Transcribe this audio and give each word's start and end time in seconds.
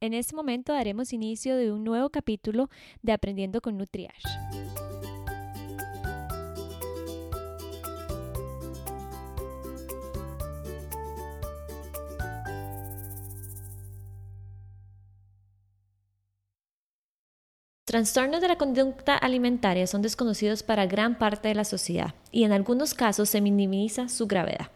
En 0.00 0.14
este 0.14 0.36
momento 0.36 0.72
daremos 0.72 1.12
inicio 1.12 1.56
de 1.56 1.72
un 1.72 1.82
nuevo 1.82 2.08
capítulo 2.10 2.70
de 3.02 3.12
Aprendiendo 3.12 3.60
con 3.60 3.76
Nutriash. 3.76 4.22
Trastornos 17.84 18.40
de 18.40 18.48
la 18.48 18.56
conducta 18.56 19.16
alimentaria 19.16 19.88
son 19.88 20.02
desconocidos 20.02 20.62
para 20.62 20.86
gran 20.86 21.18
parte 21.18 21.48
de 21.48 21.56
la 21.56 21.64
sociedad 21.64 22.14
y 22.30 22.44
en 22.44 22.52
algunos 22.52 22.94
casos 22.94 23.30
se 23.30 23.40
minimiza 23.40 24.08
su 24.08 24.28
gravedad. 24.28 24.70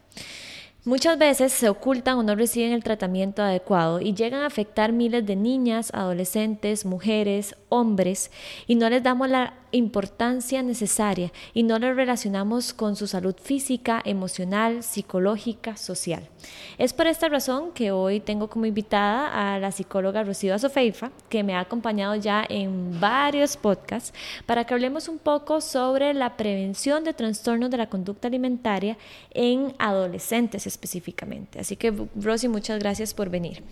Muchas 0.85 1.17
veces 1.17 1.53
se 1.53 1.69
ocultan 1.69 2.19
o 2.19 2.25
no 2.25 2.35
reciben 2.35 2.73
el 2.73 2.83
tratamiento 2.83 3.41
adecuado 3.41 4.01
y 4.01 4.15
llegan 4.15 4.41
a 4.41 4.47
afectar 4.47 4.91
miles 4.91 5.25
de 5.25 5.37
niñas, 5.37 5.93
adolescentes, 5.95 6.85
mujeres, 6.85 7.55
hombres 7.73 8.31
y 8.67 8.75
no 8.75 8.89
les 8.91 9.03
damos 9.03 9.31
la 9.31 9.55
importancia 9.73 10.63
necesaria 10.63 11.33
y 11.55 11.63
no 11.63 11.79
lo 11.79 11.95
relacionamos 11.95 12.75
con 12.75 12.95
su 12.95 13.07
salud 13.07 13.35
física, 13.43 14.03
emocional, 14.05 14.83
psicológica, 14.83 15.79
social. 15.79 16.29
Es 16.77 16.93
por 16.93 17.07
esta 17.07 17.31
razón 17.31 17.73
que 17.73 17.91
hoy 17.91 18.21
tengo 18.21 18.49
como 18.49 18.67
invitada 18.67 19.55
a 19.55 19.59
la 19.59 19.73
psicóloga 19.73 20.23
Rocío 20.23 20.55
Azofeifa, 20.55 21.11
que 21.31 21.43
me 21.43 21.55
ha 21.55 21.61
acompañado 21.61 22.15
ya 22.17 22.45
en 22.47 23.01
varios 23.01 23.57
podcasts, 23.57 24.13
para 24.45 24.65
que 24.65 24.75
hablemos 24.75 25.09
un 25.09 25.19
poco 25.19 25.63
sobre 25.63 26.13
la 26.13 26.37
prevención 26.37 27.05
de 27.05 27.15
trastornos 27.15 27.71
de 27.71 27.79
la 27.79 27.89
conducta 27.89 28.29
alimentaria 28.29 28.99
en 29.31 29.75
adolescentes 29.79 30.67
específicamente. 30.67 31.61
Así 31.61 31.77
que, 31.77 31.93
Rosy, 32.17 32.49
muchas 32.49 32.79
gracias 32.79 33.15
por 33.15 33.31
venir. 33.31 33.63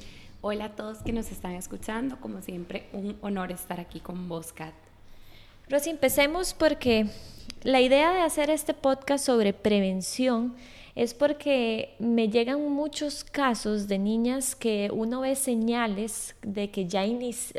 Hola 0.42 0.64
a 0.64 0.68
todos 0.70 1.02
que 1.02 1.12
nos 1.12 1.30
están 1.30 1.52
escuchando, 1.52 2.18
como 2.18 2.40
siempre, 2.40 2.86
un 2.94 3.14
honor 3.20 3.52
estar 3.52 3.78
aquí 3.78 4.00
con 4.00 4.26
vos, 4.26 4.54
Kat. 4.54 4.72
Rosy, 5.68 5.90
empecemos 5.90 6.54
porque 6.54 7.08
la 7.62 7.82
idea 7.82 8.14
de 8.14 8.22
hacer 8.22 8.48
este 8.48 8.72
podcast 8.72 9.26
sobre 9.26 9.52
prevención 9.52 10.54
es 10.94 11.12
porque 11.12 11.94
me 11.98 12.30
llegan 12.30 12.66
muchos 12.70 13.22
casos 13.22 13.86
de 13.86 13.98
niñas 13.98 14.56
que 14.56 14.88
uno 14.90 15.20
ve 15.20 15.36
señales 15.36 16.34
de 16.40 16.70
que 16.70 16.86
ya 16.86 17.04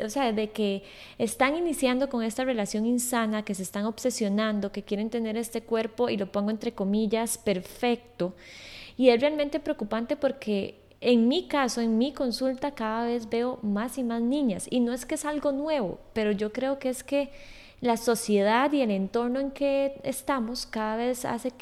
o 0.04 0.10
sea, 0.10 0.32
de 0.32 0.50
que 0.50 0.82
están 1.18 1.56
iniciando 1.56 2.08
con 2.08 2.24
esta 2.24 2.44
relación 2.44 2.84
insana, 2.84 3.44
que 3.44 3.54
se 3.54 3.62
están 3.62 3.84
obsesionando, 3.84 4.72
que 4.72 4.82
quieren 4.82 5.08
tener 5.08 5.36
este 5.36 5.62
cuerpo 5.62 6.08
y 6.08 6.16
lo 6.16 6.32
pongo 6.32 6.50
entre 6.50 6.72
comillas 6.72 7.38
perfecto. 7.38 8.34
Y 8.96 9.10
es 9.10 9.20
realmente 9.20 9.60
preocupante 9.60 10.16
porque 10.16 10.81
en 11.02 11.26
mi 11.26 11.48
caso, 11.48 11.80
en 11.80 11.98
mi 11.98 12.12
consulta, 12.12 12.70
cada 12.70 13.06
vez 13.06 13.28
veo 13.28 13.58
más 13.62 13.98
y 13.98 14.04
más 14.04 14.22
niñas. 14.22 14.68
Y 14.70 14.78
no 14.80 14.92
es 14.92 15.04
que 15.04 15.16
es 15.16 15.24
algo 15.24 15.50
nuevo, 15.50 15.98
pero 16.12 16.30
yo 16.30 16.52
creo 16.52 16.78
que 16.78 16.88
es 16.88 17.02
que 17.02 17.30
la 17.80 17.96
sociedad 17.96 18.72
y 18.72 18.82
el 18.82 18.92
entorno 18.92 19.40
en 19.40 19.50
que 19.50 20.00
estamos 20.04 20.64
cada 20.64 20.96
vez 20.96 21.24
hace 21.24 21.52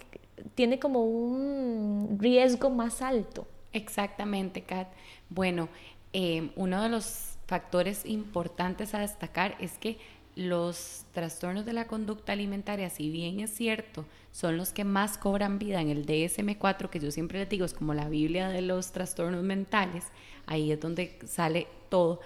tiene 0.55 0.79
como 0.79 1.05
un 1.05 2.19
riesgo 2.21 2.69
más 2.69 3.01
alto. 3.01 3.47
Exactamente, 3.73 4.63
Kat. 4.63 4.89
Bueno, 5.31 5.69
eh, 6.13 6.51
uno 6.57 6.83
de 6.83 6.91
los 6.91 7.39
factores 7.47 8.05
importantes 8.05 8.95
a 8.95 8.99
destacar 8.99 9.57
es 9.59 9.79
que 9.79 9.99
los 10.37 11.07
trastornos 11.13 11.65
de 11.65 11.73
la 11.73 11.87
conducta 11.87 12.33
alimentaria, 12.33 12.91
si 12.91 13.11
bien 13.11 13.41
es 13.41 13.51
cierto, 13.55 14.05
son 14.33 14.57
los 14.57 14.73
que 14.73 14.85
más 14.85 15.19
cobran 15.19 15.59
vida 15.59 15.81
en 15.81 15.91
el 15.91 16.07
DSM4, 16.07 16.89
que 16.89 17.01
yo 17.01 17.11
siempre 17.11 17.41
les 17.41 17.49
digo 17.49 17.65
es 17.65 17.75
como 17.75 17.95
la 17.95 18.09
Biblia 18.09 18.49
de 18.49 18.63
los 18.63 18.93
trastornos 18.93 19.43
mentales, 19.43 20.05
ahí 20.47 20.73
es 20.73 20.81
donde 20.81 21.19
sale 21.27 21.67
todo, 21.89 22.21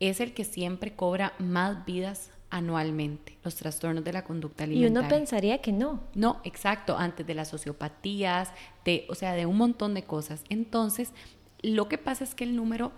es 0.00 0.20
el 0.20 0.34
que 0.34 0.44
siempre 0.44 0.94
cobra 0.94 1.32
más 1.38 1.84
vidas 1.84 2.30
anualmente 2.50 3.36
los 3.44 3.56
trastornos 3.56 4.04
de 4.04 4.12
la 4.12 4.24
conducta 4.24 4.64
alimentaria. 4.64 4.88
Y 4.88 5.04
uno 5.04 5.08
pensaría 5.08 5.58
que 5.58 5.72
no. 5.72 6.00
No, 6.14 6.40
exacto, 6.44 6.96
antes 6.96 7.26
de 7.26 7.34
las 7.34 7.48
sociopatías, 7.48 8.50
de, 8.84 9.06
o 9.10 9.14
sea, 9.14 9.34
de 9.34 9.46
un 9.46 9.56
montón 9.56 9.94
de 9.94 10.04
cosas. 10.04 10.42
Entonces, 10.48 11.12
lo 11.62 11.88
que 11.88 11.98
pasa 11.98 12.24
es 12.24 12.34
que 12.34 12.44
el 12.44 12.56
número 12.56 12.92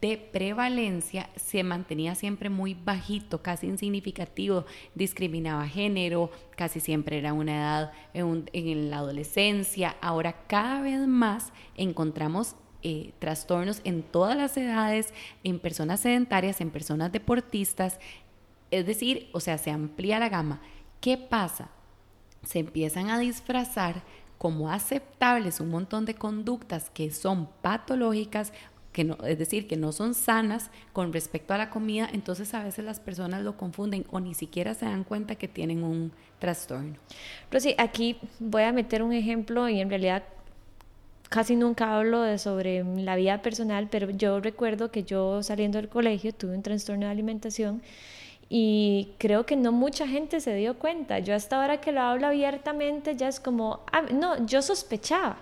de 0.00 0.16
prevalencia 0.16 1.28
se 1.36 1.62
mantenía 1.62 2.14
siempre 2.14 2.48
muy 2.48 2.74
bajito, 2.74 3.42
casi 3.42 3.66
insignificativo, 3.66 4.64
discriminaba 4.94 5.68
género, 5.68 6.30
casi 6.56 6.80
siempre 6.80 7.18
era 7.18 7.32
una 7.32 7.56
edad 7.56 7.92
en, 8.14 8.90
la 8.90 8.98
adolescencia. 8.98 9.96
Ahora 10.00 10.46
cada 10.46 10.80
vez 10.80 11.06
más 11.06 11.52
encontramos 11.76 12.56
eh, 12.82 13.12
trastornos 13.18 13.82
en 13.84 14.02
todas 14.02 14.36
las 14.36 14.56
edades, 14.56 15.12
en 15.44 15.58
personas 15.58 16.00
sedentarias, 16.00 16.62
en 16.62 16.70
personas 16.70 17.12
deportistas, 17.12 18.00
es 18.70 18.86
decir, 18.86 19.28
o 19.32 19.40
sea, 19.40 19.58
se 19.58 19.70
amplía 19.70 20.18
la 20.18 20.30
gama. 20.30 20.62
¿Qué 21.00 21.18
pasa? 21.18 21.70
Se 22.42 22.60
empiezan 22.60 23.10
a 23.10 23.18
disfrazar 23.18 24.02
como 24.38 24.70
aceptables 24.70 25.60
un 25.60 25.68
montón 25.68 26.06
de 26.06 26.14
conductas 26.14 26.88
que 26.88 27.10
son 27.10 27.50
patológicas, 27.60 28.54
que 28.92 29.04
no, 29.04 29.16
es 29.24 29.38
decir, 29.38 29.68
que 29.68 29.76
no 29.76 29.92
son 29.92 30.14
sanas 30.14 30.70
con 30.92 31.12
respecto 31.12 31.54
a 31.54 31.58
la 31.58 31.70
comida, 31.70 32.08
entonces 32.12 32.52
a 32.54 32.64
veces 32.64 32.84
las 32.84 33.00
personas 33.00 33.42
lo 33.42 33.56
confunden 33.56 34.04
o 34.10 34.20
ni 34.20 34.34
siquiera 34.34 34.74
se 34.74 34.86
dan 34.86 35.04
cuenta 35.04 35.36
que 35.36 35.48
tienen 35.48 35.84
un 35.84 36.12
trastorno. 36.38 36.96
Rosy, 37.50 37.74
aquí 37.78 38.18
voy 38.40 38.62
a 38.62 38.72
meter 38.72 39.02
un 39.02 39.12
ejemplo 39.12 39.68
y 39.68 39.80
en 39.80 39.90
realidad 39.90 40.24
casi 41.28 41.54
nunca 41.54 41.96
hablo 41.96 42.22
de 42.22 42.38
sobre 42.38 42.82
la 42.82 43.14
vida 43.14 43.40
personal, 43.40 43.88
pero 43.88 44.10
yo 44.10 44.40
recuerdo 44.40 44.90
que 44.90 45.04
yo 45.04 45.42
saliendo 45.42 45.78
del 45.78 45.88
colegio 45.88 46.34
tuve 46.34 46.56
un 46.56 46.62
trastorno 46.62 47.06
de 47.06 47.12
alimentación 47.12 47.82
y 48.48 49.12
creo 49.18 49.46
que 49.46 49.54
no 49.54 49.70
mucha 49.70 50.08
gente 50.08 50.40
se 50.40 50.52
dio 50.56 50.76
cuenta. 50.76 51.20
Yo 51.20 51.36
hasta 51.36 51.60
ahora 51.60 51.80
que 51.80 51.92
lo 51.92 52.00
hablo 52.00 52.26
abiertamente 52.26 53.14
ya 53.14 53.28
es 53.28 53.38
como, 53.38 53.84
ah, 53.92 54.02
no, 54.12 54.44
yo 54.44 54.60
sospechaba, 54.60 55.36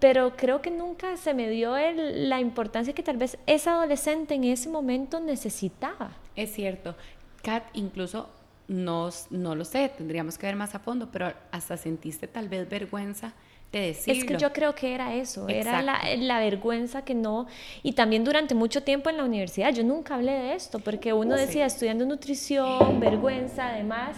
pero 0.00 0.36
creo 0.36 0.62
que 0.62 0.70
nunca 0.70 1.16
se 1.16 1.34
me 1.34 1.48
dio 1.48 1.76
la 1.76 2.40
importancia 2.40 2.94
que 2.94 3.02
tal 3.02 3.16
vez 3.16 3.38
esa 3.46 3.72
adolescente 3.72 4.34
en 4.34 4.44
ese 4.44 4.68
momento 4.68 5.20
necesitaba. 5.20 6.12
Es 6.36 6.52
cierto. 6.52 6.94
Kat, 7.42 7.64
incluso 7.74 8.28
no, 8.68 9.10
no 9.30 9.54
lo 9.54 9.64
sé, 9.64 9.90
tendríamos 9.96 10.38
que 10.38 10.46
ver 10.46 10.56
más 10.56 10.74
a 10.74 10.78
fondo, 10.78 11.08
pero 11.10 11.32
hasta 11.50 11.76
sentiste 11.76 12.28
tal 12.28 12.48
vez 12.48 12.68
vergüenza 12.68 13.32
es 13.72 14.24
que 14.24 14.36
yo 14.38 14.52
creo 14.52 14.74
que 14.74 14.94
era 14.94 15.14
eso, 15.14 15.46
era 15.48 15.82
la, 15.82 16.38
vergüenza 16.38 17.02
que 17.02 17.14
no, 17.14 17.46
y 17.82 17.92
también 17.92 18.24
durante 18.24 18.54
mucho 18.54 18.82
tiempo 18.82 19.10
en 19.10 19.18
la 19.18 19.24
universidad, 19.24 19.74
yo 19.74 19.84
nunca 19.84 20.14
hablé 20.14 20.32
de 20.32 20.54
esto, 20.54 20.78
porque 20.78 21.12
uno 21.12 21.36
decía 21.36 21.66
estudiando 21.66 22.06
nutrición, 22.06 22.98
vergüenza, 22.98 23.68
además, 23.68 24.16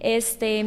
este, 0.00 0.64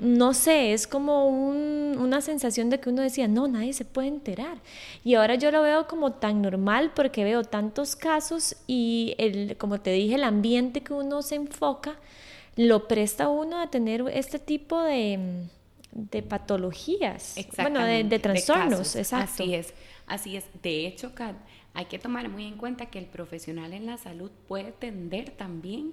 no 0.00 0.34
sé, 0.34 0.72
es 0.72 0.86
como 0.86 1.28
una 1.28 2.20
sensación 2.20 2.70
de 2.70 2.80
que 2.80 2.90
uno 2.90 3.02
decía, 3.02 3.28
no, 3.28 3.48
nadie 3.48 3.72
se 3.72 3.84
puede 3.84 4.08
enterar. 4.08 4.58
Y 5.04 5.14
ahora 5.14 5.34
yo 5.36 5.50
lo 5.50 5.62
veo 5.62 5.86
como 5.86 6.12
tan 6.12 6.42
normal 6.42 6.92
porque 6.94 7.24
veo 7.24 7.44
tantos 7.44 7.96
casos 7.96 8.56
y, 8.66 9.14
el, 9.18 9.56
como 9.56 9.80
te 9.80 9.90
dije, 9.90 10.16
el 10.16 10.24
ambiente 10.24 10.82
que 10.82 10.92
uno 10.92 11.22
se 11.22 11.36
enfoca 11.36 11.96
lo 12.56 12.86
presta 12.86 13.24
a 13.24 13.28
uno 13.28 13.60
a 13.60 13.68
tener 13.70 14.04
este 14.12 14.38
tipo 14.38 14.80
de 14.80 15.46
de 15.94 16.22
patologías, 16.22 17.36
bueno, 17.56 17.84
de, 17.84 18.18
trastornos, 18.18 18.96
exacto. 18.96 19.42
Así 19.42 19.54
es, 19.54 19.74
así 20.06 20.36
es. 20.36 20.44
De 20.62 20.86
hecho, 20.86 21.12
hay 21.72 21.84
que 21.86 21.98
tomar 21.98 22.28
muy 22.28 22.46
en 22.46 22.56
cuenta 22.56 22.86
que 22.86 22.98
el 22.98 23.06
profesional 23.06 23.72
en 23.72 23.86
la 23.86 23.96
salud 23.96 24.30
puede 24.48 24.72
tender 24.72 25.30
también 25.30 25.92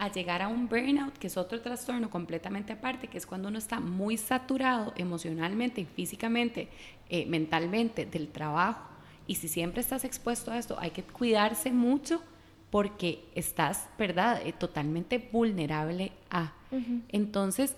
a 0.00 0.10
llegar 0.10 0.40
a 0.40 0.48
un 0.48 0.66
burnout, 0.66 1.18
que 1.18 1.26
es 1.26 1.36
otro 1.36 1.60
trastorno 1.60 2.08
completamente 2.08 2.72
aparte, 2.72 3.06
que 3.06 3.18
es 3.18 3.26
cuando 3.26 3.48
uno 3.48 3.58
está 3.58 3.80
muy 3.80 4.16
saturado 4.16 4.94
emocionalmente, 4.96 5.84
físicamente, 5.84 6.68
eh, 7.10 7.26
mentalmente 7.26 8.06
del 8.06 8.28
trabajo. 8.28 8.88
Y 9.26 9.34
si 9.34 9.46
siempre 9.46 9.82
estás 9.82 10.04
expuesto 10.04 10.50
a 10.52 10.58
esto, 10.58 10.78
hay 10.80 10.92
que 10.92 11.02
cuidarse 11.02 11.70
mucho 11.70 12.22
porque 12.70 13.26
estás, 13.34 13.90
¿verdad?, 13.98 14.40
eh, 14.46 14.54
totalmente 14.54 15.18
vulnerable 15.18 16.12
a. 16.30 16.54
Entonces, 17.10 17.76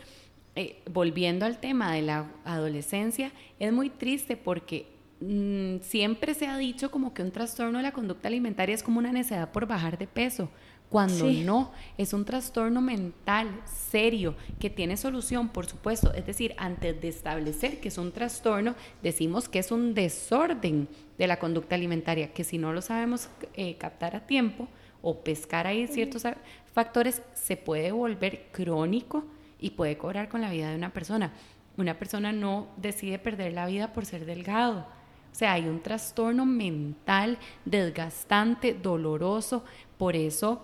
eh, 0.54 0.80
volviendo 0.88 1.44
al 1.44 1.58
tema 1.58 1.92
de 1.92 2.02
la 2.02 2.30
adolescencia, 2.44 3.32
es 3.58 3.72
muy 3.72 3.90
triste 3.90 4.36
porque 4.36 4.86
mm, 5.20 5.78
siempre 5.80 6.34
se 6.34 6.46
ha 6.46 6.56
dicho 6.56 6.92
como 6.92 7.14
que 7.14 7.22
un 7.22 7.32
trastorno 7.32 7.78
de 7.78 7.82
la 7.82 7.92
conducta 7.92 8.28
alimentaria 8.28 8.76
es 8.76 8.82
como 8.84 9.00
una 9.00 9.10
necesidad 9.10 9.50
por 9.50 9.66
bajar 9.66 9.98
de 9.98 10.06
peso, 10.06 10.50
cuando 10.92 11.24
no, 11.24 11.72
es 11.96 12.12
un 12.12 12.26
trastorno 12.26 12.82
mental 12.82 13.48
serio 13.64 14.34
que 14.60 14.68
tiene 14.68 14.98
solución, 14.98 15.48
por 15.48 15.64
supuesto. 15.64 16.12
Es 16.12 16.26
decir, 16.26 16.54
antes 16.58 17.00
de 17.00 17.08
establecer 17.08 17.80
que 17.80 17.88
es 17.88 17.96
un 17.96 18.12
trastorno, 18.12 18.74
decimos 19.02 19.48
que 19.48 19.58
es 19.58 19.72
un 19.72 19.94
desorden 19.94 20.88
de 21.16 21.26
la 21.26 21.38
conducta 21.38 21.76
alimentaria, 21.76 22.34
que 22.34 22.44
si 22.44 22.58
no 22.58 22.74
lo 22.74 22.82
sabemos 22.82 23.30
eh, 23.54 23.78
captar 23.78 24.14
a 24.14 24.26
tiempo 24.26 24.68
o 25.00 25.20
pescar 25.20 25.66
ahí 25.66 25.86
ciertos 25.86 26.24
factores, 26.74 27.22
se 27.32 27.56
puede 27.56 27.90
volver 27.90 28.48
crónico 28.52 29.24
y 29.58 29.70
puede 29.70 29.96
cobrar 29.96 30.28
con 30.28 30.42
la 30.42 30.50
vida 30.50 30.68
de 30.68 30.76
una 30.76 30.92
persona. 30.92 31.32
Una 31.78 31.98
persona 31.98 32.32
no 32.32 32.66
decide 32.76 33.18
perder 33.18 33.54
la 33.54 33.64
vida 33.64 33.94
por 33.94 34.04
ser 34.04 34.26
delgado 34.26 34.80
O 35.32 35.34
sea, 35.34 35.54
hay 35.54 35.62
un 35.62 35.80
trastorno 35.80 36.44
mental 36.44 37.38
desgastante, 37.64 38.74
doloroso, 38.74 39.64
por 39.96 40.16
eso 40.16 40.62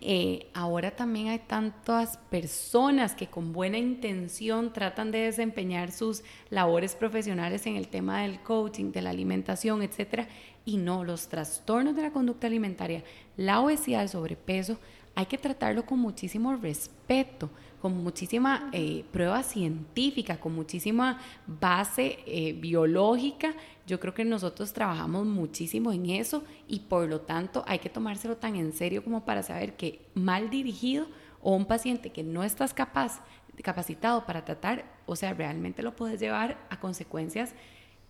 eh, 0.00 0.48
ahora 0.54 0.90
también 0.90 1.28
hay 1.28 1.38
tantas 1.38 2.16
personas 2.16 3.14
que 3.14 3.28
con 3.28 3.52
buena 3.52 3.78
intención 3.78 4.72
tratan 4.72 5.12
de 5.12 5.20
desempeñar 5.20 5.92
sus 5.92 6.24
labores 6.50 6.96
profesionales 6.96 7.66
en 7.66 7.76
el 7.76 7.88
tema 7.88 8.22
del 8.22 8.40
coaching, 8.40 8.90
de 8.90 9.02
la 9.02 9.10
alimentación, 9.10 9.82
etcétera, 9.82 10.26
y 10.64 10.78
no, 10.78 11.04
los 11.04 11.28
trastornos 11.28 11.94
de 11.94 12.02
la 12.02 12.10
conducta 12.10 12.46
alimentaria, 12.46 13.04
la 13.36 13.60
obesidad, 13.60 14.02
el 14.02 14.08
sobrepeso, 14.08 14.78
hay 15.14 15.26
que 15.26 15.38
tratarlo 15.38 15.86
con 15.86 16.00
muchísimo 16.00 16.56
respeto, 16.56 17.50
con 17.84 18.02
muchísima 18.02 18.70
eh, 18.72 19.04
prueba 19.12 19.42
científica, 19.42 20.40
con 20.40 20.54
muchísima 20.54 21.20
base 21.46 22.18
eh, 22.24 22.54
biológica. 22.54 23.52
Yo 23.86 24.00
creo 24.00 24.14
que 24.14 24.24
nosotros 24.24 24.72
trabajamos 24.72 25.26
muchísimo 25.26 25.92
en 25.92 26.08
eso 26.08 26.44
y 26.66 26.80
por 26.80 27.06
lo 27.06 27.20
tanto 27.20 27.62
hay 27.66 27.80
que 27.80 27.90
tomárselo 27.90 28.38
tan 28.38 28.56
en 28.56 28.72
serio 28.72 29.04
como 29.04 29.26
para 29.26 29.42
saber 29.42 29.74
que 29.74 30.00
mal 30.14 30.48
dirigido 30.48 31.08
o 31.42 31.54
un 31.54 31.66
paciente 31.66 32.08
que 32.08 32.22
no 32.22 32.42
estás 32.42 32.72
capaz, 32.72 33.20
capacitado 33.62 34.24
para 34.24 34.46
tratar, 34.46 34.86
o 35.04 35.14
sea, 35.14 35.34
realmente 35.34 35.82
lo 35.82 35.94
puedes 35.94 36.18
llevar 36.18 36.56
a 36.70 36.80
consecuencias 36.80 37.52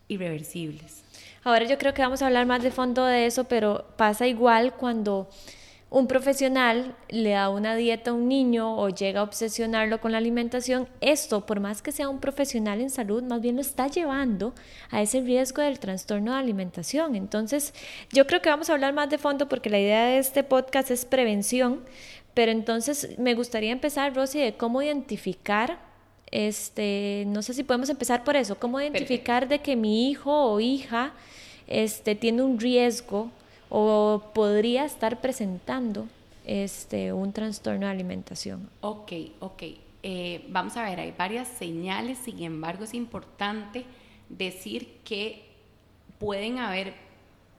irreversibles. 0.06 1.02
Ahora 1.42 1.64
yo 1.64 1.78
creo 1.78 1.94
que 1.94 2.02
vamos 2.02 2.22
a 2.22 2.28
hablar 2.28 2.46
más 2.46 2.62
de 2.62 2.70
fondo 2.70 3.04
de 3.06 3.26
eso, 3.26 3.42
pero 3.42 3.86
pasa 3.96 4.28
igual 4.28 4.74
cuando 4.74 5.28
un 5.94 6.08
profesional 6.08 6.96
le 7.08 7.30
da 7.30 7.48
una 7.50 7.76
dieta 7.76 8.10
a 8.10 8.14
un 8.14 8.26
niño 8.26 8.76
o 8.76 8.88
llega 8.88 9.20
a 9.20 9.22
obsesionarlo 9.22 10.00
con 10.00 10.10
la 10.10 10.18
alimentación, 10.18 10.88
esto, 11.00 11.46
por 11.46 11.60
más 11.60 11.82
que 11.82 11.92
sea 11.92 12.08
un 12.08 12.18
profesional 12.18 12.80
en 12.80 12.90
salud, 12.90 13.22
más 13.22 13.40
bien 13.40 13.54
lo 13.54 13.60
está 13.60 13.86
llevando 13.86 14.54
a 14.90 15.02
ese 15.02 15.20
riesgo 15.20 15.62
del 15.62 15.78
trastorno 15.78 16.32
de 16.32 16.38
alimentación. 16.38 17.14
Entonces, 17.14 17.74
yo 18.12 18.26
creo 18.26 18.42
que 18.42 18.48
vamos 18.48 18.68
a 18.68 18.72
hablar 18.72 18.92
más 18.92 19.08
de 19.08 19.18
fondo 19.18 19.48
porque 19.48 19.70
la 19.70 19.78
idea 19.78 20.06
de 20.06 20.18
este 20.18 20.42
podcast 20.42 20.90
es 20.90 21.04
prevención, 21.04 21.84
pero 22.34 22.50
entonces 22.50 23.16
me 23.16 23.34
gustaría 23.34 23.70
empezar, 23.70 24.16
Rosy, 24.16 24.40
de 24.40 24.56
cómo 24.56 24.82
identificar 24.82 25.78
este, 26.32 27.22
no 27.28 27.40
sé 27.42 27.54
si 27.54 27.62
podemos 27.62 27.88
empezar 27.88 28.24
por 28.24 28.34
eso, 28.34 28.56
cómo 28.58 28.80
identificar 28.80 29.46
de 29.46 29.60
que 29.60 29.76
mi 29.76 30.10
hijo 30.10 30.32
o 30.32 30.58
hija 30.58 31.12
este, 31.68 32.16
tiene 32.16 32.42
un 32.42 32.58
riesgo 32.58 33.30
o 33.68 34.22
podría 34.34 34.84
estar 34.84 35.20
presentando 35.20 36.06
este, 36.44 37.12
un 37.12 37.32
trastorno 37.32 37.86
de 37.86 37.92
alimentación. 37.92 38.68
Ok, 38.80 39.12
ok. 39.40 39.62
Eh, 40.02 40.44
vamos 40.48 40.76
a 40.76 40.82
ver, 40.84 41.00
hay 41.00 41.14
varias 41.16 41.48
señales, 41.48 42.18
sin 42.18 42.42
embargo 42.42 42.84
es 42.84 42.92
importante 42.92 43.84
decir 44.28 44.98
que 45.04 45.48
pueden 46.18 46.58
haber 46.58 46.94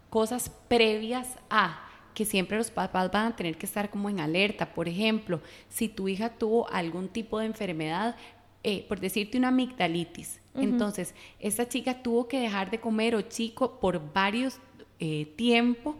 cosas 0.09 0.51
previas 0.67 1.27
a 1.49 1.81
que 2.13 2.23
siempre 2.23 2.57
los 2.57 2.71
papás 2.71 3.11
van 3.11 3.27
a 3.27 3.35
tener 3.35 3.57
que 3.57 3.65
estar 3.65 3.89
como 3.89 4.09
en 4.09 4.19
alerta. 4.19 4.73
Por 4.73 4.87
ejemplo, 4.87 5.41
si 5.69 5.89
tu 5.89 6.07
hija 6.07 6.29
tuvo 6.29 6.69
algún 6.69 7.09
tipo 7.09 7.39
de 7.39 7.47
enfermedad, 7.47 8.15
eh, 8.63 8.85
por 8.87 8.99
decirte 8.99 9.37
una 9.37 9.49
amigdalitis, 9.49 10.39
entonces 10.55 11.13
esta 11.39 11.67
chica 11.67 12.01
tuvo 12.01 12.27
que 12.27 12.39
dejar 12.39 12.71
de 12.71 12.79
comer 12.79 13.13
o 13.15 13.21
chico 13.21 13.79
por 13.79 14.13
varios 14.13 14.59
eh, 14.99 15.33
tiempo 15.35 15.97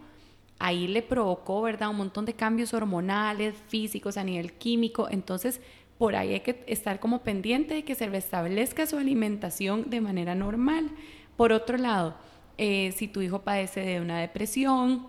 ahí 0.58 0.88
le 0.88 1.02
provocó, 1.02 1.62
¿verdad? 1.62 1.90
Un 1.90 1.96
montón 1.96 2.24
de 2.24 2.34
cambios 2.34 2.74
hormonales, 2.74 3.54
físicos, 3.68 4.16
a 4.16 4.24
nivel 4.24 4.52
químico. 4.54 5.08
Entonces, 5.10 5.60
por 5.98 6.16
ahí 6.16 6.34
hay 6.34 6.40
que 6.40 6.64
estar 6.66 7.00
como 7.00 7.22
pendiente 7.22 7.74
de 7.74 7.84
que 7.84 7.94
se 7.94 8.06
restablezca 8.06 8.86
su 8.86 8.96
alimentación 8.96 9.88
de 9.90 10.00
manera 10.00 10.34
normal. 10.34 10.90
Por 11.36 11.52
otro 11.52 11.76
lado, 11.76 12.16
eh, 12.58 12.92
si 12.96 13.08
tu 13.08 13.20
hijo 13.22 13.42
padece 13.42 13.80
de 13.80 14.00
una 14.00 14.20
depresión, 14.20 15.08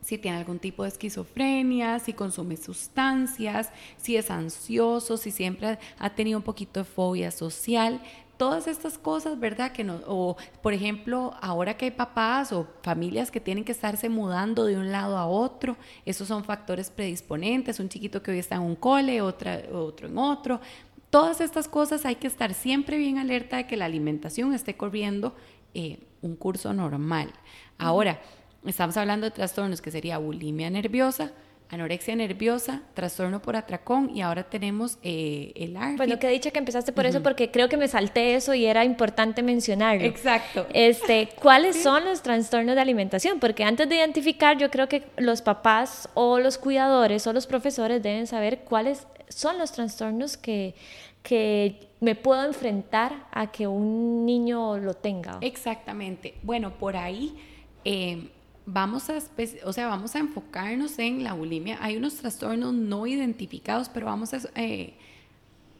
si 0.00 0.18
tiene 0.18 0.38
algún 0.38 0.58
tipo 0.58 0.82
de 0.82 0.88
esquizofrenia, 0.88 1.98
si 2.00 2.12
consume 2.12 2.56
sustancias, 2.56 3.70
si 3.96 4.16
es 4.16 4.30
ansioso, 4.30 5.16
si 5.16 5.30
siempre 5.30 5.78
ha 5.98 6.10
tenido 6.10 6.38
un 6.38 6.42
poquito 6.42 6.80
de 6.80 6.84
fobia 6.84 7.30
social, 7.30 8.02
todas 8.42 8.66
estas 8.66 8.98
cosas, 8.98 9.38
¿verdad? 9.38 9.70
Que 9.70 9.84
no, 9.84 10.00
o 10.04 10.36
por 10.62 10.72
ejemplo, 10.72 11.32
ahora 11.40 11.76
que 11.76 11.84
hay 11.84 11.90
papás 11.92 12.50
o 12.50 12.66
familias 12.82 13.30
que 13.30 13.38
tienen 13.38 13.62
que 13.62 13.70
estarse 13.70 14.08
mudando 14.08 14.64
de 14.64 14.76
un 14.76 14.90
lado 14.90 15.16
a 15.16 15.28
otro, 15.28 15.76
esos 16.04 16.26
son 16.26 16.42
factores 16.42 16.90
predisponentes, 16.90 17.78
un 17.78 17.88
chiquito 17.88 18.20
que 18.20 18.32
hoy 18.32 18.40
está 18.40 18.56
en 18.56 18.62
un 18.62 18.74
cole, 18.74 19.22
otra, 19.22 19.62
otro 19.72 20.08
en 20.08 20.18
otro. 20.18 20.60
Todas 21.08 21.40
estas 21.40 21.68
cosas 21.68 22.04
hay 22.04 22.16
que 22.16 22.26
estar 22.26 22.52
siempre 22.52 22.98
bien 22.98 23.18
alerta 23.18 23.58
de 23.58 23.68
que 23.68 23.76
la 23.76 23.84
alimentación 23.84 24.52
esté 24.54 24.76
corriendo 24.76 25.36
eh, 25.72 26.00
un 26.20 26.34
curso 26.34 26.72
normal. 26.72 27.32
Ahora, 27.78 28.20
estamos 28.66 28.96
hablando 28.96 29.24
de 29.24 29.30
trastornos 29.30 29.80
que 29.80 29.92
sería 29.92 30.18
bulimia 30.18 30.68
nerviosa, 30.68 31.30
anorexia 31.72 32.14
nerviosa, 32.14 32.82
trastorno 32.92 33.40
por 33.40 33.56
atracón 33.56 34.14
y 34.14 34.20
ahora 34.20 34.44
tenemos 34.44 34.98
eh, 35.02 35.52
el 35.56 35.74
ARFID. 35.74 35.96
Bueno, 35.96 36.18
que 36.18 36.28
dicho 36.28 36.52
que 36.52 36.58
empezaste 36.58 36.92
por 36.92 37.06
eso 37.06 37.22
porque 37.22 37.50
creo 37.50 37.70
que 37.70 37.78
me 37.78 37.88
salté 37.88 38.34
eso 38.34 38.52
y 38.52 38.66
era 38.66 38.84
importante 38.84 39.42
mencionarlo. 39.42 40.04
Exacto. 40.04 40.66
Este, 40.74 41.30
¿cuáles 41.40 41.82
son 41.82 42.04
los 42.04 42.22
trastornos 42.22 42.74
de 42.74 42.82
alimentación? 42.82 43.40
Porque 43.40 43.64
antes 43.64 43.88
de 43.88 43.96
identificar, 43.96 44.58
yo 44.58 44.70
creo 44.70 44.86
que 44.86 45.04
los 45.16 45.40
papás 45.40 46.10
o 46.12 46.38
los 46.38 46.58
cuidadores 46.58 47.26
o 47.26 47.32
los 47.32 47.46
profesores 47.46 48.02
deben 48.02 48.26
saber 48.26 48.60
cuáles 48.60 49.06
son 49.30 49.56
los 49.56 49.72
trastornos 49.72 50.36
que, 50.36 50.74
que 51.22 51.88
me 52.00 52.14
puedo 52.14 52.44
enfrentar 52.44 53.28
a 53.32 53.50
que 53.50 53.66
un 53.66 54.26
niño 54.26 54.76
lo 54.76 54.92
tenga. 54.92 55.38
Exactamente. 55.40 56.34
Bueno, 56.42 56.72
por 56.72 56.98
ahí 56.98 57.34
eh, 57.86 58.28
vamos 58.66 59.10
a, 59.10 59.18
o 59.64 59.72
sea, 59.72 59.88
vamos 59.88 60.14
a 60.14 60.18
enfocarnos 60.18 60.98
en 60.98 61.24
la 61.24 61.32
bulimia. 61.32 61.78
Hay 61.80 61.96
unos 61.96 62.16
trastornos 62.16 62.72
no 62.72 63.06
identificados, 63.06 63.88
pero 63.88 64.06
vamos 64.06 64.32
a, 64.34 64.40
eh, 64.54 64.94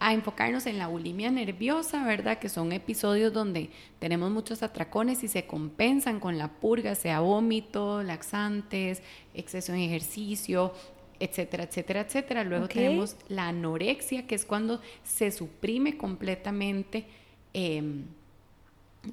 a, 0.00 0.12
enfocarnos 0.12 0.66
en 0.66 0.78
la 0.78 0.88
bulimia 0.88 1.30
nerviosa, 1.30 2.04
¿verdad? 2.04 2.38
Que 2.38 2.48
son 2.48 2.72
episodios 2.72 3.32
donde 3.32 3.70
tenemos 3.98 4.30
muchos 4.30 4.62
atracones 4.62 5.22
y 5.22 5.28
se 5.28 5.46
compensan 5.46 6.20
con 6.20 6.38
la 6.38 6.48
purga, 6.48 6.94
sea 6.94 7.20
vómito, 7.20 8.02
laxantes, 8.02 9.02
exceso 9.34 9.72
en 9.72 9.80
ejercicio, 9.80 10.72
etcétera, 11.20 11.64
etcétera, 11.64 12.00
etcétera. 12.00 12.44
Luego 12.44 12.66
tenemos 12.66 13.16
la 13.28 13.48
anorexia, 13.48 14.26
que 14.26 14.34
es 14.34 14.44
cuando 14.44 14.80
se 15.04 15.30
suprime 15.30 15.96
completamente 15.96 17.06
em, 17.54 18.06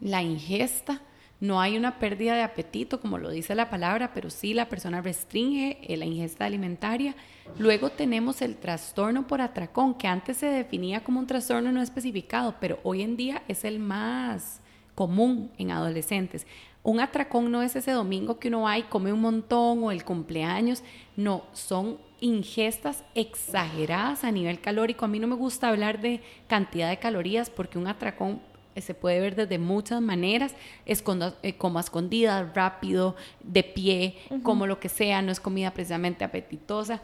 la 0.02 0.24
ingesta 0.24 1.02
no 1.40 1.62
hay 1.62 1.78
una 1.78 2.00
pérdida 2.00 2.36
de 2.36 2.44
apetito, 2.44 3.00
como 3.00 3.18
lo 3.18 3.30
dice 3.30 3.56
la 3.56 3.70
palabra, 3.70 4.12
pero 4.14 4.30
sí 4.30 4.54
la 4.54 4.68
persona 4.68 5.02
restringe 5.02 5.80
eh, 5.82 5.96
la 5.96 6.06
ingesta 6.06 6.46
alimentaria. 6.46 7.16
Luego 7.58 7.90
tenemos 7.90 8.42
el 8.42 8.58
trastorno 8.58 9.26
por 9.26 9.40
atracón, 9.40 9.94
que 9.94 10.08
antes 10.08 10.38
se 10.38 10.48
definía 10.48 11.04
como 11.04 11.20
un 11.20 11.28
trastorno 11.28 11.72
no 11.72 11.82
especificado, 11.82 12.56
pero 12.60 12.80
hoy 12.84 13.02
en 13.02 13.16
día 13.16 13.44
es 13.48 13.64
el 13.64 13.80
más 13.80 14.60
común 14.96 15.50
en 15.58 15.72
adolescentes. 15.72 16.46
Un 16.84 17.00
atracón 17.00 17.52
no 17.52 17.62
es 17.62 17.76
ese 17.76 17.92
domingo 17.92 18.38
que 18.38 18.50
uno 18.50 18.62
va 18.62 18.78
y 18.78 18.84
come 18.84 19.14
un 19.14 19.22
montón 19.22 19.84
o 19.84 19.92
el 19.92 20.04
cumpleaños, 20.04 20.84
no, 21.16 21.44
son 21.54 22.00
ingestas 22.20 23.04
exageradas 23.16 24.26
a 24.26 24.32
nivel 24.32 24.60
calórico. 24.60 25.06
A 25.06 25.08
mí 25.08 25.20
no 25.20 25.28
me 25.28 25.36
gusta 25.36 25.70
hablar 25.70 26.02
de 26.02 26.22
cantidad 26.48 26.90
de 26.90 27.00
calorías 27.00 27.50
porque 27.50 27.78
un 27.78 27.88
atracón 27.88 28.42
se 28.78 28.94
puede 28.94 29.20
ver 29.20 29.36
desde 29.36 29.58
muchas 29.58 30.02
maneras, 30.02 30.54
eh, 30.86 31.54
como 31.58 31.80
escondida, 31.80 32.52
rápido, 32.54 33.16
de 33.44 33.64
pie, 33.64 34.18
como 34.44 34.68
lo 34.68 34.80
que 34.80 34.90
sea, 34.90 35.22
no 35.22 35.32
es 35.32 35.40
comida 35.40 35.72
precisamente 35.72 36.24
apetitosa. 36.24 37.02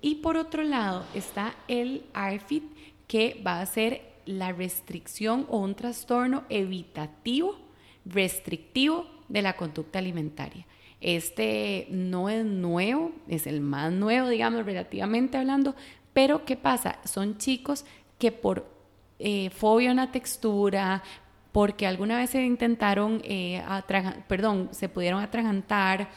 Y 0.00 0.16
por 0.16 0.36
otro 0.36 0.62
lado 0.62 1.04
está 1.14 1.54
el 1.68 2.04
ARFID, 2.14 2.62
que 3.06 3.40
va 3.46 3.60
a 3.60 3.66
ser 3.66 4.02
la 4.26 4.52
restricción 4.52 5.46
o 5.48 5.58
un 5.58 5.74
trastorno 5.74 6.44
evitativo, 6.48 7.56
restrictivo 8.04 9.06
de 9.28 9.42
la 9.42 9.56
conducta 9.56 9.98
alimentaria. 9.98 10.66
Este 11.00 11.86
no 11.90 12.28
es 12.28 12.44
nuevo, 12.44 13.12
es 13.28 13.46
el 13.46 13.60
más 13.60 13.92
nuevo, 13.92 14.28
digamos, 14.28 14.64
relativamente 14.64 15.38
hablando, 15.38 15.74
pero 16.12 16.44
¿qué 16.44 16.56
pasa? 16.56 16.98
Son 17.04 17.38
chicos 17.38 17.84
que 18.18 18.32
por 18.32 18.75
eh, 19.18 19.50
fobia 19.50 19.90
a 19.90 19.92
una 19.92 20.12
textura, 20.12 21.02
porque 21.52 21.86
alguna 21.86 22.18
vez 22.18 22.30
se 22.30 22.44
intentaron, 22.44 23.22
eh, 23.24 23.62
perdón, 24.28 24.68
se 24.72 24.88
pudieron 24.88 25.22
atragantar, 25.22 26.08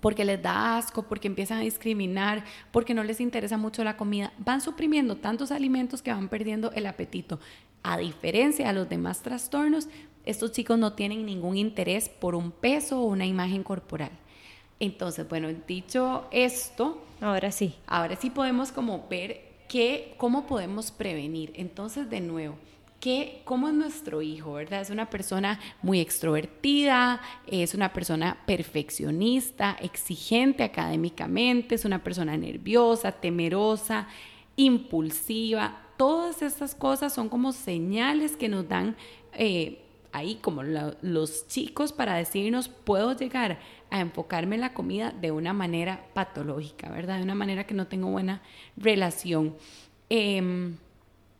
porque 0.00 0.24
les 0.24 0.40
da 0.40 0.76
asco, 0.76 1.02
porque 1.02 1.26
empiezan 1.26 1.58
a 1.58 1.62
discriminar, 1.62 2.44
porque 2.70 2.94
no 2.94 3.02
les 3.02 3.20
interesa 3.20 3.56
mucho 3.56 3.82
la 3.82 3.96
comida, 3.96 4.32
van 4.38 4.60
suprimiendo 4.60 5.16
tantos 5.16 5.50
alimentos 5.50 6.02
que 6.02 6.12
van 6.12 6.28
perdiendo 6.28 6.70
el 6.72 6.86
apetito. 6.86 7.40
A 7.82 7.98
diferencia 7.98 8.68
de 8.68 8.72
los 8.74 8.88
demás 8.88 9.22
trastornos, 9.22 9.88
estos 10.24 10.52
chicos 10.52 10.78
no 10.78 10.92
tienen 10.92 11.26
ningún 11.26 11.56
interés 11.56 12.08
por 12.08 12.34
un 12.34 12.52
peso 12.52 13.00
o 13.00 13.06
una 13.06 13.26
imagen 13.26 13.62
corporal. 13.62 14.10
Entonces, 14.80 15.28
bueno, 15.28 15.48
dicho 15.66 16.28
esto, 16.30 17.02
ahora 17.20 17.50
sí. 17.50 17.74
Ahora 17.86 18.14
sí 18.16 18.30
podemos 18.30 18.70
como 18.70 19.08
ver 19.08 19.47
¿Cómo 20.16 20.46
podemos 20.46 20.90
prevenir? 20.90 21.52
Entonces, 21.54 22.08
de 22.08 22.20
nuevo, 22.20 22.56
que, 23.00 23.42
¿cómo 23.44 23.68
es 23.68 23.74
nuestro 23.74 24.22
hijo, 24.22 24.54
verdad? 24.54 24.80
Es 24.80 24.90
una 24.90 25.10
persona 25.10 25.60
muy 25.82 26.00
extrovertida, 26.00 27.20
es 27.46 27.74
una 27.74 27.92
persona 27.92 28.38
perfeccionista, 28.46 29.76
exigente 29.80 30.64
académicamente, 30.64 31.74
es 31.74 31.84
una 31.84 32.02
persona 32.02 32.36
nerviosa, 32.36 33.12
temerosa, 33.12 34.08
impulsiva. 34.56 35.82
Todas 35.96 36.42
estas 36.42 36.74
cosas 36.74 37.12
son 37.12 37.28
como 37.28 37.52
señales 37.52 38.36
que 38.36 38.48
nos 38.48 38.68
dan 38.68 38.96
eh, 39.34 39.84
ahí 40.18 40.36
como 40.36 40.62
los 40.62 41.48
chicos 41.48 41.92
para 41.92 42.16
decirnos, 42.16 42.68
puedo 42.68 43.16
llegar 43.16 43.58
a 43.90 44.00
enfocarme 44.00 44.56
en 44.56 44.60
la 44.60 44.74
comida 44.74 45.12
de 45.12 45.30
una 45.30 45.52
manera 45.52 46.04
patológica, 46.14 46.90
¿verdad? 46.90 47.16
De 47.18 47.22
una 47.22 47.34
manera 47.34 47.64
que 47.64 47.74
no 47.74 47.86
tengo 47.86 48.08
buena 48.08 48.42
relación. 48.76 49.56
Em, 50.10 50.76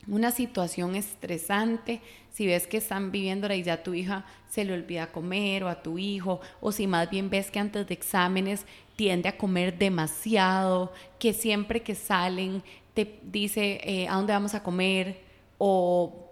una 0.07 0.31
situación 0.31 0.97
estresante, 0.97 2.01
si 2.33 2.47
ves 2.47 2.67
que 2.67 2.79
están 2.79 3.11
viviendo 3.11 3.53
y 3.53 3.63
ya 3.63 3.83
tu 3.83 3.95
hija 3.95 4.25
se 4.49 4.65
le 4.65 4.73
olvida 4.73 5.13
comer 5.13 5.65
o 5.65 5.69
a 5.69 5.83
tu 5.83 5.99
hijo, 5.99 6.41
o 6.61 6.73
si 6.73 6.87
más 6.87 7.11
bien 7.11 7.29
ves 7.29 7.51
que 7.51 7.59
antes 7.59 7.87
de 7.87 7.95
exámenes 7.95 8.65
tiende 8.97 9.29
a 9.29 9.37
comer 9.37 9.77
demasiado, 9.77 10.93
que 11.19 11.33
siempre 11.33 11.83
que 11.83 11.95
salen 11.95 12.63
te 12.95 13.21
dice 13.23 13.81
eh, 13.85 14.09
a 14.09 14.17
dónde 14.17 14.33
vamos 14.33 14.55
a 14.55 14.63
comer 14.63 15.21
o 15.59 16.28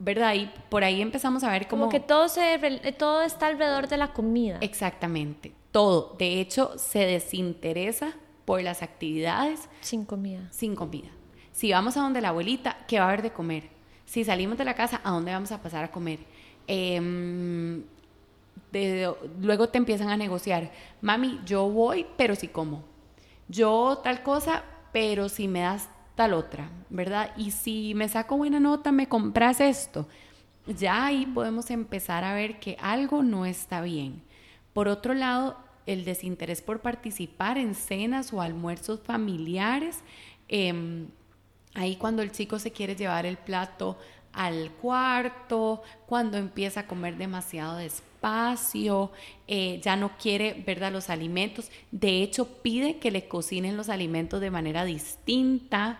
¿verdad? 0.00 0.34
Y 0.34 0.50
por 0.68 0.82
ahí 0.82 1.00
empezamos 1.00 1.44
a 1.44 1.50
ver 1.50 1.68
cómo... 1.68 1.82
Como 1.82 1.92
que 1.92 2.00
todo, 2.00 2.28
se, 2.28 2.58
todo 2.98 3.22
está 3.22 3.46
alrededor 3.46 3.86
de 3.86 3.98
la 3.98 4.12
comida. 4.12 4.58
Exactamente, 4.62 5.52
todo. 5.70 6.16
De 6.18 6.40
hecho, 6.40 6.72
se 6.76 7.00
desinteresa 7.00 8.14
por 8.46 8.62
las 8.62 8.82
actividades. 8.82 9.68
Sin 9.82 10.04
comida. 10.04 10.48
Sin 10.50 10.74
comida. 10.74 11.10
Si 11.52 11.70
vamos 11.70 11.96
a 11.96 12.00
donde 12.00 12.22
la 12.22 12.30
abuelita, 12.30 12.78
¿qué 12.88 12.98
va 12.98 13.04
a 13.04 13.08
haber 13.08 13.22
de 13.22 13.32
comer? 13.32 13.68
Si 14.06 14.24
salimos 14.24 14.56
de 14.58 14.64
la 14.64 14.74
casa, 14.74 15.00
¿a 15.04 15.10
dónde 15.10 15.32
vamos 15.32 15.52
a 15.52 15.62
pasar 15.62 15.84
a 15.84 15.90
comer? 15.90 16.20
Em, 16.66 17.84
luego 19.40 19.68
te 19.68 19.78
empiezan 19.78 20.08
a 20.08 20.16
negociar, 20.16 20.72
mami, 21.02 21.40
yo 21.44 21.68
voy, 21.68 22.06
pero 22.16 22.34
si 22.34 22.48
como. 22.48 22.84
Yo 23.48 24.00
tal 24.02 24.22
cosa, 24.22 24.64
pero 24.92 25.28
si 25.28 25.46
me 25.46 25.60
das 25.60 25.90
tal 26.20 26.34
otra, 26.34 26.68
¿verdad? 26.90 27.30
Y 27.38 27.50
si 27.50 27.94
me 27.94 28.06
saco 28.06 28.36
buena 28.36 28.60
nota, 28.60 28.92
me 28.92 29.08
compras 29.08 29.58
esto. 29.58 30.06
Ya 30.66 31.06
ahí 31.06 31.24
podemos 31.24 31.70
empezar 31.70 32.24
a 32.24 32.34
ver 32.34 32.60
que 32.60 32.76
algo 32.78 33.22
no 33.22 33.46
está 33.46 33.80
bien. 33.80 34.20
Por 34.74 34.86
otro 34.86 35.14
lado, 35.14 35.56
el 35.86 36.04
desinterés 36.04 36.60
por 36.60 36.80
participar 36.80 37.56
en 37.56 37.74
cenas 37.74 38.34
o 38.34 38.42
almuerzos 38.42 39.00
familiares. 39.00 40.00
Eh, 40.50 41.06
Ahí 41.74 41.96
cuando 41.96 42.22
el 42.22 42.32
chico 42.32 42.58
se 42.58 42.72
quiere 42.72 42.96
llevar 42.96 43.26
el 43.26 43.36
plato 43.36 43.96
al 44.32 44.70
cuarto, 44.72 45.82
cuando 46.06 46.38
empieza 46.38 46.80
a 46.80 46.86
comer 46.86 47.16
demasiado 47.16 47.76
despacio, 47.76 49.10
eh, 49.48 49.80
ya 49.82 49.96
no 49.96 50.16
quiere, 50.18 50.62
¿verdad?, 50.66 50.92
los 50.92 51.10
alimentos. 51.10 51.70
De 51.90 52.22
hecho, 52.22 52.62
pide 52.62 52.98
que 52.98 53.10
le 53.10 53.26
cocinen 53.28 53.76
los 53.76 53.88
alimentos 53.88 54.40
de 54.40 54.50
manera 54.50 54.84
distinta. 54.84 55.98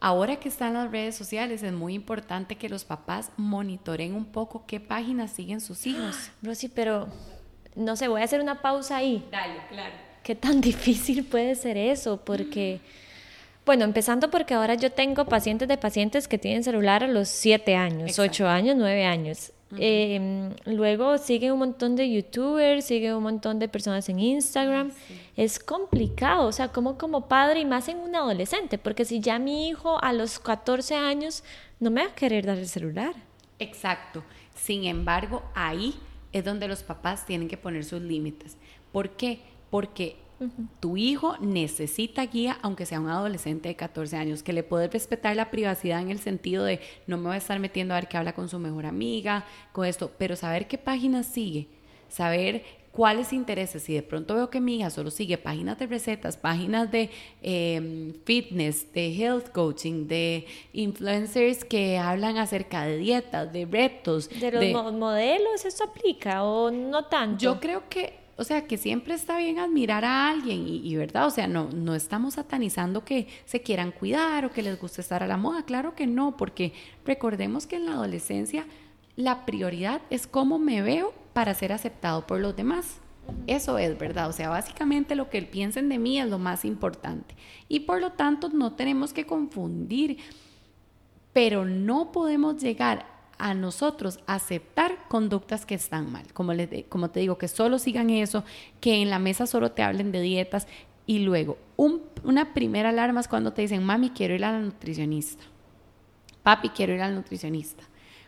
Ahora 0.00 0.36
que 0.36 0.48
están 0.48 0.74
las 0.74 0.90
redes 0.90 1.16
sociales, 1.16 1.62
es 1.62 1.72
muy 1.72 1.94
importante 1.94 2.56
que 2.56 2.68
los 2.68 2.84
papás 2.84 3.32
monitoren 3.36 4.14
un 4.14 4.26
poco 4.26 4.64
qué 4.66 4.78
páginas 4.78 5.32
siguen 5.32 5.60
sus 5.60 5.86
hijos. 5.86 6.30
Rosy, 6.42 6.68
pero 6.68 7.08
no 7.74 7.96
sé, 7.96 8.08
voy 8.08 8.20
a 8.20 8.24
hacer 8.24 8.40
una 8.40 8.60
pausa 8.60 8.98
ahí. 8.98 9.26
Dale, 9.30 9.60
claro. 9.68 9.94
¿Qué 10.22 10.34
tan 10.34 10.60
difícil 10.62 11.24
puede 11.24 11.54
ser 11.54 11.76
eso? 11.76 12.20
Porque... 12.24 12.80
Bueno, 13.66 13.84
empezando 13.84 14.30
porque 14.30 14.54
ahora 14.54 14.74
yo 14.74 14.92
tengo 14.92 15.24
pacientes 15.24 15.68
de 15.68 15.78
pacientes 15.78 16.28
que 16.28 16.38
tienen 16.38 16.62
celular 16.64 17.02
a 17.02 17.08
los 17.08 17.28
7 17.28 17.74
años, 17.76 18.18
8 18.18 18.46
años, 18.46 18.76
9 18.76 19.04
años. 19.04 19.52
Em, 19.76 20.54
luego 20.66 21.18
sigue 21.18 21.50
un 21.50 21.58
montón 21.58 21.96
de 21.96 22.08
youtubers, 22.10 22.84
sigue 22.84 23.14
un 23.14 23.22
montón 23.22 23.58
de 23.58 23.68
personas 23.68 24.08
en 24.08 24.20
Instagram. 24.20 24.92
Es 25.36 25.58
complicado, 25.58 26.46
o 26.46 26.52
sea, 26.52 26.68
como 26.68 26.96
como 26.96 27.26
padre 27.26 27.60
y 27.60 27.64
más 27.64 27.88
en 27.88 27.98
un 27.98 28.14
adolescente, 28.14 28.78
porque 28.78 29.04
si 29.04 29.20
ya 29.20 29.38
mi 29.38 29.68
hijo 29.68 30.02
a 30.02 30.12
los 30.12 30.38
14 30.38 30.94
años 30.94 31.42
no 31.80 31.90
me 31.90 32.04
va 32.04 32.10
a 32.10 32.14
querer 32.14 32.46
dar 32.46 32.58
el 32.58 32.68
celular. 32.68 33.14
Exacto. 33.58 34.22
Sin 34.54 34.84
embargo, 34.84 35.42
ahí 35.54 35.94
es 36.32 36.44
donde 36.44 36.68
los 36.68 36.82
papás 36.82 37.26
tienen 37.26 37.48
que 37.48 37.56
poner 37.56 37.84
sus 37.84 38.02
límites. 38.02 38.56
¿Por 38.92 39.10
qué? 39.10 39.40
Porque 39.70 40.16
tu 40.80 40.96
hijo 40.96 41.36
necesita 41.40 42.26
guía, 42.26 42.58
aunque 42.62 42.86
sea 42.86 43.00
un 43.00 43.08
adolescente 43.08 43.68
de 43.68 43.76
14 43.76 44.16
años, 44.16 44.42
que 44.42 44.52
le 44.52 44.62
puedes 44.62 44.92
respetar 44.92 45.36
la 45.36 45.50
privacidad 45.50 46.00
en 46.00 46.10
el 46.10 46.18
sentido 46.18 46.64
de 46.64 46.80
no 47.06 47.16
me 47.16 47.24
voy 47.24 47.34
a 47.34 47.38
estar 47.38 47.58
metiendo 47.58 47.94
a 47.94 47.98
ver 47.98 48.08
qué 48.08 48.16
habla 48.16 48.34
con 48.34 48.48
su 48.48 48.58
mejor 48.58 48.86
amiga, 48.86 49.44
con 49.72 49.86
esto, 49.86 50.10
pero 50.18 50.36
saber 50.36 50.66
qué 50.66 50.78
páginas 50.78 51.26
sigue, 51.26 51.68
saber 52.08 52.62
cuáles 52.94 53.32
intereses. 53.32 53.82
Si 53.82 53.92
de 53.92 54.02
pronto 54.02 54.34
veo 54.34 54.48
que 54.48 54.60
mi 54.60 54.78
hija 54.78 54.90
solo 54.90 55.10
sigue 55.10 55.36
páginas 55.36 55.78
de 55.78 55.86
recetas, 55.86 56.36
páginas 56.36 56.90
de 56.90 57.10
em, 57.42 58.14
fitness, 58.24 58.92
de 58.92 59.14
health 59.14 59.50
coaching, 59.50 60.06
de 60.06 60.46
influencers 60.72 61.64
que 61.64 61.98
hablan 61.98 62.38
acerca 62.38 62.84
de 62.84 62.96
dietas, 62.98 63.52
de 63.52 63.66
retos. 63.66 64.28
De 64.28 64.72
los 64.72 64.92
modelos, 64.92 65.64
¿eso 65.64 65.84
aplica 65.84 66.44
o 66.44 66.70
no 66.70 67.06
tanto? 67.06 67.42
Yo 67.42 67.60
creo 67.60 67.88
que 67.88 68.23
o 68.36 68.44
sea, 68.44 68.66
que 68.66 68.76
siempre 68.76 69.14
está 69.14 69.38
bien 69.38 69.58
admirar 69.58 70.04
a 70.04 70.28
alguien 70.28 70.66
y, 70.66 70.94
verdad, 70.96 71.26
o 71.26 71.30
sea, 71.30 71.46
no, 71.46 71.68
no 71.70 71.94
estamos 71.94 72.34
satanizando 72.34 73.04
que 73.04 73.28
se 73.44 73.62
quieran 73.62 73.92
cuidar 73.92 74.44
o 74.44 74.50
que 74.50 74.62
les 74.62 74.80
guste 74.80 75.00
estar 75.00 75.22
a 75.22 75.26
la 75.26 75.36
moda, 75.36 75.64
claro 75.64 75.94
que 75.94 76.06
no, 76.06 76.36
porque 76.36 76.72
recordemos 77.04 77.66
que 77.66 77.76
en 77.76 77.86
la 77.86 77.92
adolescencia 77.92 78.66
la 79.16 79.46
prioridad 79.46 80.02
es 80.10 80.26
cómo 80.26 80.58
me 80.58 80.82
veo 80.82 81.14
para 81.32 81.54
ser 81.54 81.72
aceptado 81.72 82.26
por 82.26 82.40
los 82.40 82.56
demás. 82.56 83.00
Eso 83.46 83.78
es 83.78 83.96
verdad, 83.98 84.28
o 84.28 84.32
sea, 84.32 84.50
básicamente 84.50 85.14
lo 85.14 85.30
que 85.30 85.42
piensen 85.42 85.88
de 85.88 85.98
mí 85.98 86.20
es 86.20 86.28
lo 86.28 86.38
más 86.38 86.64
importante. 86.64 87.34
Y 87.68 87.80
por 87.80 88.00
lo 88.00 88.12
tanto 88.12 88.48
no 88.48 88.72
tenemos 88.72 89.12
que 89.12 89.26
confundir, 89.26 90.18
pero 91.32 91.64
no 91.64 92.12
podemos 92.12 92.62
llegar 92.62 93.13
a 93.38 93.54
nosotros 93.54 94.20
aceptar 94.26 94.96
conductas 95.08 95.66
que 95.66 95.74
están 95.74 96.10
mal. 96.10 96.32
Como, 96.32 96.52
como 96.88 97.10
te 97.10 97.20
digo, 97.20 97.38
que 97.38 97.48
solo 97.48 97.78
sigan 97.78 98.10
eso, 98.10 98.44
que 98.80 99.02
en 99.02 99.10
la 99.10 99.18
mesa 99.18 99.46
solo 99.46 99.72
te 99.72 99.82
hablen 99.82 100.12
de 100.12 100.20
dietas. 100.20 100.66
Y 101.06 101.20
luego, 101.20 101.58
una 101.76 102.54
primera 102.54 102.90
alarma 102.90 103.20
es 103.20 103.28
cuando 103.28 103.52
te 103.52 103.62
dicen, 103.62 103.84
mami, 103.84 104.10
quiero 104.10 104.34
ir 104.34 104.44
a 104.44 104.52
la 104.52 104.60
nutricionista. 104.60 105.44
Papi, 106.42 106.70
quiero 106.70 106.94
ir 106.94 107.02
al 107.02 107.14
nutricionista. 107.14 107.84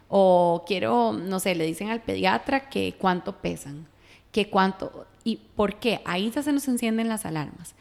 O 0.08 0.64
quiero, 0.66 1.12
no 1.12 1.40
sé, 1.40 1.54
le 1.54 1.66
dicen 1.66 1.90
al 1.90 2.02
pediatra 2.02 2.68
que 2.68 2.94
cuánto 2.98 3.38
pesan, 3.38 3.86
que 4.32 4.48
cuánto... 4.48 5.06
¿Y 5.24 5.36
por 5.56 5.80
qué? 5.80 6.00
Ahí 6.04 6.30
ya 6.30 6.42
se 6.42 6.52
nos 6.52 6.68
encienden 6.68 7.08
las 7.08 7.26
alarmas. 7.26 7.74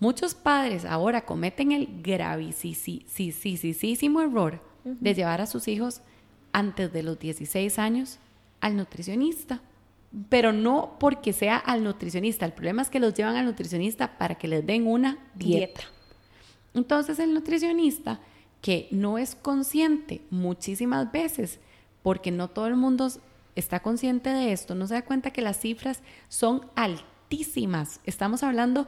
Muchos 0.00 0.34
padres 0.34 0.84
ahora 0.84 1.26
cometen 1.26 1.72
el 1.72 1.88
gravísimo 2.02 4.20
error 4.20 4.60
de 4.82 5.14
llevar 5.14 5.42
a 5.42 5.46
sus 5.46 5.68
hijos 5.68 6.00
antes 6.52 6.92
de 6.92 7.02
los 7.02 7.18
16 7.18 7.78
años 7.78 8.18
al 8.60 8.76
nutricionista. 8.76 9.60
Pero 10.28 10.52
no 10.52 10.96
porque 10.98 11.32
sea 11.32 11.56
al 11.56 11.84
nutricionista. 11.84 12.44
El 12.44 12.52
problema 12.52 12.82
es 12.82 12.90
que 12.90 12.98
los 12.98 13.14
llevan 13.14 13.36
al 13.36 13.46
nutricionista 13.46 14.18
para 14.18 14.34
que 14.36 14.48
les 14.48 14.66
den 14.66 14.86
una 14.86 15.18
dieta. 15.34 15.82
Entonces 16.74 17.18
el 17.18 17.32
nutricionista, 17.34 18.20
que 18.60 18.88
no 18.90 19.18
es 19.18 19.34
consciente 19.34 20.22
muchísimas 20.30 21.10
veces, 21.12 21.60
porque 22.02 22.30
no 22.30 22.48
todo 22.48 22.66
el 22.66 22.76
mundo 22.76 23.08
está 23.54 23.80
consciente 23.80 24.30
de 24.30 24.52
esto, 24.52 24.74
no 24.74 24.86
se 24.86 24.94
da 24.94 25.02
cuenta 25.02 25.32
que 25.32 25.42
las 25.42 25.60
cifras 25.60 26.02
son 26.28 26.66
altísimas. 26.74 28.00
Estamos 28.04 28.42
hablando 28.42 28.86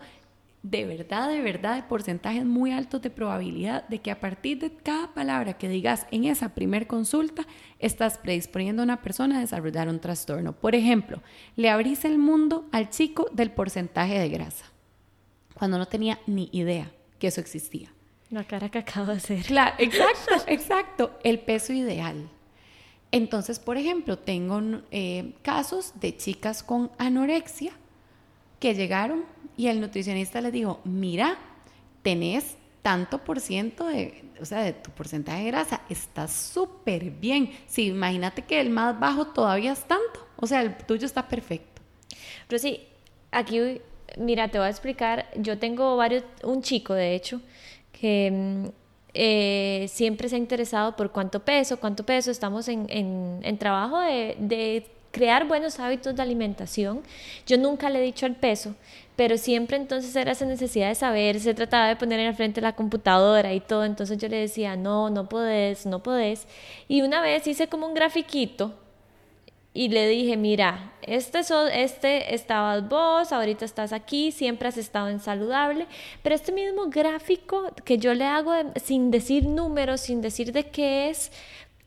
de 0.62 0.84
verdad, 0.84 1.28
de 1.28 1.40
verdad, 1.40 1.74
de 1.74 1.82
porcentajes 1.82 2.44
muy 2.44 2.70
altos 2.70 3.02
de 3.02 3.10
probabilidad 3.10 3.86
de 3.88 4.00
que 4.00 4.12
a 4.12 4.20
partir 4.20 4.60
de 4.60 4.72
cada 4.72 5.12
palabra 5.12 5.54
que 5.54 5.68
digas 5.68 6.06
en 6.12 6.24
esa 6.24 6.54
primer 6.54 6.86
consulta, 6.86 7.46
estás 7.80 8.16
predisponiendo 8.18 8.82
a 8.82 8.84
una 8.84 9.02
persona 9.02 9.38
a 9.38 9.40
desarrollar 9.40 9.88
un 9.88 9.98
trastorno. 9.98 10.52
Por 10.52 10.76
ejemplo, 10.76 11.20
le 11.56 11.68
abrís 11.68 12.04
el 12.04 12.18
mundo 12.18 12.68
al 12.70 12.90
chico 12.90 13.26
del 13.32 13.50
porcentaje 13.50 14.18
de 14.18 14.28
grasa, 14.28 14.66
cuando 15.54 15.78
no 15.78 15.86
tenía 15.86 16.20
ni 16.28 16.48
idea 16.52 16.92
que 17.18 17.26
eso 17.26 17.40
existía. 17.40 17.92
La 18.30 18.44
cara 18.44 18.70
que 18.70 18.78
acabo 18.78 19.06
de 19.06 19.18
hacer. 19.18 19.42
Claro, 19.42 19.74
exacto, 19.78 20.32
exacto. 20.46 21.18
El 21.24 21.40
peso 21.40 21.72
ideal. 21.72 22.30
Entonces, 23.10 23.58
por 23.58 23.76
ejemplo, 23.76 24.16
tengo 24.16 24.62
eh, 24.90 25.34
casos 25.42 25.92
de 26.00 26.16
chicas 26.16 26.62
con 26.62 26.90
anorexia 26.98 27.72
que 28.58 28.74
llegaron 28.74 29.24
y 29.56 29.68
el 29.68 29.80
nutricionista 29.80 30.40
les 30.40 30.52
dijo, 30.52 30.80
mira, 30.84 31.38
tenés 32.02 32.56
tanto 32.82 33.18
por 33.18 33.40
ciento 33.40 33.86
de, 33.86 34.24
o 34.40 34.44
sea, 34.44 34.62
de 34.62 34.72
tu 34.72 34.90
porcentaje 34.90 35.44
de 35.44 35.50
grasa, 35.50 35.82
está 35.88 36.26
súper 36.26 37.10
bien. 37.10 37.50
Sí, 37.66 37.86
imagínate 37.86 38.42
que 38.42 38.60
el 38.60 38.70
más 38.70 38.98
bajo 38.98 39.28
todavía 39.28 39.72
es 39.72 39.84
tanto, 39.84 40.26
o 40.36 40.46
sea, 40.46 40.62
el 40.62 40.76
tuyo 40.76 41.06
está 41.06 41.28
perfecto. 41.28 41.80
Pero 42.48 42.58
sí, 42.58 42.80
aquí, 43.30 43.80
mira, 44.18 44.48
te 44.48 44.58
voy 44.58 44.66
a 44.66 44.70
explicar, 44.70 45.28
yo 45.36 45.58
tengo 45.58 45.96
varios, 45.96 46.24
un 46.42 46.60
chico 46.62 46.92
de 46.94 47.14
hecho, 47.14 47.40
que 47.92 48.30
mm, 48.32 48.68
eh, 49.14 49.86
siempre 49.88 50.28
se 50.28 50.36
ha 50.36 50.38
interesado 50.38 50.96
por 50.96 51.12
cuánto 51.12 51.40
peso, 51.40 51.78
cuánto 51.78 52.04
peso, 52.04 52.30
estamos 52.30 52.68
en, 52.68 52.86
en, 52.88 53.58
trabajo 53.58 54.00
de, 54.00 54.36
de, 54.38 54.86
crear 55.10 55.46
buenos 55.46 55.78
hábitos 55.78 56.16
de 56.16 56.22
alimentación. 56.22 57.02
Yo 57.46 57.58
nunca 57.58 57.90
le 57.90 57.98
he 57.98 58.02
dicho 58.02 58.24
el 58.24 58.34
peso, 58.34 58.74
pero 59.16 59.36
siempre 59.38 59.76
entonces 59.76 60.14
era 60.16 60.32
esa 60.32 60.46
necesidad 60.46 60.88
de 60.88 60.94
saber, 60.94 61.40
se 61.40 61.54
trataba 61.54 61.88
de 61.88 61.96
poner 61.96 62.20
en 62.20 62.28
el 62.28 62.34
frente 62.34 62.60
la 62.60 62.74
computadora 62.74 63.52
y 63.52 63.60
todo, 63.60 63.84
entonces 63.84 64.18
yo 64.18 64.28
le 64.28 64.38
decía, 64.38 64.76
no, 64.76 65.10
no 65.10 65.28
podés, 65.28 65.86
no 65.86 66.02
podés. 66.02 66.46
Y 66.88 67.02
una 67.02 67.20
vez 67.20 67.46
hice 67.46 67.68
como 67.68 67.86
un 67.86 67.94
grafiquito 67.94 68.74
y 69.74 69.88
le 69.88 70.06
dije, 70.08 70.36
mira, 70.36 70.92
este, 71.02 71.40
este 71.82 72.34
estabas 72.34 72.88
vos, 72.88 73.32
ahorita 73.32 73.64
estás 73.64 73.92
aquí, 73.92 74.30
siempre 74.30 74.68
has 74.68 74.76
estado 74.76 75.08
en 75.08 75.18
saludable, 75.18 75.86
pero 76.22 76.34
este 76.34 76.52
mismo 76.52 76.88
gráfico 76.88 77.70
que 77.84 77.96
yo 77.96 78.12
le 78.12 78.26
hago 78.26 78.52
sin 78.82 79.10
decir 79.10 79.46
números, 79.46 80.02
sin 80.02 80.20
decir 80.20 80.52
de 80.52 80.68
qué 80.68 81.08
es, 81.08 81.32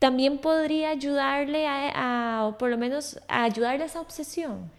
también 0.00 0.38
podría 0.38 0.90
ayudarle 0.90 1.66
a, 1.68 2.44
o 2.46 2.58
por 2.58 2.70
lo 2.70 2.76
menos 2.76 3.20
ayudarle 3.28 3.84
a 3.84 3.86
esa 3.86 4.00
obsesión. 4.00 4.70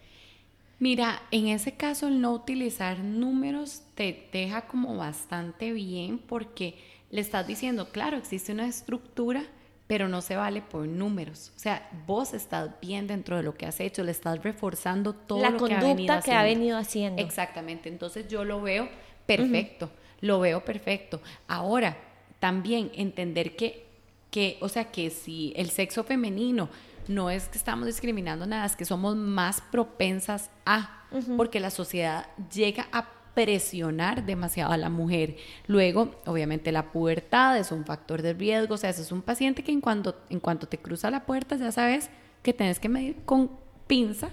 Mira, 0.79 1.23
en 1.31 1.47
ese 1.47 1.73
caso 1.73 2.07
el 2.07 2.21
no 2.21 2.31
utilizar 2.31 2.99
números 2.99 3.81
te 3.95 4.29
deja 4.31 4.67
como 4.67 4.95
bastante 4.95 5.71
bien 5.71 6.19
porque 6.19 6.75
le 7.09 7.21
estás 7.21 7.47
diciendo, 7.47 7.89
claro, 7.89 8.17
existe 8.17 8.51
una 8.51 8.67
estructura, 8.67 9.43
pero 9.87 10.07
no 10.07 10.21
se 10.21 10.35
vale 10.35 10.61
por 10.61 10.87
números. 10.87 11.51
O 11.55 11.59
sea, 11.59 11.89
vos 12.05 12.33
estás 12.33 12.79
bien 12.81 13.07
dentro 13.07 13.37
de 13.37 13.43
lo 13.43 13.55
que 13.55 13.65
has 13.65 13.79
hecho, 13.79 14.03
le 14.03 14.11
estás 14.11 14.43
reforzando 14.43 15.13
todo 15.13 15.41
la 15.41 15.51
lo 15.51 15.65
que 15.65 15.73
ha 15.73 15.81
venido 15.81 16.13
haciendo. 16.13 16.25
que 16.25 16.31
ha 16.33 16.43
venido 16.43 16.77
haciendo. 16.77 17.21
Exactamente, 17.21 17.89
entonces 17.89 18.27
yo 18.27 18.43
lo 18.43 18.61
veo 18.61 18.89
perfecto, 19.25 19.89
lo 20.21 20.39
veo 20.39 20.63
perfecto. 20.63 21.21
Ahora, 21.47 21.97
también 22.39 22.91
entender 22.93 23.55
que, 23.55 23.85
que, 24.29 24.57
o 24.61 24.69
sea, 24.69 24.91
que 24.91 25.09
si 25.09 25.53
el 25.55 25.69
sexo 25.71 26.03
femenino 26.03 26.69
no 27.09 27.29
es 27.29 27.47
que 27.47 27.57
estamos 27.57 27.85
discriminando 27.85 28.45
nada, 28.45 28.65
es 28.65 28.75
que 28.75 28.85
somos 28.85 29.15
más 29.15 29.61
propensas 29.61 30.49
a, 30.65 31.03
porque 31.35 31.59
la 31.59 31.69
sociedad 31.69 32.27
llega 32.53 32.87
a 32.91 33.09
presionar 33.33 34.25
demasiado 34.25 34.71
a 34.71 34.77
la 34.77 34.89
mujer. 34.89 35.37
Luego, 35.67 36.15
obviamente, 36.25 36.71
la 36.71 36.91
pubertad 36.91 37.57
es 37.57 37.71
un 37.71 37.85
factor 37.85 38.21
de 38.21 38.33
riesgo, 38.33 38.73
o 38.73 38.77
sea, 38.77 38.89
es 38.89 39.11
un 39.11 39.21
paciente 39.21 39.63
que 39.63 39.71
en 39.71 39.79
cuanto, 39.79 40.15
en 40.29 40.39
cuanto 40.39 40.67
te 40.67 40.79
cruza 40.79 41.11
la 41.11 41.25
puerta 41.25 41.55
ya 41.55 41.71
sabes 41.71 42.09
que 42.41 42.53
tienes 42.53 42.79
que 42.79 42.89
medir 42.89 43.17
con 43.25 43.51
pinza 43.85 44.29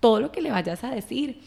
todo 0.00 0.20
lo 0.20 0.30
que 0.30 0.42
le 0.42 0.50
vayas 0.50 0.84
a 0.84 0.90
decir. 0.90 1.40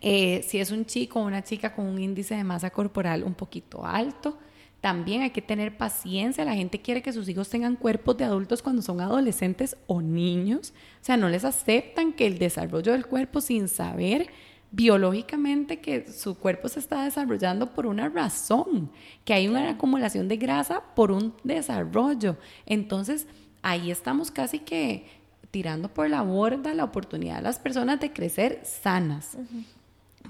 Eh, 0.00 0.44
si 0.46 0.60
es 0.60 0.70
un 0.70 0.84
chico 0.84 1.20
o 1.20 1.24
una 1.24 1.42
chica 1.42 1.74
con 1.74 1.86
un 1.86 1.98
índice 1.98 2.36
de 2.36 2.44
masa 2.44 2.70
corporal 2.70 3.24
un 3.24 3.34
poquito 3.34 3.84
alto, 3.84 4.38
también 4.80 5.22
hay 5.22 5.30
que 5.30 5.42
tener 5.42 5.76
paciencia. 5.76 6.44
La 6.44 6.54
gente 6.54 6.80
quiere 6.80 7.02
que 7.02 7.12
sus 7.12 7.28
hijos 7.28 7.48
tengan 7.48 7.76
cuerpos 7.76 8.16
de 8.16 8.24
adultos 8.24 8.62
cuando 8.62 8.82
son 8.82 9.00
adolescentes 9.00 9.76
o 9.86 10.00
niños. 10.00 10.72
O 11.00 11.04
sea, 11.04 11.16
no 11.16 11.28
les 11.28 11.44
aceptan 11.44 12.12
que 12.12 12.26
el 12.26 12.38
desarrollo 12.38 12.92
del 12.92 13.06
cuerpo 13.06 13.40
sin 13.40 13.68
saber 13.68 14.28
biológicamente 14.70 15.80
que 15.80 16.12
su 16.12 16.36
cuerpo 16.36 16.68
se 16.68 16.80
está 16.80 17.04
desarrollando 17.04 17.72
por 17.72 17.86
una 17.86 18.08
razón, 18.08 18.90
que 19.24 19.32
hay 19.32 19.48
una 19.48 19.70
acumulación 19.70 20.28
de 20.28 20.36
grasa 20.36 20.82
por 20.94 21.10
un 21.10 21.34
desarrollo. 21.42 22.36
Entonces, 22.66 23.26
ahí 23.62 23.90
estamos 23.90 24.30
casi 24.30 24.60
que 24.60 25.06
tirando 25.50 25.88
por 25.88 26.08
la 26.10 26.22
borda 26.22 26.74
la 26.74 26.84
oportunidad 26.84 27.36
de 27.36 27.42
las 27.42 27.58
personas 27.58 28.00
de 28.00 28.12
crecer 28.12 28.60
sanas. 28.64 29.38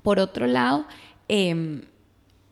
Por 0.02 0.20
otro 0.20 0.46
lado, 0.46 0.86
em, 1.26 1.82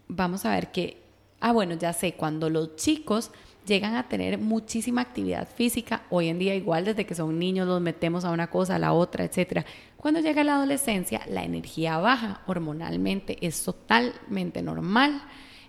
vamos 0.08 0.44
a 0.44 0.50
ver 0.50 0.72
que, 0.72 1.05
ah, 1.40 1.52
bueno, 1.52 1.75
ya 1.75 1.93
sé, 1.93 2.14
cuando 2.14 2.50
los 2.50 2.76
chicos 2.76 3.31
llegan 3.66 3.97
a 3.97 4.09
tener 4.09 4.38
muchísima 4.38 5.00
actividad 5.00 5.49
física, 5.49 6.05
hoy 6.11 6.28
en 6.28 6.38
día 6.38 6.55
igual 6.55 6.85
desde 6.85 7.05
que 7.05 7.14
son 7.14 7.38
niños 7.38 7.66
los 7.66 7.81
metemos 7.81 8.25
a 8.25 8.31
una 8.31 8.49
cosa, 8.49 8.76
a 8.76 8.78
la 8.78 8.93
otra, 8.93 9.25
etcétera. 9.25 9.66
Cuando 9.97 10.21
llega 10.21 10.45
la 10.45 10.55
adolescencia, 10.57 11.23
la 11.28 11.43
energía 11.43 11.99
baja 11.99 12.43
hormonalmente, 12.47 13.38
es 13.45 13.62
totalmente 13.62 14.62
normal. 14.62 15.23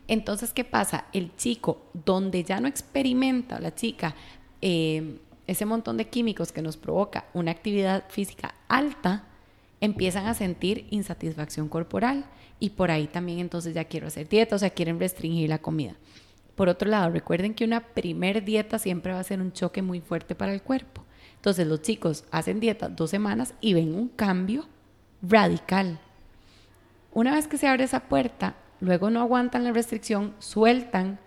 Entonces, 0.07 0.53
¿qué 0.53 0.63
pasa? 0.63 1.05
El 1.11 1.35
chico, 1.35 1.81
donde 1.93 2.43
ya 2.43 2.59
no 2.59 2.67
experimenta, 2.67 3.59
la 3.59 3.73
chica, 3.73 4.15
eh, 4.61 5.19
ese 5.47 5.65
montón 5.65 5.97
de 5.97 6.07
químicos 6.07 6.51
que 6.51 6.61
nos 6.61 6.77
provoca 6.77 7.25
una 7.33 7.51
actividad 7.51 8.05
física 8.09 8.53
alta, 8.67 9.25
empiezan 9.81 10.27
a 10.27 10.33
sentir 10.33 10.87
insatisfacción 10.91 11.69
corporal 11.69 12.25
y 12.59 12.71
por 12.71 12.91
ahí 12.91 13.07
también 13.07 13.39
entonces 13.39 13.73
ya 13.73 13.85
quiero 13.85 14.07
hacer 14.07 14.27
dieta, 14.27 14.55
o 14.55 14.59
sea, 14.59 14.69
quieren 14.69 14.99
restringir 14.99 15.49
la 15.49 15.59
comida. 15.59 15.95
Por 16.55 16.69
otro 16.69 16.89
lado, 16.89 17.11
recuerden 17.11 17.53
que 17.53 17.65
una 17.65 17.81
primer 17.81 18.43
dieta 18.43 18.79
siempre 18.79 19.13
va 19.13 19.19
a 19.19 19.23
ser 19.23 19.41
un 19.41 19.51
choque 19.51 19.81
muy 19.81 20.01
fuerte 20.01 20.33
para 20.33 20.53
el 20.53 20.63
cuerpo. 20.63 21.03
Entonces 21.35 21.67
los 21.67 21.81
chicos 21.83 22.25
hacen 22.31 22.59
dieta 22.59 22.89
dos 22.89 23.11
semanas 23.11 23.53
y 23.61 23.75
ven 23.75 23.93
un 23.93 24.07
cambio 24.07 24.65
radical. 25.21 25.99
Una 27.13 27.35
vez 27.35 27.47
que 27.47 27.57
se 27.57 27.67
abre 27.67 27.83
esa 27.83 28.01
puerta, 28.01 28.55
luego 28.79 29.09
no 29.09 29.21
aguantan 29.21 29.63
la 29.63 29.71
restricción, 29.71 30.33
sueltan 30.39 31.19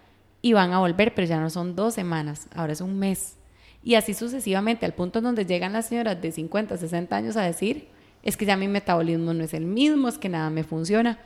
y 0.42 0.52
van 0.52 0.72
a 0.72 0.80
volver, 0.80 1.14
pero 1.14 1.28
ya 1.28 1.40
no 1.40 1.50
son 1.50 1.76
dos 1.76 1.94
semanas, 1.94 2.48
ahora 2.54 2.72
es 2.72 2.80
un 2.80 2.98
mes. 2.98 3.36
Y 3.82 3.94
así 3.94 4.14
sucesivamente, 4.14 4.84
al 4.84 4.94
punto 4.94 5.20
donde 5.20 5.46
llegan 5.46 5.72
las 5.72 5.86
señoras 5.86 6.20
de 6.20 6.32
50, 6.32 6.76
60 6.76 7.16
años 7.16 7.36
a 7.36 7.42
decir, 7.42 7.88
es 8.22 8.36
que 8.36 8.46
ya 8.46 8.56
mi 8.56 8.68
metabolismo 8.68 9.32
no 9.32 9.44
es 9.44 9.54
el 9.54 9.64
mismo, 9.64 10.08
es 10.08 10.18
que 10.18 10.28
nada 10.28 10.50
me 10.50 10.64
funciona. 10.64 11.18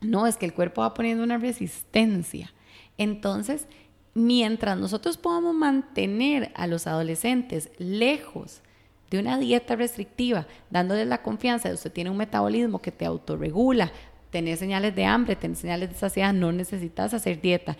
No, 0.00 0.26
es 0.26 0.36
que 0.36 0.46
el 0.46 0.54
cuerpo 0.54 0.82
va 0.82 0.94
poniendo 0.94 1.24
una 1.24 1.38
resistencia. 1.38 2.52
Entonces, 2.98 3.66
mientras 4.14 4.76
nosotros 4.76 5.16
podamos 5.16 5.54
mantener 5.54 6.52
a 6.54 6.66
los 6.66 6.86
adolescentes 6.86 7.70
lejos 7.78 8.60
de 9.10 9.18
una 9.18 9.38
dieta 9.38 9.74
restrictiva, 9.76 10.46
dándoles 10.70 11.06
la 11.06 11.22
confianza 11.22 11.68
de 11.68 11.74
usted 11.74 11.92
tiene 11.92 12.10
un 12.10 12.16
metabolismo 12.16 12.80
que 12.80 12.92
te 12.92 13.06
autorregula, 13.06 13.90
tenés 14.30 14.58
señales 14.58 14.94
de 14.94 15.06
hambre, 15.06 15.36
tenés 15.36 15.58
señales 15.58 15.88
de 15.88 15.96
saciedad, 15.96 16.34
no 16.34 16.52
necesitas 16.52 17.14
hacer 17.14 17.40
dieta. 17.40 17.76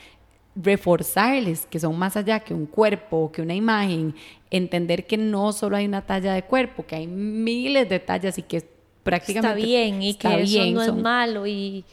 Reforzarles 0.61 1.67
que 1.67 1.79
son 1.79 1.97
más 1.99 2.17
allá 2.17 2.41
que 2.41 2.53
un 2.53 2.67
cuerpo, 2.67 3.31
que 3.33 3.43
una 3.43 3.55
imagen, 3.55 4.15
entender 4.51 5.07
que 5.07 5.17
no 5.17 5.53
solo 5.53 5.77
hay 5.77 5.87
una 5.87 6.03
talla 6.03 6.35
de 6.35 6.43
cuerpo, 6.43 6.85
que 6.85 6.97
hay 6.97 7.07
miles 7.07 7.89
de 7.89 8.01
tallas 8.01 8.39
y 8.39 8.43
que 8.43 8.69
prácticamente 9.03 9.61
está 9.61 9.67
bien 9.67 10.03
y 10.03 10.15
que 10.15 10.43
eso 10.43 10.67
no 10.73 10.83
es 10.83 10.95
malo 10.95 11.47
y 11.47 11.85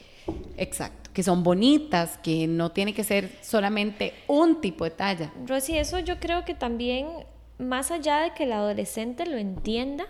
exacto 0.56 1.06
que 1.16 1.22
son 1.22 1.42
bonitas, 1.42 2.18
que 2.18 2.46
no 2.46 2.72
tiene 2.72 2.92
que 2.92 3.02
ser 3.02 3.30
solamente 3.40 4.12
un 4.26 4.60
tipo 4.60 4.84
de 4.84 4.90
talla. 4.90 5.32
Rosy, 5.46 5.78
eso 5.78 5.98
yo 5.98 6.20
creo 6.20 6.44
que 6.44 6.52
también, 6.52 7.08
más 7.56 7.90
allá 7.90 8.20
de 8.20 8.34
que 8.34 8.42
el 8.42 8.52
adolescente 8.52 9.24
lo 9.24 9.38
entienda, 9.38 10.04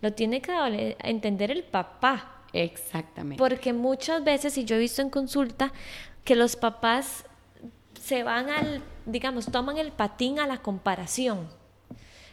lo 0.00 0.14
tiene 0.14 0.42
que 0.42 0.96
entender 0.98 1.52
el 1.52 1.62
papá. 1.62 2.42
Exactamente. 2.52 3.38
Porque 3.38 3.72
muchas 3.72 4.24
veces, 4.24 4.58
y 4.58 4.64
yo 4.64 4.74
he 4.74 4.80
visto 4.80 5.00
en 5.00 5.10
consulta, 5.10 5.72
que 6.24 6.34
los 6.34 6.56
papás 6.56 7.24
se 8.02 8.24
van 8.24 8.50
al, 8.50 8.82
digamos, 9.06 9.46
toman 9.46 9.78
el 9.78 9.92
patín 9.92 10.40
a 10.40 10.46
la 10.46 10.58
comparación 10.58 11.46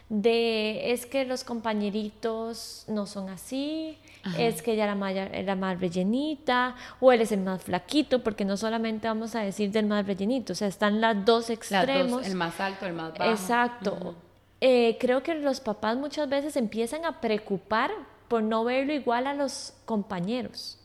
de 0.08 0.90
es 0.90 1.06
que 1.06 1.24
los 1.24 1.44
compañeritos 1.44 2.84
no 2.88 3.06
son 3.06 3.28
así, 3.28 3.96
es 4.36 4.60
que 4.60 4.72
ella 4.72 4.84
era 4.84 4.94
más, 4.96 5.14
era 5.14 5.54
más 5.54 5.78
rellenita, 5.78 6.74
o 6.98 7.12
él 7.12 7.20
es 7.20 7.30
el 7.30 7.40
más 7.42 7.62
flaquito, 7.62 8.24
porque 8.24 8.44
no 8.44 8.56
solamente 8.56 9.06
vamos 9.06 9.36
a 9.36 9.40
decir 9.40 9.70
del 9.70 9.86
más 9.86 10.04
rellenito, 10.04 10.52
o 10.52 10.56
sea, 10.56 10.66
están 10.66 11.00
las 11.00 11.24
dos 11.24 11.48
extremos. 11.48 12.26
el 12.26 12.34
más 12.34 12.58
alto, 12.58 12.86
el 12.86 12.92
más 12.92 13.16
bajo. 13.16 13.30
Exacto. 13.30 14.16
Eh, 14.60 14.98
creo 14.98 15.22
que 15.22 15.36
los 15.36 15.60
papás 15.60 15.96
muchas 15.96 16.28
veces 16.28 16.56
empiezan 16.56 17.04
a 17.04 17.20
preocupar 17.20 17.92
por 18.26 18.42
no 18.42 18.64
verlo 18.64 18.92
igual 18.92 19.28
a 19.28 19.34
los 19.34 19.74
compañeros. 19.84 20.76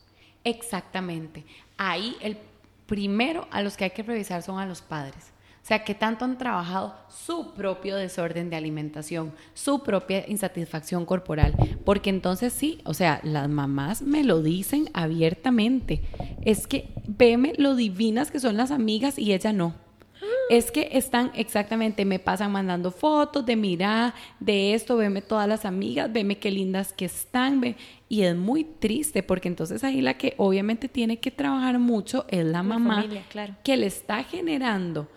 Exactamente. 0.44 1.44
Ahí 1.76 2.16
el 2.20 2.38
primero 2.86 3.46
a 3.50 3.62
los 3.62 3.76
que 3.76 3.84
hay 3.84 3.90
que 3.90 4.02
revisar 4.02 4.42
son 4.42 4.58
a 4.58 4.66
los 4.66 4.82
padres. 4.82 5.32
O 5.62 5.68
sea, 5.68 5.82
que 5.82 5.96
tanto 5.96 6.24
han 6.24 6.38
trabajado 6.38 6.94
su 7.08 7.52
propio 7.54 7.96
desorden 7.96 8.50
de 8.50 8.56
alimentación, 8.56 9.32
su 9.52 9.82
propia 9.82 10.24
insatisfacción 10.28 11.04
corporal. 11.04 11.56
Porque 11.84 12.08
entonces 12.08 12.52
sí, 12.52 12.80
o 12.84 12.94
sea, 12.94 13.18
las 13.24 13.48
mamás 13.48 14.00
me 14.00 14.22
lo 14.22 14.42
dicen 14.42 14.88
abiertamente. 14.94 16.02
Es 16.44 16.68
que 16.68 16.90
veme 17.08 17.52
lo 17.58 17.74
divinas 17.74 18.30
que 18.30 18.38
son 18.38 18.56
las 18.56 18.70
amigas 18.70 19.18
y 19.18 19.32
ella 19.32 19.52
no. 19.52 19.74
Es 20.48 20.70
que 20.70 20.90
están 20.92 21.32
exactamente, 21.34 22.04
me 22.04 22.18
pasan 22.18 22.52
mandando 22.52 22.92
fotos 22.92 23.44
de 23.44 23.56
mira, 23.56 24.14
de 24.38 24.74
esto, 24.74 24.96
veme 24.96 25.20
todas 25.20 25.48
las 25.48 25.64
amigas, 25.64 26.12
veme 26.12 26.38
qué 26.38 26.50
lindas 26.50 26.92
que 26.92 27.06
están. 27.06 27.60
Ve. 27.60 27.76
Y 28.08 28.22
es 28.22 28.36
muy 28.36 28.62
triste 28.62 29.22
porque 29.22 29.48
entonces 29.48 29.82
ahí 29.82 30.00
la 30.00 30.14
que 30.14 30.34
obviamente 30.36 30.88
tiene 30.88 31.18
que 31.18 31.32
trabajar 31.32 31.78
mucho 31.78 32.26
es 32.28 32.44
la, 32.44 32.62
mamá 32.62 33.04
claro. 33.28 33.56
que 33.64 33.76
le 33.76 33.86
está 33.86 34.22
generando 34.22 35.08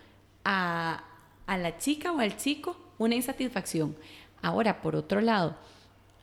a, 0.44 1.04
la 1.48 1.78
chica 1.78 2.12
o 2.12 2.20
al 2.20 2.36
chico 2.38 2.78
una 2.98 3.16
insatisfacción. 3.16 3.96
Ahora, 4.42 4.82
por 4.82 4.96
otro 4.96 5.22
lado, 5.22 5.56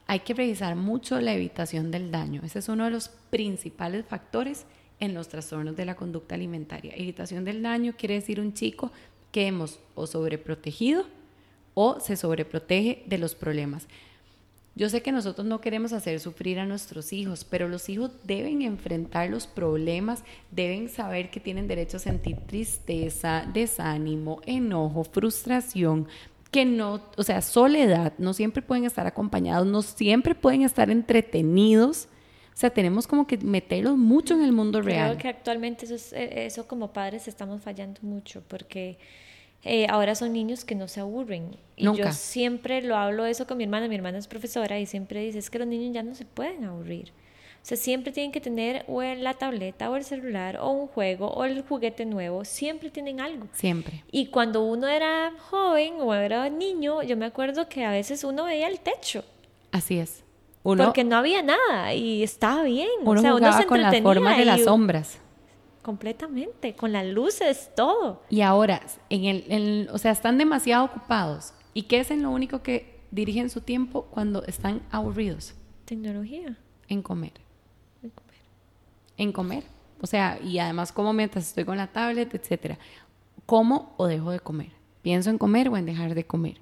hay 0.09 0.21
que 0.21 0.35
revisar 0.35 0.75
mucho 0.75 1.21
la 1.21 1.33
evitación 1.33 1.91
del 1.91 2.11
daño. 2.11 2.43
Ese 2.45 2.59
es 2.59 2.69
uno 2.69 2.85
de 2.85 2.91
los 2.91 3.09
principales 3.31 4.05
factores 4.07 4.67
en 5.01 5.15
los 5.15 5.29
trastornos 5.29 5.77
de 5.77 5.85
la 5.85 5.97
conducta 5.97 6.35
alimentaria. 6.35 6.95
Evitación 6.97 7.45
del 7.45 7.63
daño 7.63 7.95
quiere 7.97 8.15
decir 8.15 8.41
un 8.41 8.55
chico 8.55 8.91
que 9.33 9.47
hemos 9.47 9.79
o 9.95 10.07
sobreprotegido 10.07 11.05
o 11.75 12.01
se 12.01 12.17
sobreprotege 12.17 13.05
de 13.07 13.19
los 13.19 13.35
problemas. 13.35 13.87
Yo 14.75 14.91
sé 14.91 15.01
que 15.01 15.11
nosotros 15.11 15.47
no 15.47 15.63
queremos 15.63 15.95
hacer 15.95 16.21
sufrir 16.21 16.59
a 16.59 16.67
nuestros 16.67 17.15
hijos, 17.15 17.45
pero 17.45 17.67
los 17.67 17.89
hijos 17.89 18.11
deben 18.25 18.61
enfrentar 18.61 19.31
los 19.31 19.47
problemas, 19.47 20.23
deben 20.51 20.91
saber 20.91 21.31
que 21.31 21.41
tienen 21.41 21.67
derecho 21.67 21.97
a 21.97 22.01
sentir 22.01 22.37
tristeza, 22.47 23.49
desánimo, 23.55 24.43
enojo, 24.45 25.05
frustración, 25.05 26.07
que 26.51 26.67
no, 26.67 27.03
o 27.17 27.23
sea, 27.23 27.41
soledad, 27.41 28.13
no 28.19 28.35
siempre 28.35 28.61
pueden 28.61 28.85
estar 28.85 29.07
acompañados, 29.07 29.67
no 29.67 29.81
siempre 29.81 30.35
pueden 30.35 30.61
estar 30.61 30.91
entretenidos. 30.91 32.09
O 32.57 32.59
sea, 32.59 32.71
tenemos 32.71 33.07
como 33.07 33.27
que 33.27 33.37
meterlos 33.37 33.99
mucho 33.99 34.33
en 34.33 34.43
el 34.43 34.51
mundo 34.51 34.81
real. 34.81 35.11
Creo 35.11 35.19
que 35.19 35.29
actualmente 35.29 35.85
eso, 35.85 36.17
eh, 36.17 36.47
eso 36.47 36.67
como 36.67 36.91
padres 36.91 37.29
estamos 37.29 37.61
fallando 37.61 38.01
mucho 38.01 38.43
porque 38.49 38.97
eh, 39.63 39.87
ahora 39.91 40.15
son 40.15 40.33
niños 40.33 40.65
que 40.65 40.75
no 40.75 40.89
se 40.89 41.01
aburren. 41.01 41.59
Y 41.77 41.85
yo 41.85 42.13
siempre 42.13 42.81
lo 42.81 42.97
hablo 42.97 43.27
eso 43.27 43.47
con 43.47 43.59
mi 43.59 43.65
hermana, 43.65 43.89
mi 43.89 43.95
hermana 43.97 44.17
es 44.17 44.27
profesora 44.27 44.81
y 44.81 44.87
siempre 44.87 45.21
dice, 45.21 45.39
es 45.39 45.51
que 45.51 45.59
los 45.59 45.69
niños 45.69 45.93
ya 45.93 46.03
no 46.03 46.15
se 46.15 46.25
pueden 46.25 46.65
aburrir. 46.65 47.11
O 47.11 47.69
sea, 47.69 47.77
siempre 47.77 48.11
tienen 48.11 48.33
que 48.33 48.41
tener 48.41 48.87
o 48.89 49.03
la 49.03 49.35
tableta 49.35 49.91
o 49.91 49.97
el 49.97 50.05
celular 50.05 50.57
o 50.57 50.71
un 50.71 50.87
juego 50.87 51.29
o 51.29 51.45
el 51.45 51.61
juguete 51.61 52.07
nuevo, 52.07 52.47
siempre 52.47 52.89
tienen 52.89 53.21
algo. 53.21 53.49
Siempre. 53.53 54.03
Y 54.11 54.29
cuando 54.29 54.65
uno 54.65 54.89
era 54.89 55.31
joven 55.51 55.97
o 56.01 56.15
era 56.15 56.49
niño, 56.49 57.03
yo 57.03 57.19
me 57.19 57.27
acuerdo 57.27 57.69
que 57.69 57.85
a 57.85 57.91
veces 57.91 58.25
uno 58.25 58.45
veía 58.45 58.69
el 58.69 58.81
techo. 58.81 59.27
Así 59.73 59.99
es. 59.99 60.25
Uno, 60.67 60.85
porque 60.85 61.05
no 61.05 61.17
había 61.17 61.43
nada 61.43 61.95
y 61.95 62.23
estaba 62.23 62.63
bien. 62.63 62.89
Uno 63.03 63.21
o 63.21 63.23
sea, 63.23 63.35
uno 63.35 63.53
se 63.53 63.67
con 63.67 63.81
las 63.81 64.01
formas 64.01 64.37
de 64.37 64.45
las 64.45 64.65
sombras 64.65 65.21
completamente, 65.87 66.75
con 66.75 66.91
las 66.91 67.07
luces, 67.07 67.71
todo. 67.77 68.21
Y 68.29 68.41
ahora, 68.41 68.83
en 69.09 69.25
el, 69.25 69.89
o 69.93 69.99
sea, 69.99 70.11
están 70.11 70.37
demasiado 70.37 70.87
ocupados. 70.87 71.53
¿Y 71.75 71.83
qué 71.83 72.01
es 72.01 72.11
en 72.11 72.25
lo 72.25 72.31
único 72.31 72.61
que 72.61 72.99
dirigen 73.13 73.51
su 73.51 73.61
tiempo 73.61 74.07
cuando 74.11 74.43
están 74.47 74.83
aburridos? 74.91 75.55
Tecnología. 75.85 76.59
En 76.89 77.03
comer. 77.03 77.35
En 78.03 78.11
comer. 78.11 78.41
En 79.17 79.33
comer. 79.33 79.65
O 80.01 80.09
sea, 80.09 80.41
y 80.43 80.59
además 80.59 80.91
como 80.91 81.13
mientras 81.13 81.47
estoy 81.47 81.65
con 81.65 81.77
la 81.77 81.87
tablet, 81.87 82.35
etcétera. 82.35 82.81
¿Como 83.47 83.95
o 83.97 84.09
dejo 84.09 84.33
de 84.33 84.41
comer? 84.41 84.73
¿Pienso 85.03 85.31
en 85.31 85.39
comer 85.39 85.69
o 85.69 85.77
en 85.77 85.87
dejar 85.87 86.17
de 86.17 86.27
comer? 86.27 86.61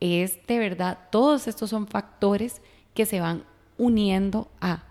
Es 0.00 0.46
de 0.46 0.58
verdad, 0.58 0.98
todos 1.10 1.46
estos 1.46 1.68
son 1.68 1.86
factores 1.86 2.62
que 2.94 3.06
se 3.06 3.20
van 3.20 3.44
uniendo 3.78 4.48
a, 4.60 4.84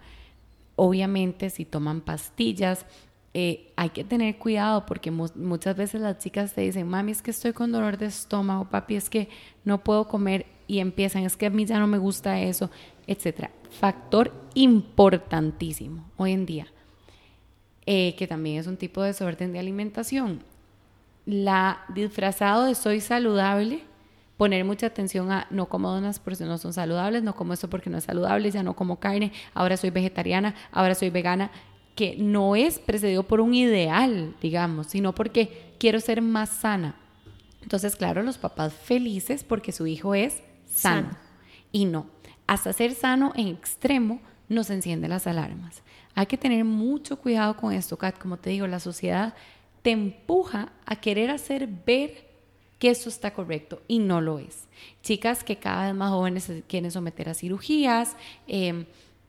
obviamente, 0.76 1.50
si 1.50 1.66
toman 1.66 2.02
pastillas, 2.02 2.86
eh, 3.34 3.72
hay 3.78 3.92
que 3.92 4.04
tener 4.04 4.38
cuidado 4.38 4.86
porque 4.86 5.10
muchas 5.10 5.78
veces 5.78 6.02
las 6.02 6.18
chicas 6.20 6.54
te 6.54 6.62
dicen, 6.62 6.88
mami, 6.88 7.14
es 7.14 7.22
que 7.22 7.32
estoy 7.32 7.54
con 7.54 7.72
dolor 7.72 7.98
de 7.98 8.08
estómago, 8.08 8.66
papi, 8.66 8.96
es 8.96 9.10
que 9.10 9.30
no 9.64 9.84
puedo 9.84 10.08
comer 10.08 10.46
y 10.68 10.80
empiezan, 10.80 11.24
es 11.24 11.38
que 11.38 11.46
a 11.46 11.50
mí 11.50 11.66
ya 11.66 11.80
no 11.80 11.88
me 11.88 11.98
gusta 11.98 12.42
eso, 12.42 12.70
etcétera. 13.08 13.52
Factor 13.80 14.34
importantísimo 14.54 16.10
hoy 16.18 16.34
en 16.34 16.46
día, 16.46 16.68
eh, 17.86 18.16
que 18.18 18.28
también 18.28 18.60
es 18.60 18.68
un 18.68 18.76
tipo 18.76 19.02
de 19.02 19.08
desorden 19.08 19.54
de 19.54 19.60
alimentación. 19.60 20.44
La 21.26 21.86
disfrazado 21.94 22.66
de 22.66 22.76
soy 22.76 23.00
saludable, 23.00 23.84
poner 24.42 24.66
mucha 24.66 24.88
atención 24.88 25.32
a 25.32 25.46
no 25.52 25.68
como 25.70 25.92
donas 25.92 26.18
porque 26.18 26.46
no 26.46 26.58
son 26.58 26.74
saludables, 26.74 27.22
no 27.22 27.36
como 27.36 27.54
esto 27.54 27.70
porque 27.70 27.92
no 27.92 28.00
es 28.00 28.06
saludable, 28.06 28.50
ya 28.50 28.64
no 28.64 28.76
como 28.76 29.00
carne, 29.00 29.32
ahora 29.54 29.78
soy 29.78 29.92
vegetariana, 29.92 30.56
ahora 30.72 30.96
soy 30.96 31.12
vegana 31.12 31.52
que 31.94 32.16
no 32.18 32.56
es 32.56 32.80
precedido 32.80 33.22
por 33.22 33.40
un 33.40 33.54
ideal, 33.54 34.36
digamos, 34.42 34.88
sino 34.88 35.14
porque 35.14 35.76
quiero 35.78 36.00
ser 36.00 36.24
más 36.24 36.50
sana. 36.50 36.96
Entonces, 37.62 37.96
claro, 37.96 38.24
los 38.24 38.40
papás 38.40 38.74
felices 38.74 39.44
porque 39.44 39.72
su 39.72 39.86
hijo 39.86 40.16
es 40.16 40.42
sano. 40.66 41.12
Y 41.72 41.86
no, 41.86 42.08
hasta 42.48 42.74
ser 42.74 42.96
sano 42.96 43.34
en 43.36 43.48
extremo 43.48 44.22
nos 44.50 44.72
enciende 44.72 45.08
las 45.08 45.28
alarmas. 45.28 45.84
Hay 46.16 46.26
que 46.26 46.40
tener 46.40 46.66
mucho 46.66 47.20
cuidado 47.20 47.56
con 47.58 47.74
esto, 47.74 47.96
Kat. 47.96 48.18
Como 48.18 48.38
te 48.38 48.50
digo, 48.50 48.66
la 48.66 48.80
sociedad 48.80 49.36
te 49.84 49.92
empuja 49.92 50.72
a 50.88 50.96
querer 50.96 51.30
hacer 51.30 51.68
ver 51.86 52.31
que 52.82 52.90
esto 52.90 53.10
está 53.10 53.32
correcto 53.32 53.84
y 53.88 54.00
no 54.00 54.22
lo 54.22 54.40
es. 54.40 54.68
Chicas 55.04 55.44
que 55.44 55.58
cada 55.58 55.86
vez 55.86 55.94
más 55.94 56.10
jóvenes 56.10 56.46
se 56.46 56.64
quieren 56.64 56.90
someter 56.90 57.30
a 57.30 57.36
cirugías, 57.36 58.18
eh, 58.48 58.88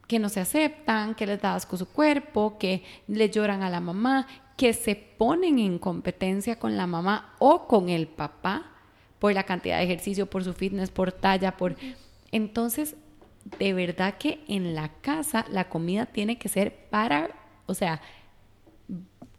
que 0.09 0.19
no 0.19 0.31
se 0.31 0.41
aceptan, 0.41 1.15
que 1.15 1.27
les 1.27 1.43
da 1.43 1.55
asco 1.55 1.77
su 1.77 1.87
cuerpo, 1.87 2.57
que 2.57 2.83
le 3.09 3.29
lloran 3.29 3.63
a 3.63 3.69
la 3.69 3.81
mamá, 3.81 4.27
que 4.57 4.73
se 4.73 4.97
ponen 4.97 5.59
en 5.59 5.79
competencia 5.79 6.59
con 6.59 6.79
la 6.79 6.87
mamá 6.87 7.35
o 7.41 7.69
con 7.69 7.91
el 7.91 8.09
papá 8.09 8.73
por 9.19 9.35
la 9.35 9.43
cantidad 9.43 9.77
de 9.77 9.85
ejercicio, 9.85 10.31
por 10.31 10.45
su 10.45 10.55
fitness, 10.55 10.91
por 10.91 11.13
talla, 11.13 11.59
por... 11.59 11.77
Entonces, 12.31 12.97
de 13.59 13.75
verdad 13.75 14.17
que 14.17 14.43
en 14.49 14.75
la 14.75 14.89
casa 15.03 15.45
la 15.51 15.69
comida 15.69 16.07
tiene 16.07 16.39
que 16.39 16.49
ser 16.49 16.89
para, 16.89 17.29
o 17.67 17.75
sea, 17.75 18.01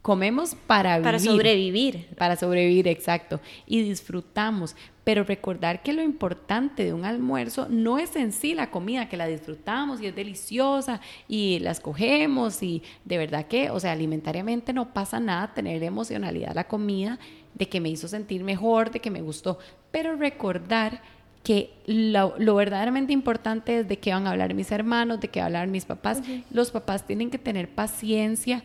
comemos 0.04 0.54
para 0.68 0.98
vivir. 0.98 1.04
Para 1.04 1.20
sobrevivir. 1.20 2.08
Para 2.18 2.36
sobrevivir, 2.36 2.88
exacto. 2.90 3.40
Y 3.66 3.82
disfrutamos. 3.82 4.76
Pero 5.06 5.24
recordar 5.24 5.82
que 5.82 5.94
lo 5.94 6.04
importante 6.04 6.84
de 6.84 6.94
un 6.94 7.06
almuerzo 7.06 7.68
no 7.70 7.98
es 7.98 8.16
en 8.18 8.34
sí 8.34 8.54
la 8.54 8.70
comida, 8.70 9.08
que 9.08 9.18
la 9.18 9.28
disfrutamos 9.28 10.02
y 10.02 10.08
es 10.08 10.16
deliciosa 10.16 11.00
y 11.28 11.60
la 11.60 11.72
escogemos 11.72 12.62
y 12.62 12.84
de 13.06 13.18
verdad 13.18 13.48
que, 13.48 13.70
o 13.70 13.80
sea, 13.80 13.94
alimentariamente 13.94 14.74
no 14.74 14.94
pasa 14.94 15.22
nada 15.22 15.54
tener 15.54 15.82
emocionalidad 15.82 16.54
la 16.54 16.66
comida, 16.66 17.18
de 17.56 17.70
que 17.70 17.80
me 17.80 17.90
hizo 17.90 18.08
sentir 18.08 18.44
mejor, 18.44 18.92
de 18.92 19.00
que 19.00 19.10
me 19.10 19.22
gustó. 19.22 19.58
Pero 19.92 20.18
recordar 20.18 21.02
que 21.44 21.72
lo, 21.86 22.56
verdaderamente 22.56 23.14
importante 23.14 23.80
es 23.80 23.88
de 23.88 24.00
qué 24.00 24.12
van 24.12 24.28
a 24.28 24.32
hablar 24.32 24.54
mis 24.54 24.72
hermanos, 24.72 25.22
de 25.22 25.30
qué 25.30 25.40
van 25.40 25.56
a 25.56 25.60
hablar 25.60 25.68
mis 25.68 25.86
papás. 25.86 26.22
Los 26.52 26.72
papás 26.72 27.08
tienen 27.08 27.30
que 27.30 27.38
tener 27.38 27.70
paciencia 27.70 28.64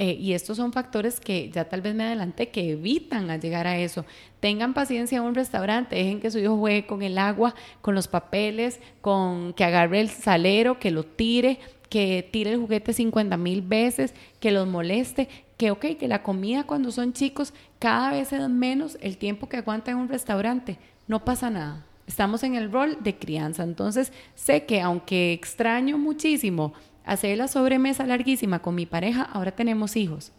eh, 0.00 0.12
y 0.12 0.32
estos 0.32 0.56
son 0.56 0.72
factores 0.72 1.18
que 1.18 1.50
ya 1.50 1.68
tal 1.68 1.80
vez 1.80 1.92
me 1.92 2.04
adelanté, 2.04 2.50
que 2.50 2.70
evitan 2.70 3.28
llegar 3.40 3.66
a 3.66 3.78
eso. 3.78 4.04
Tengan 4.38 4.72
paciencia 4.72 5.18
en 5.18 5.24
un 5.24 5.34
restaurante, 5.34 5.96
dejen 5.96 6.20
que 6.20 6.30
su 6.30 6.38
hijo 6.38 6.56
juegue 6.56 6.86
con 6.86 7.02
el 7.02 7.18
agua, 7.18 7.56
con 7.80 7.96
los 7.96 8.06
papeles, 8.06 8.78
con 9.00 9.52
que 9.54 9.64
agarre 9.64 10.00
el 10.00 10.08
salero, 10.08 10.78
que 10.78 10.92
lo 10.92 11.02
tire, 11.02 11.58
que 11.88 12.28
tire 12.30 12.52
el 12.52 12.60
juguete 12.60 12.92
50 12.92 13.36
mil 13.36 13.60
veces, 13.60 14.14
que 14.38 14.52
los 14.52 14.68
moleste, 14.68 15.28
que 15.56 15.72
ok, 15.72 15.84
que 15.98 16.06
la 16.06 16.22
comida 16.22 16.62
cuando 16.62 16.92
son 16.92 17.12
chicos 17.12 17.52
cada 17.80 18.12
vez 18.12 18.32
es 18.32 18.48
menos 18.48 18.96
el 19.00 19.16
tiempo 19.16 19.48
que 19.48 19.56
aguanta 19.56 19.90
en 19.90 19.96
un 19.96 20.08
restaurante. 20.08 20.78
No 21.08 21.24
pasa 21.24 21.50
nada. 21.50 21.84
Estamos 22.06 22.42
en 22.44 22.54
el 22.54 22.70
rol 22.70 22.98
de 23.00 23.16
crianza. 23.16 23.64
Entonces 23.64 24.12
sé 24.36 24.64
que 24.64 24.80
aunque 24.80 25.32
extraño 25.32 25.98
muchísimo 25.98 26.72
hacer 27.08 27.38
la 27.38 27.48
sobremesa 27.48 28.06
larguísima 28.06 28.60
con 28.60 28.74
mi 28.74 28.86
pareja, 28.86 29.22
ahora 29.22 29.50
tenemos 29.50 29.96
hijos. 29.96 30.32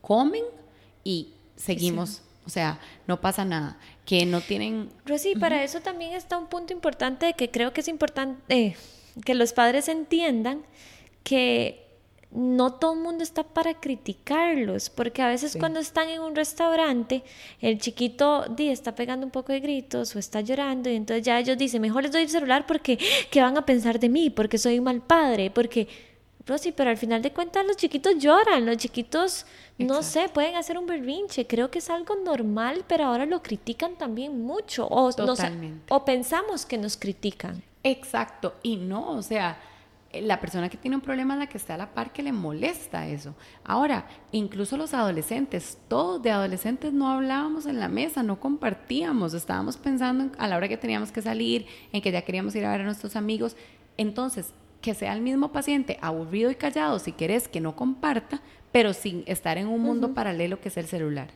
Comen 0.00 0.42
y 1.04 1.32
seguimos. 1.54 2.22
O 2.44 2.50
sea, 2.50 2.78
no 3.06 3.20
pasa 3.20 3.44
nada. 3.44 3.78
Que 4.04 4.26
no 4.26 4.40
tienen... 4.40 4.90
Rosy, 5.04 5.34
para 5.36 5.62
eso 5.62 5.80
también 5.80 6.12
está 6.12 6.38
un 6.38 6.48
punto 6.48 6.72
importante 6.72 7.34
que 7.34 7.50
creo 7.50 7.72
que 7.72 7.80
es 7.80 7.88
importante 7.88 8.40
eh, 8.48 8.76
que 9.24 9.34
los 9.34 9.52
padres 9.52 9.88
entiendan 9.88 10.62
que 11.22 11.85
no 12.36 12.74
todo 12.74 12.92
el 12.92 13.00
mundo 13.00 13.24
está 13.24 13.44
para 13.44 13.72
criticarlos, 13.80 14.90
porque 14.90 15.22
a 15.22 15.28
veces 15.28 15.56
cuando 15.58 15.80
están 15.80 16.10
en 16.10 16.20
un 16.20 16.36
restaurante, 16.36 17.22
el 17.62 17.78
chiquito 17.78 18.44
di, 18.50 18.68
está 18.68 18.94
pegando 18.94 19.24
un 19.24 19.32
poco 19.32 19.54
de 19.54 19.60
gritos 19.60 20.14
o 20.14 20.18
está 20.18 20.42
llorando 20.42 20.90
y 20.90 20.96
entonces 20.96 21.24
ya 21.24 21.38
ellos 21.38 21.56
dicen, 21.56 21.80
mejor 21.80 22.02
les 22.02 22.12
doy 22.12 22.22
el 22.22 22.28
celular 22.28 22.66
porque 22.66 22.98
¿qué 23.30 23.40
van 23.40 23.56
a 23.56 23.64
pensar 23.64 23.98
de 23.98 24.10
mí? 24.10 24.28
Porque 24.28 24.58
soy 24.58 24.78
un 24.78 24.84
mal 24.84 25.00
padre, 25.00 25.50
porque... 25.50 25.88
sí, 26.58 26.72
pero 26.76 26.90
al 26.90 26.98
final 26.98 27.22
de 27.22 27.32
cuentas 27.32 27.64
los 27.66 27.78
chiquitos 27.78 28.18
lloran, 28.18 28.66
los 28.66 28.76
chiquitos, 28.76 29.46
no 29.78 30.02
sé, 30.02 30.28
pueden 30.28 30.56
hacer 30.56 30.76
un 30.76 30.84
berrinche, 30.84 31.46
creo 31.46 31.70
que 31.70 31.78
es 31.78 31.88
algo 31.88 32.16
normal, 32.16 32.84
pero 32.86 33.04
ahora 33.04 33.24
lo 33.24 33.42
critican 33.42 33.96
también 33.96 34.42
mucho, 34.42 34.86
o, 34.88 35.10
o 35.88 36.04
pensamos 36.04 36.66
que 36.66 36.76
nos 36.76 36.98
critican. 36.98 37.62
Exacto, 37.82 38.54
y 38.62 38.76
no, 38.76 39.12
o 39.12 39.22
sea 39.22 39.58
la 40.22 40.40
persona 40.40 40.68
que 40.68 40.76
tiene 40.76 40.96
un 40.96 41.02
problema 41.02 41.34
es 41.34 41.40
la 41.40 41.46
que 41.46 41.58
está 41.58 41.74
a 41.74 41.78
la 41.78 41.94
par 41.94 42.12
que 42.12 42.22
le 42.22 42.32
molesta 42.32 43.06
eso. 43.06 43.34
Ahora, 43.64 44.06
incluso 44.32 44.76
los 44.76 44.94
adolescentes, 44.94 45.78
todos 45.88 46.22
de 46.22 46.30
adolescentes 46.30 46.92
no 46.92 47.10
hablábamos 47.10 47.66
en 47.66 47.80
la 47.80 47.88
mesa, 47.88 48.22
no 48.22 48.40
compartíamos, 48.40 49.34
estábamos 49.34 49.76
pensando 49.76 50.30
a 50.38 50.48
la 50.48 50.56
hora 50.56 50.68
que 50.68 50.76
teníamos 50.76 51.12
que 51.12 51.22
salir, 51.22 51.66
en 51.92 52.02
que 52.02 52.12
ya 52.12 52.22
queríamos 52.22 52.54
ir 52.54 52.64
a 52.64 52.72
ver 52.72 52.82
a 52.82 52.84
nuestros 52.84 53.16
amigos. 53.16 53.56
Entonces, 53.96 54.52
que 54.80 54.94
sea 54.94 55.12
el 55.12 55.20
mismo 55.20 55.52
paciente 55.52 55.98
aburrido 56.00 56.50
y 56.50 56.54
callado, 56.54 56.98
si 56.98 57.12
querés 57.12 57.48
que 57.48 57.60
no 57.60 57.74
comparta, 57.74 58.40
pero 58.72 58.92
sin 58.92 59.24
estar 59.26 59.58
en 59.58 59.66
un 59.66 59.82
mundo 59.82 60.14
paralelo 60.14 60.60
que 60.60 60.68
es 60.68 60.76
el 60.76 60.86
celular. 60.86 61.28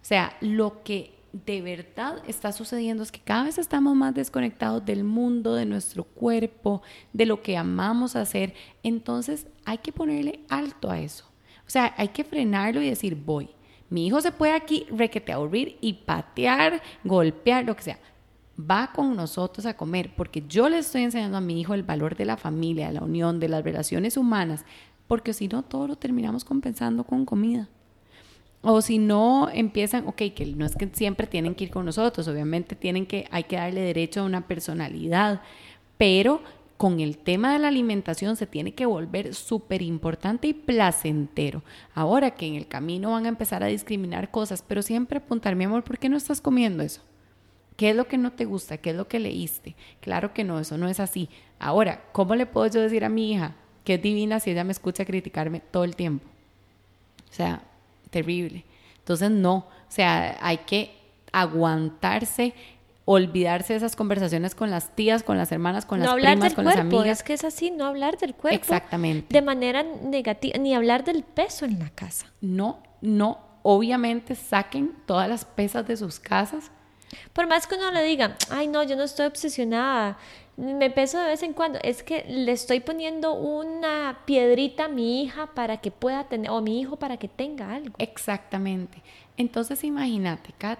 O 0.00 0.04
sea, 0.04 0.36
lo 0.40 0.82
que 0.82 1.19
de 1.32 1.62
verdad 1.62 2.22
está 2.26 2.52
sucediendo 2.52 3.02
es 3.02 3.12
que 3.12 3.20
cada 3.20 3.44
vez 3.44 3.58
estamos 3.58 3.94
más 3.94 4.14
desconectados 4.14 4.84
del 4.84 5.04
mundo, 5.04 5.54
de 5.54 5.66
nuestro 5.66 6.04
cuerpo, 6.04 6.82
de 7.12 7.26
lo 7.26 7.42
que 7.42 7.56
amamos 7.56 8.16
hacer. 8.16 8.54
Entonces 8.82 9.46
hay 9.64 9.78
que 9.78 9.92
ponerle 9.92 10.40
alto 10.48 10.90
a 10.90 10.98
eso. 10.98 11.24
O 11.66 11.70
sea, 11.70 11.94
hay 11.96 12.08
que 12.08 12.24
frenarlo 12.24 12.82
y 12.82 12.88
decir, 12.88 13.14
voy. 13.14 13.48
Mi 13.88 14.06
hijo 14.06 14.20
se 14.20 14.32
puede 14.32 14.52
aquí 14.52 14.86
requete 14.90 15.32
aburrir 15.32 15.76
y 15.80 15.94
patear, 15.94 16.80
golpear, 17.04 17.64
lo 17.64 17.74
que 17.74 17.82
sea. 17.82 17.98
Va 18.58 18.90
con 18.92 19.16
nosotros 19.16 19.66
a 19.66 19.76
comer 19.76 20.14
porque 20.16 20.44
yo 20.48 20.68
le 20.68 20.78
estoy 20.78 21.02
enseñando 21.02 21.36
a 21.36 21.40
mi 21.40 21.60
hijo 21.60 21.74
el 21.74 21.82
valor 21.82 22.16
de 22.16 22.24
la 22.24 22.36
familia, 22.36 22.88
de 22.88 22.94
la 22.94 23.02
unión, 23.02 23.40
de 23.40 23.48
las 23.48 23.64
relaciones 23.64 24.16
humanas, 24.16 24.64
porque 25.06 25.32
si 25.32 25.48
no, 25.48 25.62
todo 25.62 25.88
lo 25.88 25.96
terminamos 25.96 26.44
compensando 26.44 27.04
con 27.04 27.24
comida. 27.24 27.68
O 28.62 28.82
si 28.82 28.98
no 28.98 29.48
empiezan, 29.52 30.06
ok, 30.06 30.22
que 30.34 30.52
no 30.54 30.66
es 30.66 30.76
que 30.76 30.88
siempre 30.92 31.26
tienen 31.26 31.54
que 31.54 31.64
ir 31.64 31.70
con 31.70 31.86
nosotros, 31.86 32.28
obviamente 32.28 32.76
tienen 32.76 33.06
que, 33.06 33.26
hay 33.30 33.44
que 33.44 33.56
darle 33.56 33.80
derecho 33.80 34.20
a 34.20 34.24
una 34.24 34.46
personalidad, 34.46 35.40
pero 35.96 36.42
con 36.76 37.00
el 37.00 37.18
tema 37.18 37.52
de 37.52 37.58
la 37.58 37.68
alimentación 37.68 38.36
se 38.36 38.46
tiene 38.46 38.72
que 38.72 38.86
volver 38.86 39.34
súper 39.34 39.82
importante 39.82 40.48
y 40.48 40.54
placentero. 40.54 41.62
Ahora 41.94 42.30
que 42.30 42.46
en 42.46 42.54
el 42.54 42.68
camino 42.68 43.10
van 43.12 43.26
a 43.26 43.28
empezar 43.28 43.62
a 43.62 43.66
discriminar 43.66 44.30
cosas, 44.30 44.64
pero 44.66 44.80
siempre 44.80 45.18
apuntar, 45.18 45.56
mi 45.56 45.64
amor, 45.64 45.84
¿por 45.84 45.98
qué 45.98 46.08
no 46.08 46.16
estás 46.16 46.40
comiendo 46.40 46.82
eso? 46.82 47.02
¿Qué 47.76 47.90
es 47.90 47.96
lo 47.96 48.08
que 48.08 48.18
no 48.18 48.32
te 48.32 48.44
gusta? 48.44 48.76
¿Qué 48.76 48.90
es 48.90 48.96
lo 48.96 49.08
que 49.08 49.18
leíste? 49.18 49.74
Claro 50.00 50.34
que 50.34 50.44
no, 50.44 50.58
eso 50.58 50.76
no 50.76 50.88
es 50.88 51.00
así. 51.00 51.30
Ahora, 51.58 52.02
¿cómo 52.12 52.34
le 52.34 52.46
puedo 52.46 52.66
yo 52.66 52.80
decir 52.80 53.04
a 53.04 53.08
mi 53.08 53.32
hija 53.32 53.56
que 53.84 53.94
es 53.94 54.02
divina 54.02 54.40
si 54.40 54.50
ella 54.50 54.64
me 54.64 54.72
escucha 54.72 55.04
criticarme 55.04 55.60
todo 55.60 55.84
el 55.84 55.96
tiempo? 55.96 56.26
O 57.30 57.32
sea, 57.32 57.62
terrible. 58.10 58.64
Entonces, 58.98 59.30
no, 59.30 59.54
o 59.54 59.66
sea, 59.88 60.36
hay 60.40 60.58
que 60.58 60.94
aguantarse, 61.32 62.54
olvidarse 63.04 63.72
de 63.72 63.78
esas 63.78 63.96
conversaciones 63.96 64.54
con 64.54 64.70
las 64.70 64.94
tías, 64.94 65.22
con 65.22 65.36
las 65.36 65.50
hermanas, 65.52 65.86
con 65.86 66.00
las 66.00 66.14
primas, 66.14 66.54
con 66.54 66.64
las 66.64 66.76
amigas. 66.76 67.18
Es 67.18 67.22
que 67.22 67.32
es 67.32 67.44
así, 67.44 67.70
no 67.70 67.86
hablar 67.86 68.18
del 68.18 68.34
cuerpo. 68.34 68.56
Exactamente. 68.56 69.32
De 69.32 69.42
manera 69.42 69.82
negativa, 69.82 70.58
ni 70.58 70.74
hablar 70.74 71.04
del 71.04 71.22
peso 71.22 71.64
en 71.64 71.78
la 71.78 71.90
casa. 71.90 72.26
No, 72.40 72.82
no, 73.00 73.38
obviamente 73.62 74.34
saquen 74.34 74.94
todas 75.06 75.28
las 75.28 75.44
pesas 75.44 75.86
de 75.86 75.96
sus 75.96 76.18
casas. 76.20 76.70
Por 77.32 77.48
más 77.48 77.66
que 77.66 77.74
uno 77.74 77.90
le 77.90 78.04
diga, 78.04 78.36
ay 78.50 78.68
no, 78.68 78.82
yo 78.84 78.94
no 78.94 79.02
estoy 79.02 79.26
obsesionada, 79.26 80.16
me 80.60 80.90
peso 80.90 81.18
de 81.18 81.26
vez 81.26 81.42
en 81.42 81.52
cuando. 81.52 81.78
Es 81.82 82.02
que 82.02 82.24
le 82.28 82.52
estoy 82.52 82.80
poniendo 82.80 83.32
una 83.32 84.20
piedrita 84.26 84.84
a 84.84 84.88
mi 84.88 85.22
hija 85.22 85.48
para 85.54 85.78
que 85.78 85.90
pueda 85.90 86.24
tener, 86.24 86.50
o 86.50 86.60
mi 86.60 86.80
hijo 86.80 86.96
para 86.96 87.16
que 87.16 87.28
tenga 87.28 87.74
algo. 87.74 87.94
Exactamente. 87.98 89.02
Entonces 89.36 89.82
imagínate, 89.84 90.52
Kat, 90.58 90.78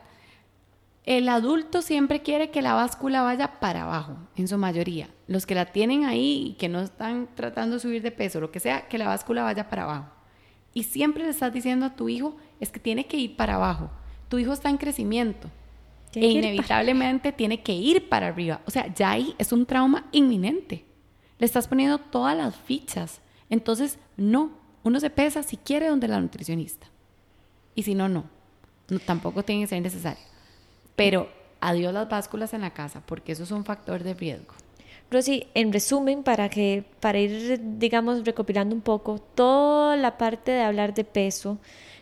el 1.05 1.29
adulto 1.29 1.81
siempre 1.81 2.21
quiere 2.21 2.51
que 2.51 2.61
la 2.61 2.75
báscula 2.75 3.23
vaya 3.23 3.59
para 3.59 3.83
abajo, 3.83 4.17
en 4.37 4.49
su 4.49 4.59
mayoría. 4.59 5.09
Los 5.27 5.47
que 5.47 5.55
la 5.55 5.67
tienen 5.67 6.05
ahí 6.05 6.49
y 6.49 6.53
que 6.55 6.69
no 6.69 6.81
están 6.81 7.29
tratando 7.35 7.77
de 7.77 7.81
subir 7.81 8.03
de 8.03 8.11
peso, 8.11 8.39
lo 8.39 8.51
que 8.51 8.61
sea, 8.61 8.87
que 8.87 8.99
la 8.99 9.09
báscula 9.09 9.43
vaya 9.43 9.71
para 9.71 9.85
abajo. 9.85 10.11
Y 10.75 10.85
siempre 10.85 11.25
le 11.25 11.31
estás 11.31 11.53
diciendo 11.53 11.87
a 11.87 11.97
tu 11.97 12.09
hijo, 12.09 12.37
es 12.61 12.71
que 12.71 12.81
tiene 12.81 13.07
que 13.07 13.17
ir 13.17 13.37
para 13.37 13.55
abajo. 13.55 13.91
Tu 14.29 14.39
hijo 14.39 14.53
está 14.53 14.69
en 14.69 14.77
crecimiento 14.77 15.51
e 16.15 16.27
inevitablemente 16.27 17.33
tiene 17.33 17.63
que 17.63 17.73
ir 17.73 18.09
para 18.09 18.29
arriba. 18.29 18.61
O 18.67 18.71
sea, 18.71 18.93
ya 18.95 19.11
ahí 19.11 19.35
es 19.39 19.53
un 19.53 19.67
trauma 19.67 20.07
inminente. 20.13 20.85
Le 21.39 21.47
estás 21.47 21.69
poniendo 21.69 21.99
todas 21.99 22.37
las 22.37 22.57
fichas. 22.57 23.21
Entonces, 23.49 23.99
no, 24.17 24.51
uno 24.83 25.01
se 25.01 25.11
pesa 25.11 25.43
si 25.43 25.57
quiere 25.57 25.89
donde 25.89 26.09
la 26.09 26.21
nutricionista. 26.21 26.89
Y 27.75 27.83
si 27.83 27.95
no, 27.95 28.09
no. 28.09 28.25
no 28.89 28.99
tampoco 28.99 29.43
tiene 29.43 29.63
que 29.63 29.69
ser 29.69 29.83
necesario. 29.83 30.23
Pero 30.97 31.29
adiós 31.61 31.93
las 31.93 32.09
básculas 32.09 32.53
en 32.55 32.63
la 32.63 32.71
casa, 32.71 33.03
porque 33.07 33.33
eso 33.33 33.45
es 33.45 33.51
un 33.51 33.65
factor 33.65 34.03
de 34.03 34.15
riesgo. 34.15 34.55
Rosy, 35.11 35.47
en 35.55 35.73
resumen, 35.73 36.23
para, 36.23 36.49
que, 36.49 36.85
para 37.01 37.19
ir, 37.19 37.61
digamos, 37.79 38.25
recopilando 38.25 38.75
un 38.75 38.81
poco, 38.81 39.19
toda 39.19 39.97
la 39.97 40.17
parte 40.17 40.53
de 40.53 40.63
hablar 40.63 40.95
de 40.95 41.05
peso, 41.05 41.59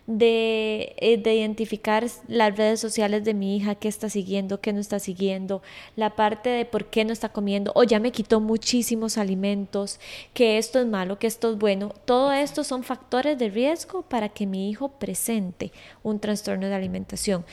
de, 0.09 0.94
eh, 0.97 1.18
de, 1.18 1.35
identificar 1.35 2.05
las 2.29 2.57
redes 2.57 2.81
sociales 2.81 3.25
de 3.25 3.35
mi 3.35 3.57
hija, 3.57 3.75
qué 3.75 3.88
está 3.88 4.09
siguiendo, 4.09 4.59
qué 4.61 4.73
no 4.73 4.81
está 4.81 4.99
siguiendo, 4.99 5.62
la 5.97 6.16
parte 6.16 6.49
de 6.49 6.64
por 6.64 6.87
qué 6.87 7.05
no 7.05 7.12
está 7.12 7.29
comiendo, 7.29 7.73
o 7.75 7.85
ya 7.85 8.01
me 8.01 8.11
quitó 8.11 8.40
muchísimos 8.40 9.18
alimentos, 9.18 10.01
que 10.33 10.57
esto 10.57 10.81
es 10.81 10.87
malo, 10.87 11.18
que 11.18 11.27
esto 11.27 11.51
es 11.53 11.59
bueno. 11.59 11.92
Todo 12.07 12.33
esto 12.33 12.64
son 12.64 12.85
factores 12.85 13.38
de 13.38 13.51
riesgo 13.51 14.01
para 14.01 14.31
que 14.31 14.47
mi 14.47 14.71
hijo 14.71 14.88
presente 14.88 15.73
un 16.03 16.18
trastorno 16.21 16.68
de 16.68 16.75
alimentación. 16.75 17.44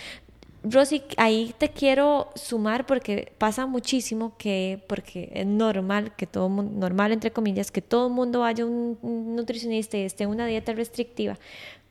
Rosy, 0.68 1.04
ahí 1.18 1.54
te 1.58 1.70
quiero 1.70 2.30
sumar 2.34 2.88
porque 2.88 3.32
pasa 3.38 3.68
muchísimo 3.68 4.36
que, 4.38 4.82
porque 4.88 5.30
es 5.34 5.46
normal 5.46 6.16
que 6.16 6.26
todo 6.26 6.50
normal 6.50 7.12
entre 7.12 7.32
comillas, 7.32 7.70
que 7.70 7.82
todo 7.82 8.08
el 8.08 8.14
mundo 8.14 8.40
vaya 8.40 8.64
a 8.64 8.68
un 8.68 9.36
nutricionista 9.36 9.98
y 9.98 10.02
esté 10.02 10.24
en 10.24 10.32
una 10.32 10.48
dieta 10.48 10.74
restrictiva, 10.74 11.38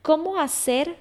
¿Cómo 0.05 0.39
hacer 0.39 0.97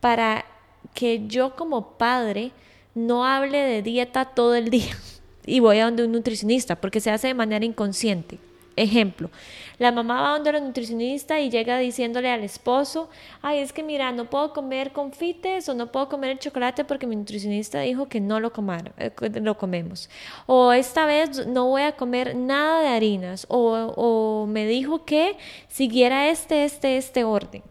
para 0.00 0.44
que 0.92 1.28
yo 1.28 1.54
como 1.54 1.96
padre 1.96 2.50
no 2.96 3.24
hable 3.24 3.58
de 3.58 3.80
dieta 3.80 4.24
todo 4.24 4.56
el 4.56 4.70
día 4.70 4.92
y 5.46 5.60
voy 5.60 5.78
a 5.78 5.84
donde 5.84 6.04
un 6.04 6.10
nutricionista? 6.10 6.74
Porque 6.74 6.98
se 6.98 7.12
hace 7.12 7.28
de 7.28 7.34
manera 7.34 7.64
inconsciente. 7.64 8.40
Ejemplo, 8.74 9.30
la 9.78 9.92
mamá 9.92 10.20
va 10.20 10.30
donde 10.30 10.50
el 10.50 10.64
nutricionista 10.64 11.38
y 11.38 11.48
llega 11.48 11.78
diciéndole 11.78 12.28
al 12.28 12.42
esposo, 12.42 13.08
ay, 13.40 13.60
es 13.60 13.72
que 13.72 13.84
mira, 13.84 14.10
no 14.10 14.28
puedo 14.28 14.52
comer 14.52 14.90
confites 14.90 15.68
o 15.68 15.74
no 15.74 15.92
puedo 15.92 16.08
comer 16.08 16.30
el 16.30 16.40
chocolate 16.40 16.84
porque 16.84 17.06
mi 17.06 17.14
nutricionista 17.14 17.78
dijo 17.82 18.08
que 18.08 18.20
no 18.20 18.40
lo, 18.40 18.52
comar, 18.52 18.92
eh, 18.98 19.12
lo 19.40 19.56
comemos. 19.58 20.10
O 20.46 20.72
esta 20.72 21.06
vez 21.06 21.46
no 21.46 21.68
voy 21.68 21.82
a 21.82 21.94
comer 21.94 22.34
nada 22.34 22.80
de 22.80 22.88
harinas. 22.88 23.46
O, 23.48 23.74
o 23.94 24.46
me 24.48 24.66
dijo 24.66 25.04
que 25.04 25.36
siguiera 25.68 26.30
este, 26.30 26.64
este, 26.64 26.96
este 26.96 27.22
orden. 27.22 27.62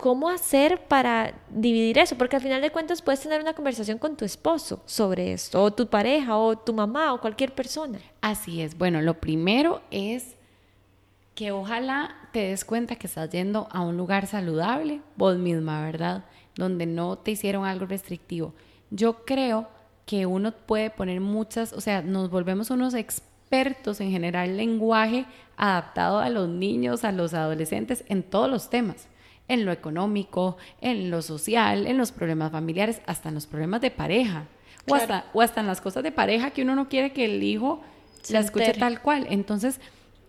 ¿Cómo 0.00 0.30
hacer 0.30 0.80
para 0.88 1.34
dividir 1.50 1.98
eso? 1.98 2.16
Porque 2.16 2.36
al 2.36 2.40
final 2.40 2.62
de 2.62 2.70
cuentas 2.70 3.02
puedes 3.02 3.20
tener 3.20 3.42
una 3.42 3.52
conversación 3.52 3.98
con 3.98 4.16
tu 4.16 4.24
esposo 4.24 4.80
sobre 4.86 5.34
esto, 5.34 5.62
o 5.62 5.74
tu 5.74 5.88
pareja, 5.88 6.38
o 6.38 6.56
tu 6.56 6.72
mamá, 6.72 7.12
o 7.12 7.20
cualquier 7.20 7.54
persona. 7.54 7.98
Así 8.22 8.62
es. 8.62 8.78
Bueno, 8.78 9.02
lo 9.02 9.20
primero 9.20 9.82
es 9.90 10.36
que 11.34 11.52
ojalá 11.52 12.16
te 12.32 12.38
des 12.38 12.64
cuenta 12.64 12.96
que 12.96 13.08
estás 13.08 13.28
yendo 13.28 13.68
a 13.72 13.82
un 13.82 13.98
lugar 13.98 14.26
saludable, 14.26 15.02
vos 15.16 15.36
misma, 15.36 15.84
¿verdad? 15.84 16.24
Donde 16.56 16.86
no 16.86 17.18
te 17.18 17.32
hicieron 17.32 17.66
algo 17.66 17.84
restrictivo. 17.84 18.54
Yo 18.88 19.26
creo 19.26 19.68
que 20.06 20.24
uno 20.24 20.52
puede 20.52 20.88
poner 20.88 21.20
muchas, 21.20 21.74
o 21.74 21.82
sea, 21.82 22.00
nos 22.00 22.30
volvemos 22.30 22.70
unos 22.70 22.94
expertos 22.94 24.00
en 24.00 24.10
generar 24.10 24.48
lenguaje 24.48 25.26
adaptado 25.58 26.20
a 26.20 26.30
los 26.30 26.48
niños, 26.48 27.04
a 27.04 27.12
los 27.12 27.34
adolescentes, 27.34 28.02
en 28.08 28.22
todos 28.22 28.48
los 28.48 28.70
temas 28.70 29.10
en 29.50 29.64
lo 29.64 29.72
económico, 29.72 30.56
en 30.80 31.10
lo 31.10 31.22
social, 31.22 31.88
en 31.88 31.98
los 31.98 32.12
problemas 32.12 32.52
familiares, 32.52 33.02
hasta 33.06 33.28
en 33.28 33.34
los 33.34 33.46
problemas 33.46 33.80
de 33.80 33.90
pareja. 33.90 34.44
O, 34.88 34.94
hasta, 34.94 35.26
o 35.34 35.42
hasta 35.42 35.60
en 35.60 35.66
las 35.66 35.80
cosas 35.80 36.02
de 36.04 36.12
pareja 36.12 36.52
que 36.52 36.62
uno 36.62 36.74
no 36.74 36.88
quiere 36.88 37.12
que 37.12 37.24
el 37.24 37.42
hijo 37.42 37.82
la 38.30 38.38
escuche 38.38 38.72
tal 38.74 39.02
cual. 39.02 39.26
Entonces, 39.28 39.80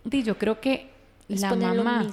yo 0.04 0.36
creo 0.38 0.60
que 0.60 0.90
la 1.28 1.54
mamá... 1.54 2.10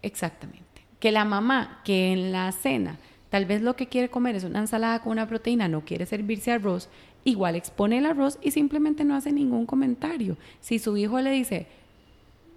Exactamente. 0.00 0.64
Que 0.98 1.12
la 1.12 1.24
mamá 1.26 1.80
que 1.84 2.12
en 2.12 2.32
la 2.32 2.50
cena 2.52 2.96
tal 3.28 3.44
vez 3.44 3.60
lo 3.60 3.76
que 3.76 3.88
quiere 3.88 4.08
comer 4.08 4.34
es 4.34 4.44
una 4.44 4.60
ensalada 4.60 5.00
con 5.00 5.12
una 5.12 5.28
proteína, 5.28 5.68
no 5.68 5.82
quiere 5.82 6.06
servirse 6.06 6.50
arroz, 6.50 6.88
igual 7.24 7.56
expone 7.56 7.98
el 7.98 8.06
arroz 8.06 8.38
y 8.40 8.52
simplemente 8.52 9.04
no 9.04 9.14
hace 9.14 9.32
ningún 9.32 9.66
comentario. 9.66 10.38
Si 10.60 10.78
su 10.78 10.96
hijo 10.96 11.20
le 11.20 11.30
dice, 11.30 11.66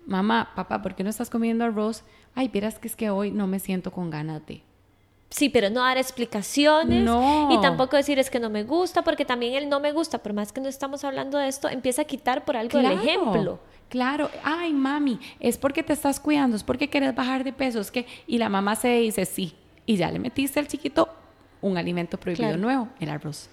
mamá, 0.07 0.51
papá, 0.55 0.81
¿por 0.81 0.95
qué 0.95 1.03
no 1.03 1.09
estás 1.09 1.29
comiendo 1.29 1.65
arroz? 1.65 2.03
Ay, 2.35 2.47
vieras 2.47 2.79
que 2.79 2.87
es 2.87 2.95
que 2.95 3.09
hoy 3.09 3.31
no 3.31 3.47
me 3.47 3.59
siento 3.59 3.91
con 3.91 4.09
ganas 4.09 4.45
de. 4.45 4.61
Sí, 5.29 5.47
pero 5.47 5.69
no 5.69 5.79
dar 5.79 5.97
explicaciones 5.97 7.03
no. 7.03 7.49
y 7.51 7.61
tampoco 7.61 7.95
decir 7.95 8.19
es 8.19 8.29
que 8.29 8.39
no 8.39 8.49
me 8.49 8.63
gusta, 8.63 9.01
porque 9.01 9.23
también 9.23 9.53
el 9.53 9.69
no 9.69 9.79
me 9.79 9.93
gusta, 9.93 10.17
por 10.17 10.33
más 10.33 10.51
que 10.51 10.59
no 10.59 10.67
estamos 10.67 11.05
hablando 11.05 11.37
de 11.37 11.47
esto, 11.47 11.69
empieza 11.69 12.01
a 12.01 12.05
quitar 12.05 12.43
por 12.43 12.57
algo 12.57 12.77
el 12.79 12.91
ejemplo. 12.91 13.59
Claro, 13.87 14.29
ay 14.43 14.73
mami, 14.73 15.19
es 15.39 15.57
porque 15.57 15.83
te 15.83 15.93
estás 15.93 16.19
cuidando, 16.19 16.57
es 16.57 16.63
porque 16.63 16.89
quieres 16.89 17.15
bajar 17.15 17.45
de 17.45 17.53
peso, 17.53 17.79
es 17.79 17.91
que 17.91 18.05
y 18.27 18.39
la 18.39 18.49
mamá 18.49 18.75
se 18.75 18.89
dice 18.89 19.25
sí 19.25 19.53
y 19.85 19.95
ya 19.95 20.11
le 20.11 20.19
metiste 20.19 20.59
al 20.59 20.67
chiquito 20.67 21.07
un 21.61 21.77
alimento 21.77 22.17
prohibido 22.17 22.57
nuevo, 22.57 22.89
el 22.99 23.09
arroz. 23.09 23.49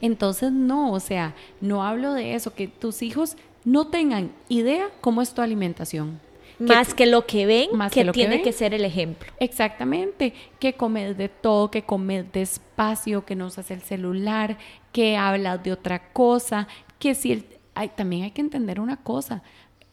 Entonces 0.00 0.50
no, 0.50 0.92
o 0.92 1.00
sea, 1.00 1.34
no 1.60 1.84
hablo 1.84 2.14
de 2.14 2.34
eso, 2.34 2.54
que 2.54 2.68
tus 2.68 3.02
hijos 3.02 3.36
no 3.64 3.88
tengan 3.88 4.32
idea 4.48 4.88
cómo 5.02 5.20
es 5.20 5.34
tu 5.34 5.42
alimentación 5.42 6.20
más 6.58 6.94
que 6.94 7.06
lo 7.06 7.26
que 7.26 7.46
ven, 7.46 7.70
más 7.72 7.92
que, 7.92 8.04
tiene 8.12 8.42
que, 8.42 8.52
ser 8.52 8.74
el 8.74 8.84
ejemplo. 8.84 9.32
Exactamente, 9.40 10.34
que 10.58 10.74
comes 10.74 11.16
de 11.16 11.28
todo, 11.28 11.70
que 11.70 11.82
comes 11.82 12.30
despacio, 12.32 13.24
que 13.24 13.36
no 13.36 13.46
usas 13.46 13.70
el 13.70 13.82
celular, 13.82 14.58
que 14.92 15.16
hablas 15.16 15.62
de 15.62 15.72
otra 15.72 16.12
cosa, 16.12 16.68
que 16.98 17.14
si 17.14 17.32
el, 17.32 17.46
hay, 17.74 17.88
también 17.88 18.24
hay 18.24 18.30
que 18.30 18.40
entender 18.40 18.80
una 18.80 18.96
cosa, 18.96 19.42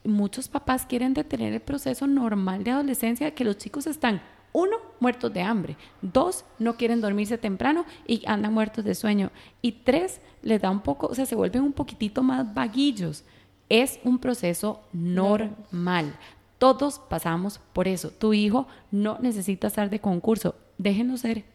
muchos 0.03 0.47
papás 0.47 0.85
quieren 0.85 1.13
detener 1.13 1.53
el 1.53 1.61
proceso 1.61 2.07
normal 2.07 2.63
de 2.63 2.71
adolescencia, 2.71 3.31
que 3.31 3.43
los 3.43 3.57
chicos 3.57 3.87
están 3.87 4.21
uno, 4.51 4.77
muertos 4.99 5.31
de 5.33 5.41
hambre. 5.41 5.77
Dos, 6.01 6.45
no 6.57 6.75
quieren 6.75 7.01
dormirse 7.01 7.37
temprano 7.37 7.85
y 8.07 8.23
andan 8.25 8.53
muertos 8.53 8.83
de 8.83 8.95
sueño. 8.95 9.31
Y 9.61 9.73
tres, 9.73 10.21
les 10.41 10.61
da 10.61 10.69
un 10.69 10.81
poco, 10.81 11.07
o 11.07 11.15
sea, 11.15 11.25
se 11.25 11.35
vuelven 11.35 11.61
un 11.61 11.73
poquitito 11.73 12.23
más 12.23 12.53
vaguillos. 12.53 13.23
Es 13.69 13.99
un 14.03 14.17
proceso 14.17 14.81
normal 14.91 16.15
Todos 16.59 16.99
pasamos 16.99 17.59
por 17.73 17.87
eso. 17.87 18.11
Tu 18.11 18.33
hijo 18.33 18.67
no 18.91 19.17
necesita 19.19 19.67
estar 19.67 19.89
de 19.89 19.99
concurso. 19.99 20.55
Déjenlos 20.77 21.21
ser, 21.21 21.45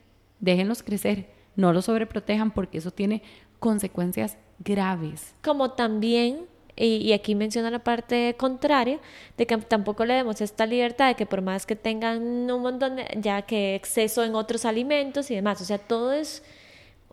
déjenlos 0.40 0.82
crecer. 0.82 1.30
No 1.56 1.72
lo 1.72 1.82
sobreprotejan 1.82 2.50
porque 2.50 2.78
eso 2.78 2.90
tiene 2.90 3.22
consecuencias 3.60 4.36
graves. 4.58 5.34
Como 5.42 5.70
también 5.72 6.46
y, 6.76 7.12
aquí 7.12 7.34
menciona 7.34 7.70
la 7.70 7.78
parte 7.78 8.34
contraria, 8.36 8.98
de 9.36 9.46
que 9.46 9.56
tampoco 9.58 10.04
le 10.04 10.14
demos 10.14 10.40
esta 10.40 10.66
libertad 10.66 11.08
de 11.08 11.14
que 11.14 11.26
por 11.26 11.40
más 11.40 11.66
que 11.66 11.76
tengan 11.76 12.50
un 12.50 12.62
montón 12.62 12.96
de, 12.96 13.06
ya 13.20 13.42
que 13.42 13.74
exceso 13.74 14.24
en 14.24 14.34
otros 14.34 14.64
alimentos 14.64 15.30
y 15.30 15.36
demás, 15.36 15.60
o 15.60 15.64
sea, 15.64 15.78
todo 15.78 16.12
es, 16.12 16.42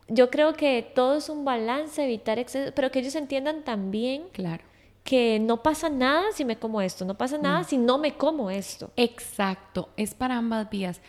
yo 0.08 0.32
creo 0.32 0.54
que 0.54 0.92
todo 0.96 1.16
es 1.18 1.30
un 1.30 1.46
balance, 1.46 2.04
evitar 2.04 2.40
exceso, 2.40 2.72
pero 2.76 2.92
que 2.92 3.00
ellos 3.00 3.16
entiendan 3.16 3.64
también 3.64 4.24
claro. 4.32 4.64
Que 5.04 5.40
no 5.40 5.64
pasa 5.64 5.90
nada 5.90 6.26
si 6.34 6.46
me 6.46 6.58
como 6.58 6.82
esto, 6.82 7.06
no 7.06 7.18
pasa 7.18 7.38
nada 7.38 7.64
si 7.64 7.78
no 7.78 7.98
me 7.98 8.16
como 8.16 8.52
esto. 8.52 8.92
Exacto, 8.96 9.90
es 9.98 10.14
para 10.14 10.38
ambas 10.38 10.70
vías. 10.70 11.02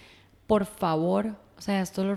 Por 0.47 0.67
favor, 0.67 1.37
o 1.57 1.61
sea, 1.61 1.81
esto 1.81 2.05
lo 2.05 2.17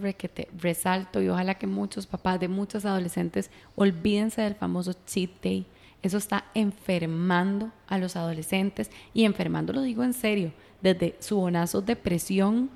resalto 0.57 1.21
y 1.21 1.29
ojalá 1.29 1.55
que 1.55 1.67
muchos 1.67 2.07
papás 2.07 2.39
de 2.39 2.47
muchos 2.47 2.85
adolescentes 2.85 3.51
olvídense 3.75 4.41
del 4.41 4.55
famoso 4.55 4.93
cheat 5.05 5.29
day 5.41 5.67
eso 6.05 6.19
está 6.19 6.45
enfermando 6.53 7.71
a 7.87 7.97
los 7.97 8.15
adolescentes 8.15 8.91
y 9.15 9.25
enfermando, 9.25 9.73
lo 9.73 9.81
digo 9.81 10.03
en 10.03 10.13
serio, 10.13 10.53
desde 10.79 11.15
subonazos 11.19 11.83
de 11.83 11.95
presión, 11.95 12.69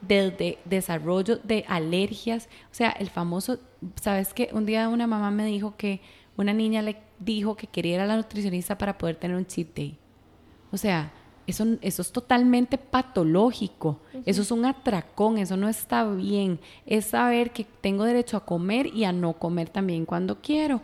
desde 0.00 0.58
desarrollo 0.64 1.36
de 1.36 1.64
alergias. 1.68 2.48
O 2.72 2.74
sea, 2.74 2.90
el 2.90 3.08
famoso, 3.08 3.60
¿sabes 4.00 4.34
qué? 4.34 4.50
Un 4.52 4.66
día 4.66 4.88
una 4.88 5.06
mamá 5.06 5.30
me 5.30 5.46
dijo 5.46 5.76
que 5.76 6.00
una 6.36 6.52
niña 6.52 6.82
le 6.82 6.96
dijo 7.24 7.56
que 7.56 7.66
quería 7.66 7.94
ir 7.94 8.00
a 8.00 8.06
la 8.06 8.16
nutricionista 8.16 8.76
para 8.78 8.96
poder 8.96 9.16
tener 9.16 9.36
un 9.36 9.46
cheat 9.46 9.74
day. 9.74 9.98
O 10.70 10.76
sea, 10.76 11.12
eso, 11.46 11.66
eso 11.80 12.02
es 12.02 12.12
totalmente 12.12 12.78
patológico, 12.78 14.00
eso 14.24 14.42
es 14.42 14.50
un 14.50 14.64
atracón, 14.64 15.38
eso 15.38 15.56
no 15.56 15.68
está 15.68 16.08
bien. 16.08 16.60
Es 16.86 17.06
saber 17.06 17.50
que 17.50 17.64
tengo 17.64 18.04
derecho 18.04 18.36
a 18.36 18.44
comer 18.44 18.86
y 18.86 19.04
a 19.04 19.12
no 19.12 19.34
comer 19.34 19.68
también 19.68 20.06
cuando 20.06 20.40
quiero. 20.40 20.80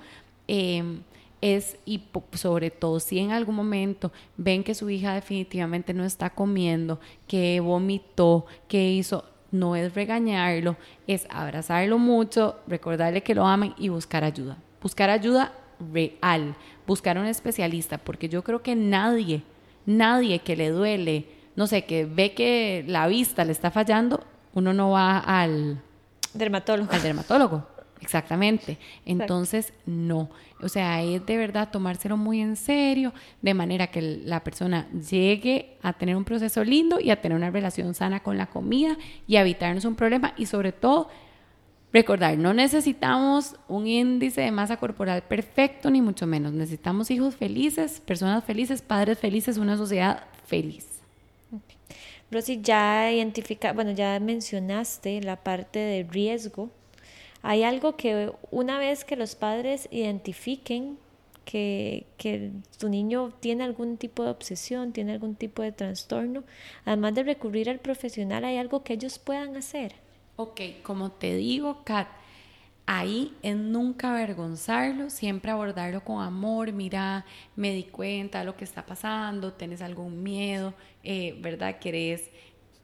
Eh, 0.49 1.01
es, 1.41 1.77
y 1.85 2.03
sobre 2.33 2.71
todo 2.71 2.99
si 3.01 3.19
en 3.19 3.31
algún 3.31 3.55
momento 3.55 4.13
ven 4.37 4.65
que 4.65 4.75
su 4.75 4.91
hija 4.91 5.15
definitivamente 5.15 5.95
no 5.95 6.05
está 6.05 6.31
comiendo, 6.31 6.99
que 7.27 7.61
vomitó, 7.61 8.47
que 8.67 8.91
hizo, 8.91 9.25
no 9.51 9.77
es 9.77 9.95
regañarlo, 9.95 10.77
es 11.07 11.27
abrazarlo 11.31 11.99
mucho, 11.99 12.57
recordarle 12.67 13.23
que 13.23 13.35
lo 13.35 13.47
aman 13.47 13.75
y 13.79 13.89
buscar 13.89 14.25
ayuda. 14.25 14.59
Buscar 14.83 15.11
ayuda 15.11 15.53
real, 15.93 16.55
buscar 16.87 17.19
un 17.19 17.27
especialista, 17.27 17.99
porque 17.99 18.29
yo 18.29 18.43
creo 18.43 18.63
que 18.63 18.75
nadie, 18.75 19.43
nadie 19.87 20.41
que 20.41 20.57
le 20.57 20.71
duele, 20.71 21.27
no 21.57 21.67
sé, 21.67 21.85
que 21.85 22.05
ve 22.05 22.35
que 22.35 22.85
la 22.87 23.07
vista 23.07 23.45
le 23.45 23.53
está 23.53 23.71
fallando, 23.71 24.25
uno 24.55 24.73
no 24.73 24.91
va 24.91 25.19
al 25.19 25.83
dermatólogo. 26.35 26.93
Al 26.93 27.03
dermatólogo 27.03 27.79
Exactamente. 28.01 28.79
Entonces, 29.05 29.73
no. 29.87 30.31
O 30.63 30.69
sea, 30.69 31.03
es 31.03 31.25
de 31.25 31.37
verdad 31.37 31.71
tomárselo 31.71 32.17
muy 32.17 32.41
en 32.41 32.57
serio, 32.57 33.13
de 33.43 33.55
manera 33.55 33.89
que 33.89 34.01
la 34.03 34.43
persona 34.45 34.89
llegue 34.91 35.77
a 35.83 35.93
tener 35.93 36.17
un 36.17 36.25
proceso 36.25 36.65
lindo 36.65 37.01
y 37.01 37.11
a 37.11 37.21
tener 37.21 37.37
una 37.37 37.51
relación 37.51 37.95
sana 37.95 38.21
con 38.21 38.37
la 38.39 38.47
comida 38.47 38.97
y 39.27 39.37
a 39.37 39.43
evitarnos 39.43 39.85
un 39.85 39.95
problema 39.95 40.35
y 40.37 40.47
sobre 40.47 40.73
todo 40.73 41.09
recordar, 41.93 42.39
no 42.39 42.55
necesitamos 42.55 43.57
un 43.69 43.87
índice 43.87 44.43
de 44.43 44.51
masa 44.51 44.77
corporal 44.77 45.23
perfecto 45.23 45.91
ni 45.91 46.03
mucho 46.03 46.27
menos. 46.27 46.53
Necesitamos 46.53 47.11
hijos 47.11 47.37
felices, 47.37 48.01
personas 48.01 48.45
felices, 48.45 48.83
padres 48.83 49.19
felices, 49.19 49.59
una 49.59 49.77
sociedad 49.77 50.25
feliz. 50.47 50.87
Rosy, 52.31 52.61
ya 52.61 53.11
identifica, 53.11 53.73
bueno, 53.73 53.93
ya 53.93 54.21
mencionaste 54.21 55.23
la 55.23 55.37
parte 55.37 55.79
de 55.79 56.03
riesgo 56.03 56.71
hay 57.43 57.63
algo 57.63 57.97
que 57.97 58.33
una 58.51 58.79
vez 58.79 59.05
que 59.05 59.17
los 59.17 59.35
padres 59.35 59.89
identifiquen 59.91 60.99
que, 61.45 62.07
que, 62.19 62.51
tu 62.79 62.89
niño 62.89 63.33
tiene 63.41 63.65
algún 63.65 63.97
tipo 63.97 64.23
de 64.23 64.31
obsesión, 64.31 64.93
tiene 64.93 65.13
algún 65.13 65.35
tipo 65.35 65.63
de 65.63 65.73
trastorno, 65.73 66.45
además 66.85 67.15
de 67.15 67.23
recurrir 67.23 67.71
al 67.71 67.79
profesional, 67.79 68.45
hay 68.45 68.59
algo 68.59 68.83
que 68.83 68.95
ellos 68.95 69.19
puedan 69.19 69.57
hacer. 69.57 69.95
Ok, 70.41 70.61
como 70.85 71.11
te 71.11 71.35
digo, 71.35 71.83
Kat, 71.83 72.07
ahí 72.87 73.37
es 73.43 73.57
nunca 73.57 74.13
avergonzarlo, 74.13 75.11
siempre 75.11 75.51
abordarlo 75.51 76.05
con 76.05 76.23
amor, 76.23 76.73
mira, 76.73 77.27
me 77.57 77.75
di 77.75 77.83
cuenta 77.83 78.39
de 78.39 78.45
lo 78.45 78.57
que 78.57 78.63
está 78.63 78.87
pasando, 78.87 79.55
tienes 79.55 79.83
algún 79.83 80.23
miedo, 80.23 80.75
eh, 81.03 81.37
¿verdad? 81.41 81.81
¿Querés 81.81 82.31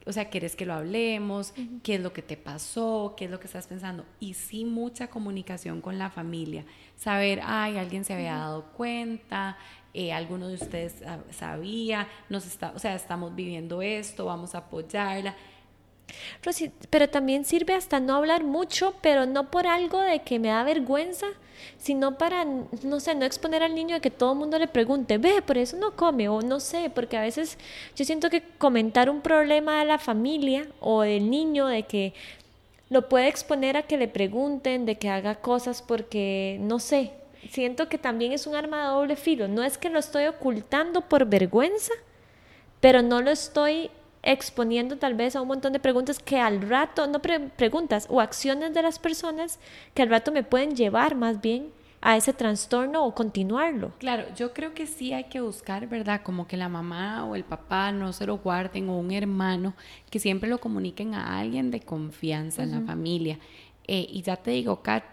o 0.04 0.12
sea, 0.12 0.30
¿quieres 0.30 0.56
que 0.56 0.66
lo 0.66 0.74
hablemos? 0.74 1.54
¿Qué 1.84 1.94
es 1.94 2.00
lo 2.00 2.12
que 2.12 2.22
te 2.22 2.36
pasó? 2.36 3.14
¿Qué 3.16 3.26
es 3.26 3.30
lo 3.30 3.38
que 3.38 3.46
estás 3.46 3.68
pensando? 3.68 4.04
Y 4.18 4.34
sí, 4.34 4.64
mucha 4.64 5.06
comunicación 5.08 5.80
con 5.80 5.96
la 5.96 6.10
familia. 6.10 6.66
Saber, 6.96 7.40
ay, 7.42 7.78
alguien 7.78 8.04
se 8.04 8.14
había 8.14 8.34
dado 8.34 8.64
cuenta, 8.72 9.56
eh, 9.94 10.12
alguno 10.12 10.48
de 10.48 10.54
ustedes 10.56 10.96
sabía, 11.30 12.08
nos 12.28 12.46
está, 12.46 12.72
o 12.74 12.80
sea, 12.80 12.96
estamos 12.96 13.34
viviendo 13.34 13.80
esto, 13.80 14.26
vamos 14.26 14.56
a 14.56 14.58
apoyarla 14.58 15.36
pero 16.90 17.08
también 17.08 17.44
sirve 17.44 17.74
hasta 17.74 18.00
no 18.00 18.14
hablar 18.14 18.44
mucho, 18.44 18.94
pero 19.00 19.26
no 19.26 19.50
por 19.50 19.66
algo 19.66 20.00
de 20.00 20.20
que 20.20 20.38
me 20.38 20.48
da 20.48 20.62
vergüenza, 20.62 21.26
sino 21.78 22.18
para, 22.18 22.44
no 22.44 23.00
sé, 23.00 23.14
no 23.14 23.24
exponer 23.24 23.62
al 23.62 23.74
niño 23.74 23.96
a 23.96 24.00
que 24.00 24.10
todo 24.10 24.32
el 24.32 24.38
mundo 24.38 24.58
le 24.58 24.68
pregunte, 24.68 25.18
ve, 25.18 25.42
por 25.42 25.58
eso 25.58 25.76
no 25.76 25.96
come, 25.96 26.28
o 26.28 26.42
no 26.42 26.60
sé, 26.60 26.90
porque 26.90 27.16
a 27.16 27.22
veces 27.22 27.58
yo 27.96 28.04
siento 28.04 28.30
que 28.30 28.42
comentar 28.58 29.08
un 29.10 29.20
problema 29.20 29.80
de 29.80 29.86
la 29.86 29.98
familia 29.98 30.66
o 30.80 31.02
del 31.02 31.30
niño, 31.30 31.66
de 31.66 31.84
que 31.84 32.14
lo 32.90 33.08
puede 33.08 33.28
exponer 33.28 33.76
a 33.76 33.82
que 33.82 33.96
le 33.96 34.08
pregunten, 34.08 34.86
de 34.86 34.96
que 34.96 35.08
haga 35.08 35.36
cosas 35.36 35.82
porque, 35.82 36.58
no 36.60 36.78
sé, 36.78 37.12
siento 37.50 37.88
que 37.88 37.98
también 37.98 38.32
es 38.32 38.46
un 38.46 38.54
arma 38.54 38.82
de 38.82 38.88
doble 38.88 39.16
filo. 39.16 39.48
No 39.48 39.62
es 39.62 39.78
que 39.78 39.90
lo 39.90 39.98
estoy 39.98 40.26
ocultando 40.26 41.02
por 41.02 41.26
vergüenza, 41.26 41.92
pero 42.80 43.02
no 43.02 43.20
lo 43.20 43.30
estoy 43.30 43.90
exponiendo 44.24 44.96
tal 44.96 45.14
vez 45.14 45.36
a 45.36 45.42
un 45.42 45.48
montón 45.48 45.72
de 45.72 45.80
preguntas 45.80 46.18
que 46.18 46.40
al 46.40 46.62
rato, 46.62 47.06
no 47.06 47.20
preguntas 47.20 48.06
o 48.10 48.20
acciones 48.20 48.74
de 48.74 48.82
las 48.82 48.98
personas 48.98 49.58
que 49.94 50.02
al 50.02 50.10
rato 50.10 50.32
me 50.32 50.42
pueden 50.42 50.74
llevar 50.74 51.14
más 51.14 51.40
bien 51.40 51.70
a 52.00 52.18
ese 52.18 52.34
trastorno 52.34 53.04
o 53.06 53.14
continuarlo. 53.14 53.92
Claro, 53.98 54.24
yo 54.36 54.52
creo 54.52 54.74
que 54.74 54.86
sí 54.86 55.14
hay 55.14 55.24
que 55.24 55.40
buscar, 55.40 55.88
¿verdad? 55.88 56.20
Como 56.22 56.46
que 56.46 56.58
la 56.58 56.68
mamá 56.68 57.24
o 57.24 57.34
el 57.34 57.44
papá 57.44 57.92
no 57.92 58.12
se 58.12 58.26
lo 58.26 58.36
guarden 58.38 58.90
o 58.90 58.98
un 58.98 59.10
hermano, 59.10 59.74
que 60.10 60.18
siempre 60.18 60.50
lo 60.50 60.58
comuniquen 60.58 61.14
a 61.14 61.38
alguien 61.38 61.70
de 61.70 61.80
confianza 61.80 62.62
en 62.62 62.72
la 62.72 62.82
familia. 62.82 63.38
Eh, 63.86 64.06
y 64.10 64.20
ya 64.20 64.36
te 64.36 64.50
digo, 64.50 64.82
Kat, 64.82 65.04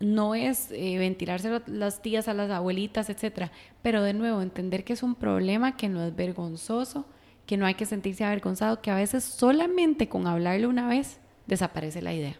no 0.00 0.34
es 0.34 0.72
eh, 0.72 0.98
ventilarse 0.98 1.62
las 1.66 2.02
tías 2.02 2.26
a 2.26 2.34
las 2.34 2.50
abuelitas, 2.50 3.08
etcétera, 3.08 3.52
pero 3.82 4.02
de 4.02 4.12
nuevo 4.12 4.42
entender 4.42 4.82
que 4.82 4.94
es 4.94 5.04
un 5.04 5.14
problema 5.14 5.76
que 5.76 5.88
no 5.88 6.04
es 6.04 6.14
vergonzoso, 6.14 7.06
que 7.46 7.56
no 7.56 7.66
hay 7.66 7.74
que 7.74 7.86
sentirse 7.86 8.24
avergonzado, 8.24 8.80
que 8.80 8.90
a 8.90 8.96
veces 8.96 9.24
solamente 9.24 10.08
con 10.08 10.26
hablarlo 10.26 10.68
una 10.68 10.88
vez 10.88 11.18
desaparece 11.46 12.02
la 12.02 12.14
idea, 12.14 12.38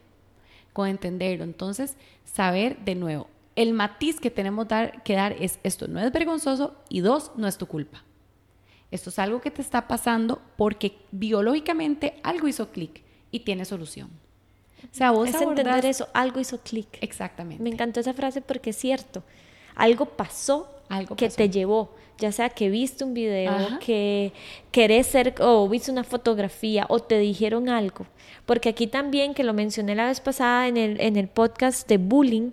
con 0.72 0.88
entenderlo. 0.88 1.44
Entonces, 1.44 1.96
saber 2.24 2.78
de 2.84 2.94
nuevo, 2.94 3.28
el 3.56 3.72
matiz 3.72 4.20
que 4.20 4.30
tenemos 4.30 4.68
dar, 4.68 5.02
que 5.02 5.14
dar 5.14 5.32
es 5.32 5.58
esto 5.62 5.88
no 5.88 6.00
es 6.00 6.10
vergonzoso 6.12 6.76
y 6.88 7.00
dos, 7.00 7.32
no 7.36 7.46
es 7.46 7.58
tu 7.58 7.66
culpa. 7.66 8.04
Esto 8.90 9.10
es 9.10 9.18
algo 9.18 9.40
que 9.40 9.50
te 9.50 9.62
está 9.62 9.88
pasando 9.88 10.42
porque 10.56 10.98
biológicamente 11.10 12.20
algo 12.22 12.46
hizo 12.46 12.70
clic 12.70 13.02
y 13.30 13.40
tiene 13.40 13.64
solución. 13.64 14.10
O 14.84 14.94
sea, 14.94 15.12
vos 15.12 15.28
es 15.28 15.40
entender 15.40 15.86
eso, 15.86 16.08
algo 16.12 16.40
hizo 16.40 16.58
clic. 16.58 16.98
Exactamente. 17.00 17.62
Me 17.62 17.70
encantó 17.70 18.00
esa 18.00 18.12
frase 18.12 18.42
porque 18.42 18.70
es 18.70 18.76
cierto. 18.76 19.22
Algo 19.74 20.06
pasó 20.06 20.81
algo 20.92 21.16
que 21.16 21.28
te 21.28 21.48
llevó 21.48 21.90
ya 22.22 22.32
sea 22.32 22.50
que 22.50 22.70
viste 22.70 23.04
un 23.04 23.14
video, 23.14 23.78
que 23.80 24.32
querés 24.70 25.08
ser 25.08 25.34
o 25.40 25.68
viste 25.68 25.90
una 25.90 26.04
fotografía 26.04 26.86
o 26.88 27.00
te 27.00 27.18
dijeron 27.18 27.68
algo. 27.68 28.06
Porque 28.46 28.68
aquí 28.68 28.86
también, 28.86 29.34
que 29.34 29.42
lo 29.42 29.52
mencioné 29.52 29.94
la 29.96 30.06
vez 30.06 30.20
pasada 30.20 30.68
en 30.68 30.76
el, 30.76 31.00
en 31.00 31.16
el 31.16 31.28
podcast 31.28 31.88
de 31.88 31.98
bullying, 31.98 32.52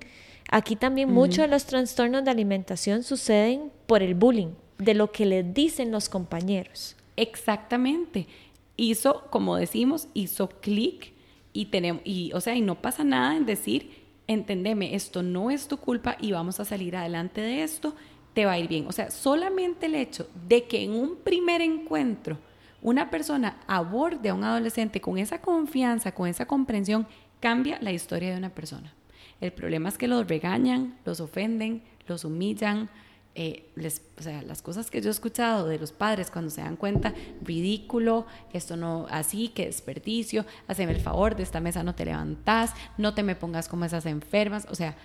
aquí 0.49 0.75
también 0.75 1.12
muchos 1.12 1.38
de 1.38 1.47
los 1.47 1.65
trastornos 1.65 2.25
de 2.25 2.32
alimentación 2.32 3.04
suceden 3.04 3.71
por 3.85 4.02
el 4.02 4.15
bullying, 4.15 4.54
de 4.79 4.96
lo 4.96 5.12
que 5.12 5.25
les 5.25 5.54
dicen 5.54 5.92
los 5.92 6.10
compañeros. 6.10 6.96
Exactamente. 7.15 8.27
Hizo, 8.75 9.25
como 9.29 9.56
decimos, 9.56 10.08
hizo 10.15 10.50
clic 10.50 11.13
y 11.54 11.65
tenemos, 11.65 12.02
y, 12.06 12.31
o 12.33 12.42
sea, 12.42 12.56
y 12.56 12.62
no 12.62 12.81
pasa 12.81 13.04
nada 13.04 13.35
en 13.35 13.46
decir, 13.46 13.92
entendeme, 14.25 14.96
esto 14.96 15.21
no 15.21 15.52
es 15.52 15.67
tu 15.67 15.77
culpa 15.77 16.17
y 16.19 16.31
vamos 16.31 16.60
a 16.60 16.65
salir 16.65 16.96
adelante 16.96 17.42
de 17.42 17.62
esto 17.62 17.94
te 18.34 18.46
va 18.46 18.54
a 18.54 18.60
ir 18.60 18.67
bien. 18.67 18.88
O 18.88 18.92
sea, 18.92 19.12
solamente 19.12 19.88
el 19.88 19.96
hecho 19.96 20.30
de 20.48 20.65
que 20.65 20.84
en 20.84 20.92
un 20.92 21.17
primer 21.17 21.62
encuentro 21.62 22.38
una 22.82 23.10
persona 23.10 23.58
aborde 23.67 24.30
a 24.30 24.34
un 24.34 24.44
adolescente 24.44 25.02
con 25.02 25.17
esa 25.17 25.42
confianza, 25.42 26.13
con 26.13 26.27
esa 26.27 26.46
comprensión, 26.46 27.08
cambia 27.40 27.77
la 27.82 27.92
historia 27.92 28.32
de 28.32 28.38
una 28.38 28.50
persona. 28.50 28.94
El 29.42 29.52
problema 29.52 29.90
es 29.90 29.98
que 29.98 30.08
los 30.08 30.27
regañan, 30.27 30.98
los 31.06 31.19
ofenden, 31.19 31.82
los 32.08 32.25
humillan, 32.25 32.90
eh, 33.36 33.69
les, 33.75 34.02
o 34.17 34.21
sea, 34.21 34.42
las 34.42 34.62
cosas 34.62 34.90
que 34.90 35.02
yo 35.02 35.10
he 35.10 35.12
escuchado 35.12 35.67
de 35.67 35.80
los 35.80 35.92
padres 35.92 36.30
cuando 36.32 36.52
se 36.52 36.62
dan 36.62 36.75
cuenta, 36.75 37.13
ridículo, 37.42 38.25
esto 38.54 38.75
no, 38.75 39.06
así, 39.10 39.50
que 39.50 39.65
desperdicio, 39.65 40.46
haceme 40.67 40.94
el 40.94 41.00
favor, 41.00 41.36
de 41.36 41.44
esta 41.44 41.62
mesa 41.62 41.84
no 41.84 41.96
te 41.96 42.06
levantas, 42.06 42.73
no 42.98 43.13
te 43.13 43.23
me 43.23 43.36
pongas 43.36 43.69
como 43.69 43.86
esas 43.86 44.06
enfermas, 44.06 44.67
o 44.69 44.75
sea, 44.75 44.98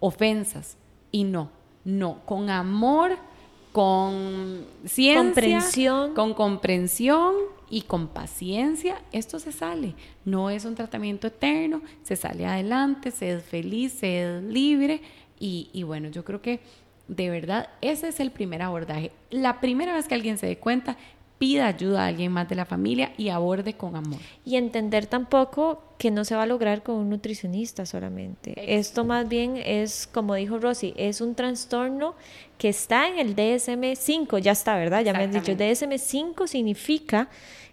ofensas. 0.00 0.76
Y 1.10 1.24
no, 1.24 1.50
no, 1.84 2.20
con 2.24 2.50
amor, 2.50 3.16
con 3.72 4.66
ciencia, 4.84 5.22
comprensión. 5.22 6.14
con 6.14 6.34
comprensión 6.34 7.34
y 7.70 7.82
con 7.82 8.08
paciencia, 8.08 9.00
esto 9.12 9.38
se 9.38 9.50
sale. 9.50 9.94
No 10.24 10.50
es 10.50 10.64
un 10.64 10.74
tratamiento 10.74 11.28
eterno, 11.28 11.82
se 12.02 12.16
sale 12.16 12.46
adelante, 12.46 13.10
se 13.10 13.32
es 13.32 13.44
feliz, 13.44 13.92
se 13.92 14.38
es 14.38 14.42
libre. 14.42 15.00
Y, 15.40 15.70
y 15.72 15.82
bueno, 15.82 16.08
yo 16.08 16.24
creo 16.24 16.42
que 16.42 16.60
de 17.08 17.30
verdad 17.30 17.70
ese 17.80 18.08
es 18.08 18.20
el 18.20 18.30
primer 18.30 18.62
abordaje. 18.62 19.10
La 19.30 19.60
primera 19.60 19.94
vez 19.94 20.06
que 20.06 20.14
alguien 20.14 20.38
se 20.38 20.46
dé 20.46 20.58
cuenta, 20.58 20.96
pida 21.42 21.66
ayuda 21.66 22.04
a 22.04 22.06
alguien 22.06 22.30
más 22.30 22.48
de 22.48 22.54
la 22.54 22.64
familia 22.64 23.12
y 23.18 23.30
aborde 23.30 23.74
con 23.74 23.96
amor. 23.96 24.20
Y 24.44 24.54
entender 24.54 25.06
tampoco 25.06 25.82
que 25.98 26.12
no 26.12 26.24
se 26.24 26.36
va 26.36 26.44
a 26.44 26.46
lograr 26.46 26.84
con 26.84 26.94
un 26.94 27.10
nutricionista 27.10 27.84
solamente. 27.84 28.54
Esto 28.56 29.04
más 29.04 29.28
bien 29.28 29.56
es, 29.56 30.06
como 30.06 30.36
dijo 30.36 30.60
Rosy, 30.60 30.94
es 30.96 31.20
un 31.20 31.34
trastorno 31.34 32.14
que 32.58 32.68
está 32.68 33.08
en 33.08 33.18
el 33.18 33.34
DSM-5, 33.34 34.38
ya 34.38 34.52
está, 34.52 34.76
¿verdad? 34.76 35.02
Ya 35.02 35.12
me 35.14 35.24
han 35.24 35.32
dicho, 35.32 35.50
DSM-5 35.50 36.46
significa 36.46 37.28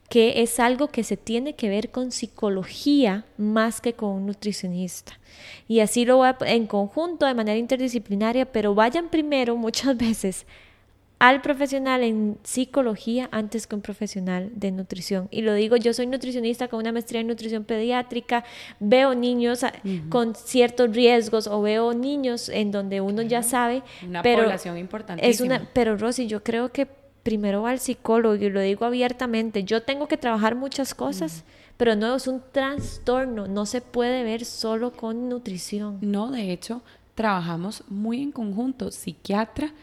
que 0.09 0.41
es 0.41 0.59
algo 0.59 0.87
que 0.87 1.03
se 1.03 1.15
tiene 1.15 1.53
que 1.53 1.69
ver 1.69 1.91
con 1.91 2.11
psicología 2.11 3.25
más 3.37 3.81
que 3.81 3.93
con 3.93 4.09
un 4.09 4.25
nutricionista. 4.25 5.19
Y 5.67 5.81
así 5.81 6.05
lo 6.05 6.17
voy 6.17 6.29
a, 6.29 6.37
en 6.47 6.65
conjunto, 6.65 7.27
de 7.27 7.35
manera 7.35 7.59
interdisciplinaria, 7.59 8.51
pero 8.51 8.73
vayan 8.73 9.09
primero 9.09 9.55
muchas 9.55 9.95
veces 10.05 10.47
al 11.19 11.41
profesional 11.41 12.01
en 12.03 12.37
psicología 12.43 13.27
antes 13.31 13.67
que 13.67 13.75
un 13.75 13.81
profesional 13.81 14.49
de 14.55 14.71
nutrición. 14.71 15.27
Y 15.31 15.41
lo 15.41 15.53
digo, 15.53 15.75
yo 15.75 15.93
soy 15.93 16.07
nutricionista 16.07 16.69
con 16.69 16.79
una 16.79 16.93
maestría 16.93 17.19
en 17.19 17.27
nutrición 17.27 17.65
pediátrica, 17.65 18.45
veo 18.79 19.13
niños 19.13 19.65
ah, 19.65 19.73
con 20.07 20.33
ciertos 20.33 20.95
riesgos 20.95 21.47
o 21.47 21.61
veo 21.61 21.93
niños 21.93 22.47
en 22.47 22.71
donde 22.71 23.01
uno 23.01 23.21
ya 23.21 23.43
sabe, 23.43 23.83
una 24.07 24.21
pero 24.21 24.43
población 24.43 24.77
importantísima. 24.77 25.29
es 25.29 25.41
una, 25.41 25.69
pero 25.73 25.97
Rosy, 25.97 26.27
yo 26.27 26.41
creo 26.41 26.71
que 26.71 26.87
primero 27.23 27.63
va 27.63 27.71
al 27.71 27.79
psicólogo 27.79 28.35
y 28.35 28.49
lo 28.49 28.61
digo 28.61 28.85
abiertamente, 28.85 29.65
yo 29.65 29.83
tengo 29.83 30.07
que 30.07 30.15
trabajar 30.15 30.55
muchas 30.55 30.95
cosas, 30.95 31.43
pero 31.75 31.97
no 31.97 32.15
es 32.15 32.27
un 32.27 32.41
trastorno, 32.53 33.47
no 33.47 33.65
se 33.65 33.81
puede 33.81 34.23
ver 34.23 34.45
solo 34.45 34.91
con 34.93 35.27
nutrición. 35.27 35.97
No, 36.01 36.31
de 36.31 36.53
hecho, 36.53 36.81
trabajamos 37.13 37.83
muy 37.89 38.23
en 38.23 38.31
conjunto, 38.31 38.89
psiquiatra, 38.89 39.73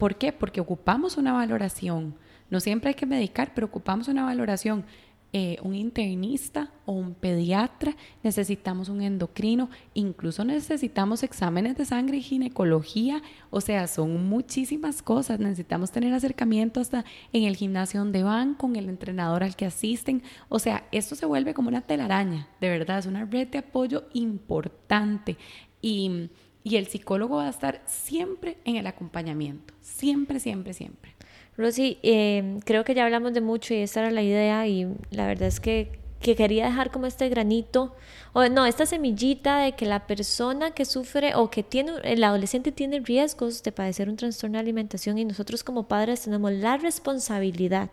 ¿por 0.00 0.16
qué? 0.16 0.32
Porque 0.32 0.60
ocupamos 0.60 1.18
una 1.18 1.32
valoración. 1.32 2.16
No 2.48 2.58
siempre 2.58 2.88
hay 2.88 2.94
que 2.94 3.06
medicar, 3.06 3.52
pero 3.54 3.68
ocupamos 3.68 4.08
una 4.08 4.24
valoración. 4.24 4.84
Eh, 5.32 5.58
un 5.62 5.76
internista 5.76 6.72
o 6.86 6.92
un 6.92 7.14
pediatra, 7.14 7.94
necesitamos 8.24 8.88
un 8.88 9.00
endocrino, 9.00 9.70
incluso 9.94 10.44
necesitamos 10.44 11.22
exámenes 11.22 11.76
de 11.76 11.84
sangre 11.84 12.16
y 12.16 12.22
ginecología, 12.22 13.22
o 13.50 13.60
sea, 13.60 13.86
son 13.86 14.28
muchísimas 14.28 15.02
cosas, 15.02 15.38
necesitamos 15.38 15.92
tener 15.92 16.12
acercamiento 16.12 16.80
hasta 16.80 17.04
en 17.32 17.44
el 17.44 17.54
gimnasio 17.54 18.00
donde 18.00 18.24
van, 18.24 18.54
con 18.54 18.74
el 18.74 18.88
entrenador 18.88 19.44
al 19.44 19.54
que 19.54 19.66
asisten, 19.66 20.24
o 20.48 20.58
sea, 20.58 20.88
esto 20.90 21.14
se 21.14 21.26
vuelve 21.26 21.54
como 21.54 21.68
una 21.68 21.82
telaraña, 21.82 22.48
de 22.60 22.68
verdad, 22.68 22.98
es 22.98 23.06
una 23.06 23.24
red 23.24 23.46
de 23.46 23.58
apoyo 23.58 24.08
importante 24.12 25.36
y, 25.80 26.28
y 26.62 26.76
el 26.76 26.86
psicólogo 26.86 27.36
va 27.36 27.46
a 27.46 27.50
estar 27.50 27.82
siempre 27.86 28.58
en 28.64 28.76
el 28.76 28.86
acompañamiento, 28.86 29.74
siempre, 29.80 30.40
siempre, 30.40 30.74
siempre. 30.74 31.14
Rosy, 31.56 31.98
eh, 32.02 32.58
creo 32.64 32.84
que 32.84 32.94
ya 32.94 33.04
hablamos 33.04 33.34
de 33.34 33.40
mucho 33.40 33.74
y 33.74 33.78
esa 33.78 34.00
era 34.00 34.10
la 34.10 34.22
idea 34.22 34.66
y 34.66 34.86
la 35.10 35.26
verdad 35.26 35.48
es 35.48 35.60
que, 35.60 35.98
que 36.20 36.36
quería 36.36 36.66
dejar 36.66 36.90
como 36.90 37.06
este 37.06 37.28
granito, 37.28 37.94
o 38.32 38.46
no, 38.48 38.66
esta 38.66 38.86
semillita 38.86 39.58
de 39.58 39.72
que 39.72 39.86
la 39.86 40.06
persona 40.06 40.70
que 40.70 40.84
sufre 40.84 41.34
o 41.34 41.50
que 41.50 41.62
tiene, 41.62 41.92
el 42.04 42.22
adolescente 42.22 42.72
tiene 42.72 43.00
riesgos 43.00 43.62
de 43.62 43.72
padecer 43.72 44.08
un 44.08 44.16
trastorno 44.16 44.54
de 44.54 44.60
alimentación 44.60 45.18
y 45.18 45.24
nosotros 45.24 45.64
como 45.64 45.88
padres 45.88 46.22
tenemos 46.22 46.52
la 46.52 46.76
responsabilidad 46.76 47.90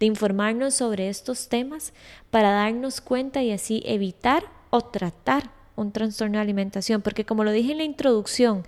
de 0.00 0.06
informarnos 0.06 0.74
sobre 0.74 1.08
estos 1.08 1.48
temas 1.48 1.92
para 2.30 2.50
darnos 2.50 3.00
cuenta 3.00 3.42
y 3.42 3.52
así 3.52 3.82
evitar 3.86 4.44
o 4.70 4.80
tratar 4.80 5.55
un 5.76 5.92
trastorno 5.92 6.38
de 6.38 6.42
alimentación, 6.42 7.02
porque 7.02 7.24
como 7.24 7.44
lo 7.44 7.52
dije 7.52 7.72
en 7.72 7.78
la 7.78 7.84
introducción, 7.84 8.64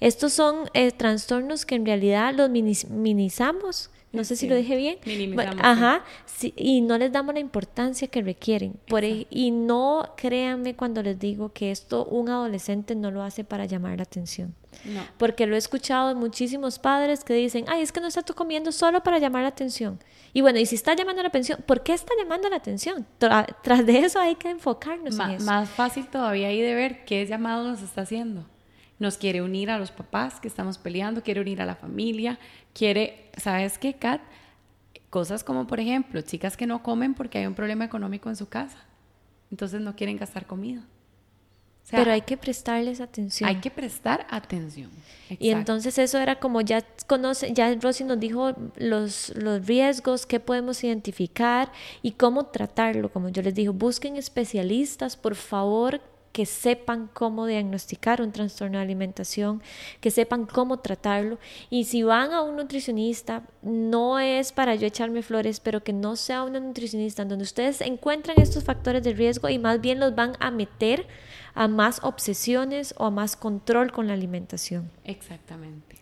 estos 0.00 0.32
son 0.32 0.68
eh, 0.74 0.90
trastornos 0.90 1.64
que 1.64 1.76
en 1.76 1.86
realidad 1.86 2.34
los 2.34 2.50
minimizamos, 2.50 3.90
no 4.16 4.24
sé 4.24 4.34
si 4.36 4.48
lo 4.48 4.56
dije 4.56 4.74
bien, 4.76 4.98
Minimizamos, 5.06 5.60
ajá, 5.62 6.04
sí, 6.24 6.52
y 6.56 6.80
no 6.80 6.98
les 6.98 7.12
damos 7.12 7.34
la 7.34 7.40
importancia 7.40 8.08
que 8.08 8.22
requieren. 8.22 8.74
Por, 8.88 9.04
ej- 9.04 9.26
y 9.30 9.50
no 9.50 10.08
créanme 10.16 10.74
cuando 10.74 11.02
les 11.02 11.18
digo 11.18 11.52
que 11.52 11.70
esto 11.70 12.04
un 12.06 12.28
adolescente 12.28 12.94
no 12.94 13.10
lo 13.10 13.22
hace 13.22 13.44
para 13.44 13.66
llamar 13.66 13.96
la 13.98 14.02
atención. 14.04 14.54
No. 14.84 15.00
Porque 15.16 15.46
lo 15.46 15.54
he 15.54 15.58
escuchado 15.58 16.08
de 16.08 16.14
muchísimos 16.14 16.78
padres 16.78 17.24
que 17.24 17.32
dicen, 17.32 17.64
ay, 17.66 17.80
es 17.80 17.92
que 17.92 18.00
no 18.00 18.08
está 18.08 18.22
tú 18.22 18.34
comiendo 18.34 18.72
solo 18.72 19.02
para 19.02 19.18
llamar 19.18 19.42
la 19.42 19.48
atención. 19.48 19.98
Y 20.34 20.42
bueno, 20.42 20.58
y 20.58 20.66
si 20.66 20.74
está 20.74 20.94
llamando 20.94 21.22
la 21.22 21.28
atención, 21.28 21.60
¿por 21.66 21.82
qué 21.82 21.94
está 21.94 22.12
llamando 22.18 22.48
la 22.50 22.56
atención? 22.56 23.06
Tra- 23.18 23.46
tras 23.62 23.86
de 23.86 24.00
eso 24.00 24.20
hay 24.20 24.34
que 24.34 24.50
enfocarnos 24.50 25.14
Ma- 25.16 25.24
en 25.26 25.30
eso. 25.36 25.46
más 25.46 25.70
fácil 25.70 26.06
todavía 26.08 26.48
ahí 26.48 26.60
de 26.60 26.74
ver 26.74 27.04
qué 27.06 27.24
llamado 27.26 27.66
nos 27.66 27.80
está 27.82 28.02
haciendo. 28.02 28.44
Nos 28.98 29.18
quiere 29.18 29.42
unir 29.42 29.70
a 29.70 29.78
los 29.78 29.90
papás 29.90 30.40
que 30.40 30.48
estamos 30.48 30.78
peleando, 30.78 31.22
quiere 31.22 31.40
unir 31.40 31.60
a 31.60 31.66
la 31.66 31.74
familia, 31.74 32.38
quiere, 32.72 33.30
¿sabes 33.36 33.78
qué, 33.78 33.94
Kat? 33.94 34.22
Cosas 35.10 35.44
como, 35.44 35.66
por 35.66 35.80
ejemplo, 35.80 36.20
chicas 36.22 36.56
que 36.56 36.66
no 36.66 36.82
comen 36.82 37.14
porque 37.14 37.38
hay 37.38 37.46
un 37.46 37.54
problema 37.54 37.84
económico 37.84 38.28
en 38.28 38.36
su 38.36 38.48
casa. 38.48 38.78
Entonces 39.50 39.80
no 39.80 39.94
quieren 39.94 40.16
gastar 40.16 40.46
comida. 40.46 40.82
O 41.84 41.88
sea, 41.88 42.00
Pero 42.00 42.10
hay 42.10 42.22
que 42.22 42.36
prestarles 42.36 43.00
atención. 43.00 43.48
hay 43.48 43.56
que 43.60 43.70
prestar 43.70 44.26
atención. 44.28 44.90
Y 45.38 45.50
entonces 45.50 45.96
eso 45.98 46.18
era 46.18 46.40
como 46.40 46.60
ya 46.60 46.84
conoce, 47.06 47.52
ya 47.52 47.72
Rosy 47.76 48.02
nos 48.02 48.18
dijo 48.18 48.54
los, 48.76 49.32
los 49.36 49.64
riesgos, 49.64 50.26
qué 50.26 50.40
podemos 50.40 50.82
identificar 50.82 51.70
y 52.02 52.12
cómo 52.12 52.46
tratarlo. 52.46 53.12
Como 53.12 53.28
yo 53.28 53.40
les 53.40 53.54
digo, 53.54 53.72
busquen 53.72 54.16
especialistas, 54.16 55.16
por 55.16 55.36
favor, 55.36 56.00
que 56.36 56.44
sepan 56.44 57.08
cómo 57.14 57.46
diagnosticar 57.46 58.20
un 58.20 58.30
trastorno 58.30 58.76
de 58.76 58.84
alimentación, 58.84 59.62
que 60.02 60.10
sepan 60.10 60.44
cómo 60.44 60.80
tratarlo. 60.80 61.38
Y 61.70 61.84
si 61.84 62.02
van 62.02 62.34
a 62.34 62.42
un 62.42 62.56
nutricionista, 62.56 63.42
no 63.62 64.18
es 64.18 64.52
para 64.52 64.74
yo 64.74 64.86
echarme 64.86 65.22
flores, 65.22 65.60
pero 65.60 65.82
que 65.82 65.94
no 65.94 66.14
sea 66.14 66.42
una 66.42 66.60
nutricionista 66.60 67.24
donde 67.24 67.44
ustedes 67.44 67.80
encuentran 67.80 68.38
estos 68.38 68.64
factores 68.64 69.02
de 69.02 69.14
riesgo 69.14 69.48
y 69.48 69.58
más 69.58 69.80
bien 69.80 69.98
los 69.98 70.14
van 70.14 70.34
a 70.38 70.50
meter 70.50 71.06
a 71.54 71.68
más 71.68 72.00
obsesiones 72.02 72.94
o 72.98 73.06
a 73.06 73.10
más 73.10 73.34
control 73.34 73.90
con 73.90 74.06
la 74.06 74.12
alimentación. 74.12 74.90
Exactamente. 75.04 75.96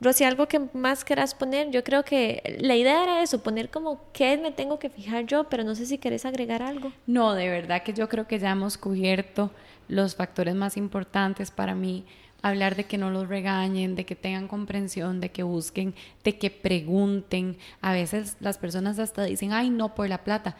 Rosy, 0.00 0.24
algo 0.24 0.46
que 0.46 0.60
más 0.74 1.04
querás 1.04 1.34
poner, 1.34 1.70
yo 1.70 1.82
creo 1.82 2.04
que 2.04 2.58
la 2.60 2.76
idea 2.76 3.02
era 3.02 3.22
eso, 3.22 3.42
poner 3.42 3.70
como 3.70 4.00
qué 4.12 4.36
me 4.36 4.52
tengo 4.52 4.78
que 4.78 4.90
fijar 4.90 5.24
yo, 5.24 5.44
pero 5.44 5.64
no 5.64 5.74
sé 5.74 5.86
si 5.86 5.96
querés 5.96 6.26
agregar 6.26 6.62
algo. 6.62 6.92
No, 7.06 7.34
de 7.34 7.48
verdad 7.48 7.82
que 7.82 7.94
yo 7.94 8.08
creo 8.08 8.26
que 8.26 8.38
ya 8.38 8.50
hemos 8.50 8.76
cubierto 8.76 9.50
los 9.88 10.14
factores 10.14 10.54
más 10.54 10.76
importantes 10.76 11.50
para 11.50 11.74
mí. 11.74 12.04
Hablar 12.42 12.76
de 12.76 12.84
que 12.84 12.98
no 12.98 13.10
los 13.10 13.28
regañen, 13.28 13.96
de 13.96 14.04
que 14.04 14.14
tengan 14.14 14.48
comprensión, 14.48 15.20
de 15.20 15.30
que 15.30 15.42
busquen, 15.42 15.94
de 16.22 16.36
que 16.36 16.50
pregunten. 16.50 17.56
A 17.80 17.92
veces 17.92 18.36
las 18.40 18.58
personas 18.58 18.98
hasta 18.98 19.24
dicen, 19.24 19.52
ay, 19.52 19.70
no, 19.70 19.94
por 19.94 20.08
la 20.08 20.22
plata. 20.22 20.56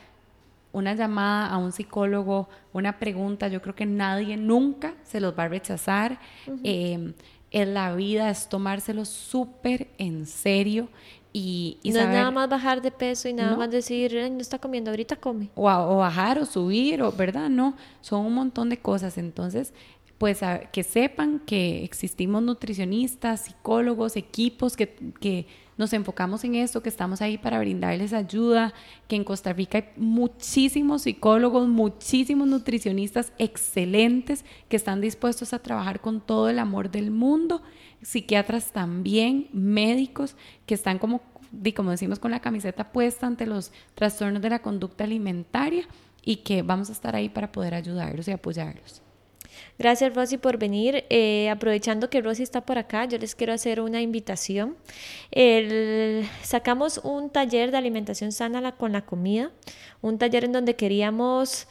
Una 0.73 0.95
llamada 0.95 1.47
a 1.49 1.59
un 1.59 1.73
psicólogo, 1.73 2.49
una 2.73 2.99
pregunta, 2.99 3.49
yo 3.49 3.63
creo 3.63 3.75
que 3.75 3.87
nadie 3.87 4.37
nunca 4.37 4.95
se 5.05 5.21
los 5.21 5.39
va 5.39 5.45
a 5.45 5.49
rechazar. 5.49 6.19
Eh, 6.65 7.13
en 7.51 7.75
la 7.75 7.95
vida 7.95 8.31
es 8.31 8.49
tomárselo 8.49 9.05
súper 9.05 9.89
en 9.99 10.27
serio 10.27 10.89
y, 11.33 11.79
y 11.83 11.91
no 11.91 11.97
saber 12.01 12.11
es 12.13 12.19
nada 12.19 12.31
más 12.31 12.49
bajar 12.49 12.81
de 12.83 12.91
peso 12.91 13.29
y 13.29 13.33
nada 13.35 13.51
No. 13.53 13.57
más 13.59 13.71
decir, 13.71 14.17
"Ay, 14.19 14.31
no 14.31 14.41
está 14.41 14.59
comiendo, 14.59 14.91
ahorita 14.91 15.17
come. 15.17 15.49
o, 15.55 15.65
o 15.69 15.97
bajar 15.99 16.39
o 16.39 16.47
subir, 16.47 17.03
o 17.03 17.13
verdad, 17.13 17.49
no, 17.51 17.77
son 18.01 18.25
un 18.27 18.35
montón 18.35 18.69
de 18.71 18.79
cosas. 18.79 19.19
Entonces, 19.19 19.73
pues 20.19 20.43
a- 20.43 20.61
que 20.61 20.83
sepan 20.83 21.41
que 21.41 21.85
existimos 21.85 22.43
nutricionistas, 22.43 23.43
psicólogos, 23.43 24.17
equipos 24.17 24.77
que, 24.77 24.97
que 25.21 25.47
nos 25.77 25.93
enfocamos 25.93 26.43
en 26.45 26.55
esto, 26.55 26.83
que 26.83 26.89
estamos 26.89 27.21
ahí 27.21 27.39
para 27.39 27.59
brindarles 27.59 28.13
ayuda, 28.13 28.73
que 29.09 29.17
en 29.17 29.25
Costa 29.25 29.53
Rica 29.53 29.79
hay 29.79 29.89
muchísimos 29.97 31.03
psicólogos, 31.03 31.69
muchísimos 31.69 32.49
nutricionistas 32.49 33.33
excelentes 33.39 34.45
que 34.69 34.77
están 34.77 35.01
dispuestos 35.01 35.53
a 35.53 35.59
trabajar 35.59 36.01
con 36.01 36.21
todo 36.21 36.49
el 36.49 36.59
amor 36.59 36.91
del 36.91 37.11
mundo, 37.11 37.63
psiquiatras 38.03 38.73
también, 38.73 39.49
médicos 39.53 40.37
que 40.65 40.75
están 40.75 40.99
como, 40.99 41.21
como 41.75 41.91
decimos, 41.91 42.19
con 42.19 42.31
la 42.31 42.41
camiseta 42.41 42.93
puesta 42.93 43.27
ante 43.27 43.47
los 43.47 43.73
trastornos 43.95 44.43
de 44.43 44.51
la 44.51 44.61
conducta 44.61 45.05
alimentaria 45.05 45.87
y 46.25 46.37
que 46.37 46.63
vamos 46.63 46.89
a 46.89 46.93
estar 46.93 47.15
ahí 47.15 47.29
para 47.29 47.53
poder 47.53 47.75
ayudarlos 47.75 48.29
y 48.29 48.33
apoyarlos. 48.33 49.03
Gracias 49.79 50.15
Rosy 50.15 50.39
por 50.39 50.59
venir. 50.59 51.05
Eh, 51.11 51.51
aprovechando 51.51 52.09
que 52.09 52.21
Rosy 52.23 52.43
está 52.43 52.63
por 52.63 52.79
acá, 52.79 53.05
yo 53.05 53.19
les 53.19 53.35
quiero 53.35 53.53
hacer 53.53 53.81
una 53.81 54.01
invitación. 54.01 54.77
sacamos 56.43 57.01
un 57.05 57.31
taller 57.31 57.71
de 57.71 57.77
alimentación 57.77 58.33
sana 58.33 58.73
con 58.73 58.93
la 58.93 59.05
comida, 59.05 59.51
un 60.01 60.19
taller 60.19 60.45
en 60.45 60.53
donde 60.53 60.77
queríamos 60.77 61.67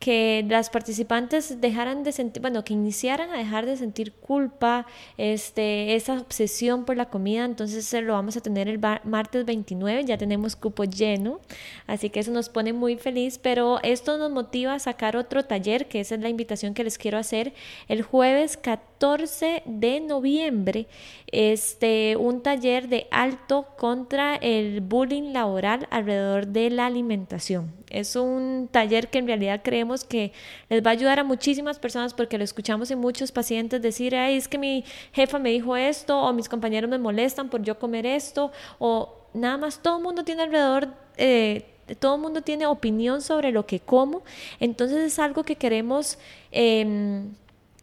que 0.00 0.44
las 0.48 0.70
participantes 0.70 1.60
dejaran 1.60 2.02
de 2.04 2.12
sentir, 2.12 2.40
bueno, 2.40 2.64
que 2.64 2.72
iniciaran 2.72 3.30
a 3.30 3.36
dejar 3.36 3.66
de 3.66 3.76
sentir 3.76 4.14
culpa, 4.14 4.86
este, 5.18 5.94
esa 5.94 6.14
obsesión 6.14 6.86
por 6.86 6.96
la 6.96 7.10
comida, 7.10 7.44
entonces 7.44 7.92
lo 8.02 8.14
vamos 8.14 8.34
a 8.36 8.40
tener 8.40 8.66
el 8.66 8.80
martes 9.04 9.44
29, 9.44 10.06
ya 10.06 10.16
tenemos 10.16 10.56
cupo 10.56 10.84
lleno, 10.84 11.38
así 11.86 12.08
que 12.08 12.20
eso 12.20 12.32
nos 12.32 12.48
pone 12.48 12.72
muy 12.72 12.96
feliz, 12.96 13.38
pero 13.38 13.78
esto 13.82 14.16
nos 14.16 14.30
motiva 14.30 14.72
a 14.72 14.78
sacar 14.78 15.18
otro 15.18 15.44
taller, 15.44 15.86
que 15.86 16.00
esa 16.00 16.14
es 16.14 16.22
la 16.22 16.30
invitación 16.30 16.72
que 16.72 16.82
les 16.82 16.96
quiero 16.96 17.18
hacer, 17.18 17.52
el 17.86 18.00
jueves 18.00 18.56
14 18.56 18.89
de 19.00 20.00
noviembre, 20.00 20.86
este, 21.32 22.16
un 22.16 22.42
taller 22.42 22.88
de 22.88 23.06
alto 23.10 23.66
contra 23.78 24.36
el 24.36 24.82
bullying 24.82 25.32
laboral 25.32 25.88
alrededor 25.90 26.48
de 26.48 26.68
la 26.68 26.84
alimentación. 26.84 27.72
Es 27.88 28.14
un 28.14 28.68
taller 28.70 29.08
que 29.08 29.18
en 29.18 29.26
realidad 29.26 29.62
creemos 29.64 30.04
que 30.04 30.32
les 30.68 30.84
va 30.84 30.90
a 30.90 30.92
ayudar 30.92 31.18
a 31.18 31.24
muchísimas 31.24 31.78
personas 31.78 32.12
porque 32.12 32.36
lo 32.36 32.44
escuchamos 32.44 32.90
en 32.90 32.98
muchos 32.98 33.32
pacientes 33.32 33.80
decir, 33.80 34.14
ay, 34.14 34.36
es 34.36 34.48
que 34.48 34.58
mi 34.58 34.84
jefa 35.12 35.38
me 35.38 35.50
dijo 35.50 35.76
esto 35.76 36.20
o 36.20 36.32
mis 36.34 36.50
compañeros 36.50 36.90
me 36.90 36.98
molestan 36.98 37.48
por 37.48 37.62
yo 37.62 37.78
comer 37.78 38.04
esto 38.04 38.52
o 38.78 39.14
nada 39.32 39.56
más 39.56 39.80
todo 39.80 39.96
el 39.96 40.02
mundo 40.02 40.24
tiene 40.24 40.42
alrededor... 40.42 40.88
Eh, 41.16 41.64
todo 41.98 42.14
el 42.14 42.20
mundo 42.20 42.42
tiene 42.42 42.66
opinión 42.66 43.20
sobre 43.20 43.50
lo 43.50 43.66
que 43.66 43.80
como, 43.80 44.22
entonces 44.60 44.98
es 44.98 45.18
algo 45.18 45.42
que 45.42 45.56
queremos 45.56 46.18
em, 46.52 47.32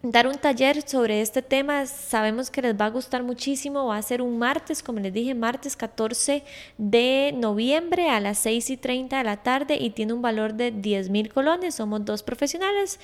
dar 0.04 0.28
un 0.28 0.36
taller 0.36 0.88
sobre 0.88 1.22
este 1.22 1.41
tema. 1.41 1.86
Sabemos 1.86 2.52
que 2.52 2.62
les 2.62 2.80
va 2.80 2.86
a 2.86 2.89
gustar 2.89 3.24
muchísimo. 3.24 3.88
Va 3.88 3.98
a 3.98 4.02
ser 4.02 4.22
un 4.22 4.38
martes, 4.38 4.84
como 4.84 5.00
les 5.00 5.14
dije, 5.14 5.34
martes 5.34 5.76
14 5.76 6.43
de 6.78 7.34
noviembre 7.36 8.10
a 8.10 8.20
las 8.20 8.39
6 8.39 8.70
y 8.70 8.78
30 8.78 9.18
de 9.18 9.24
la 9.24 9.38
tarde 9.38 9.78
y 9.80 9.89
tiene 9.91 10.14
un 10.14 10.22
valor 10.22 10.54
de 10.54 10.72
10 10.72 11.10
mil 11.10 11.32
colones. 11.34 11.76
Somos 11.76 12.06
dos 12.06 12.24
profesionales, 12.24 13.00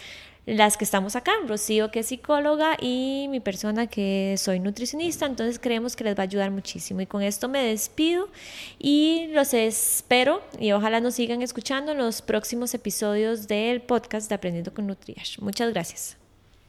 las 0.46 0.78
que 0.78 0.84
estamos 0.84 1.16
acá, 1.16 1.32
Rocío 1.48 1.90
que 1.90 2.00
es 2.00 2.08
psicóloga 2.08 2.78
y 2.80 3.28
mi 3.30 3.40
persona 3.40 3.88
que 3.88 4.36
soy 4.38 4.60
nutricionista. 4.60 5.26
Entonces 5.26 5.58
creemos 5.58 5.96
que 5.96 6.04
les 6.04 6.16
va 6.16 6.22
a 6.22 6.26
ayudar 6.26 6.52
muchísimo. 6.52 7.02
Y 7.02 7.08
con 7.08 7.24
esto 7.24 7.50
me 7.50 7.64
despido 7.64 8.30
y 8.78 9.28
los 9.32 9.54
espero 9.54 10.42
y 10.60 10.74
ojalá 10.74 11.00
nos 11.00 11.16
sigan 11.16 11.42
escuchando 11.42 11.94
en 11.94 11.98
los 11.98 12.22
próximos 12.22 12.74
episodios 12.74 13.48
del 13.48 13.82
podcast 13.82 14.30
de 14.30 14.36
Aprendiendo 14.36 14.74
con 14.74 14.86
Nutriash. 14.86 15.40
Muchas 15.40 15.72
gracias. 15.72 16.23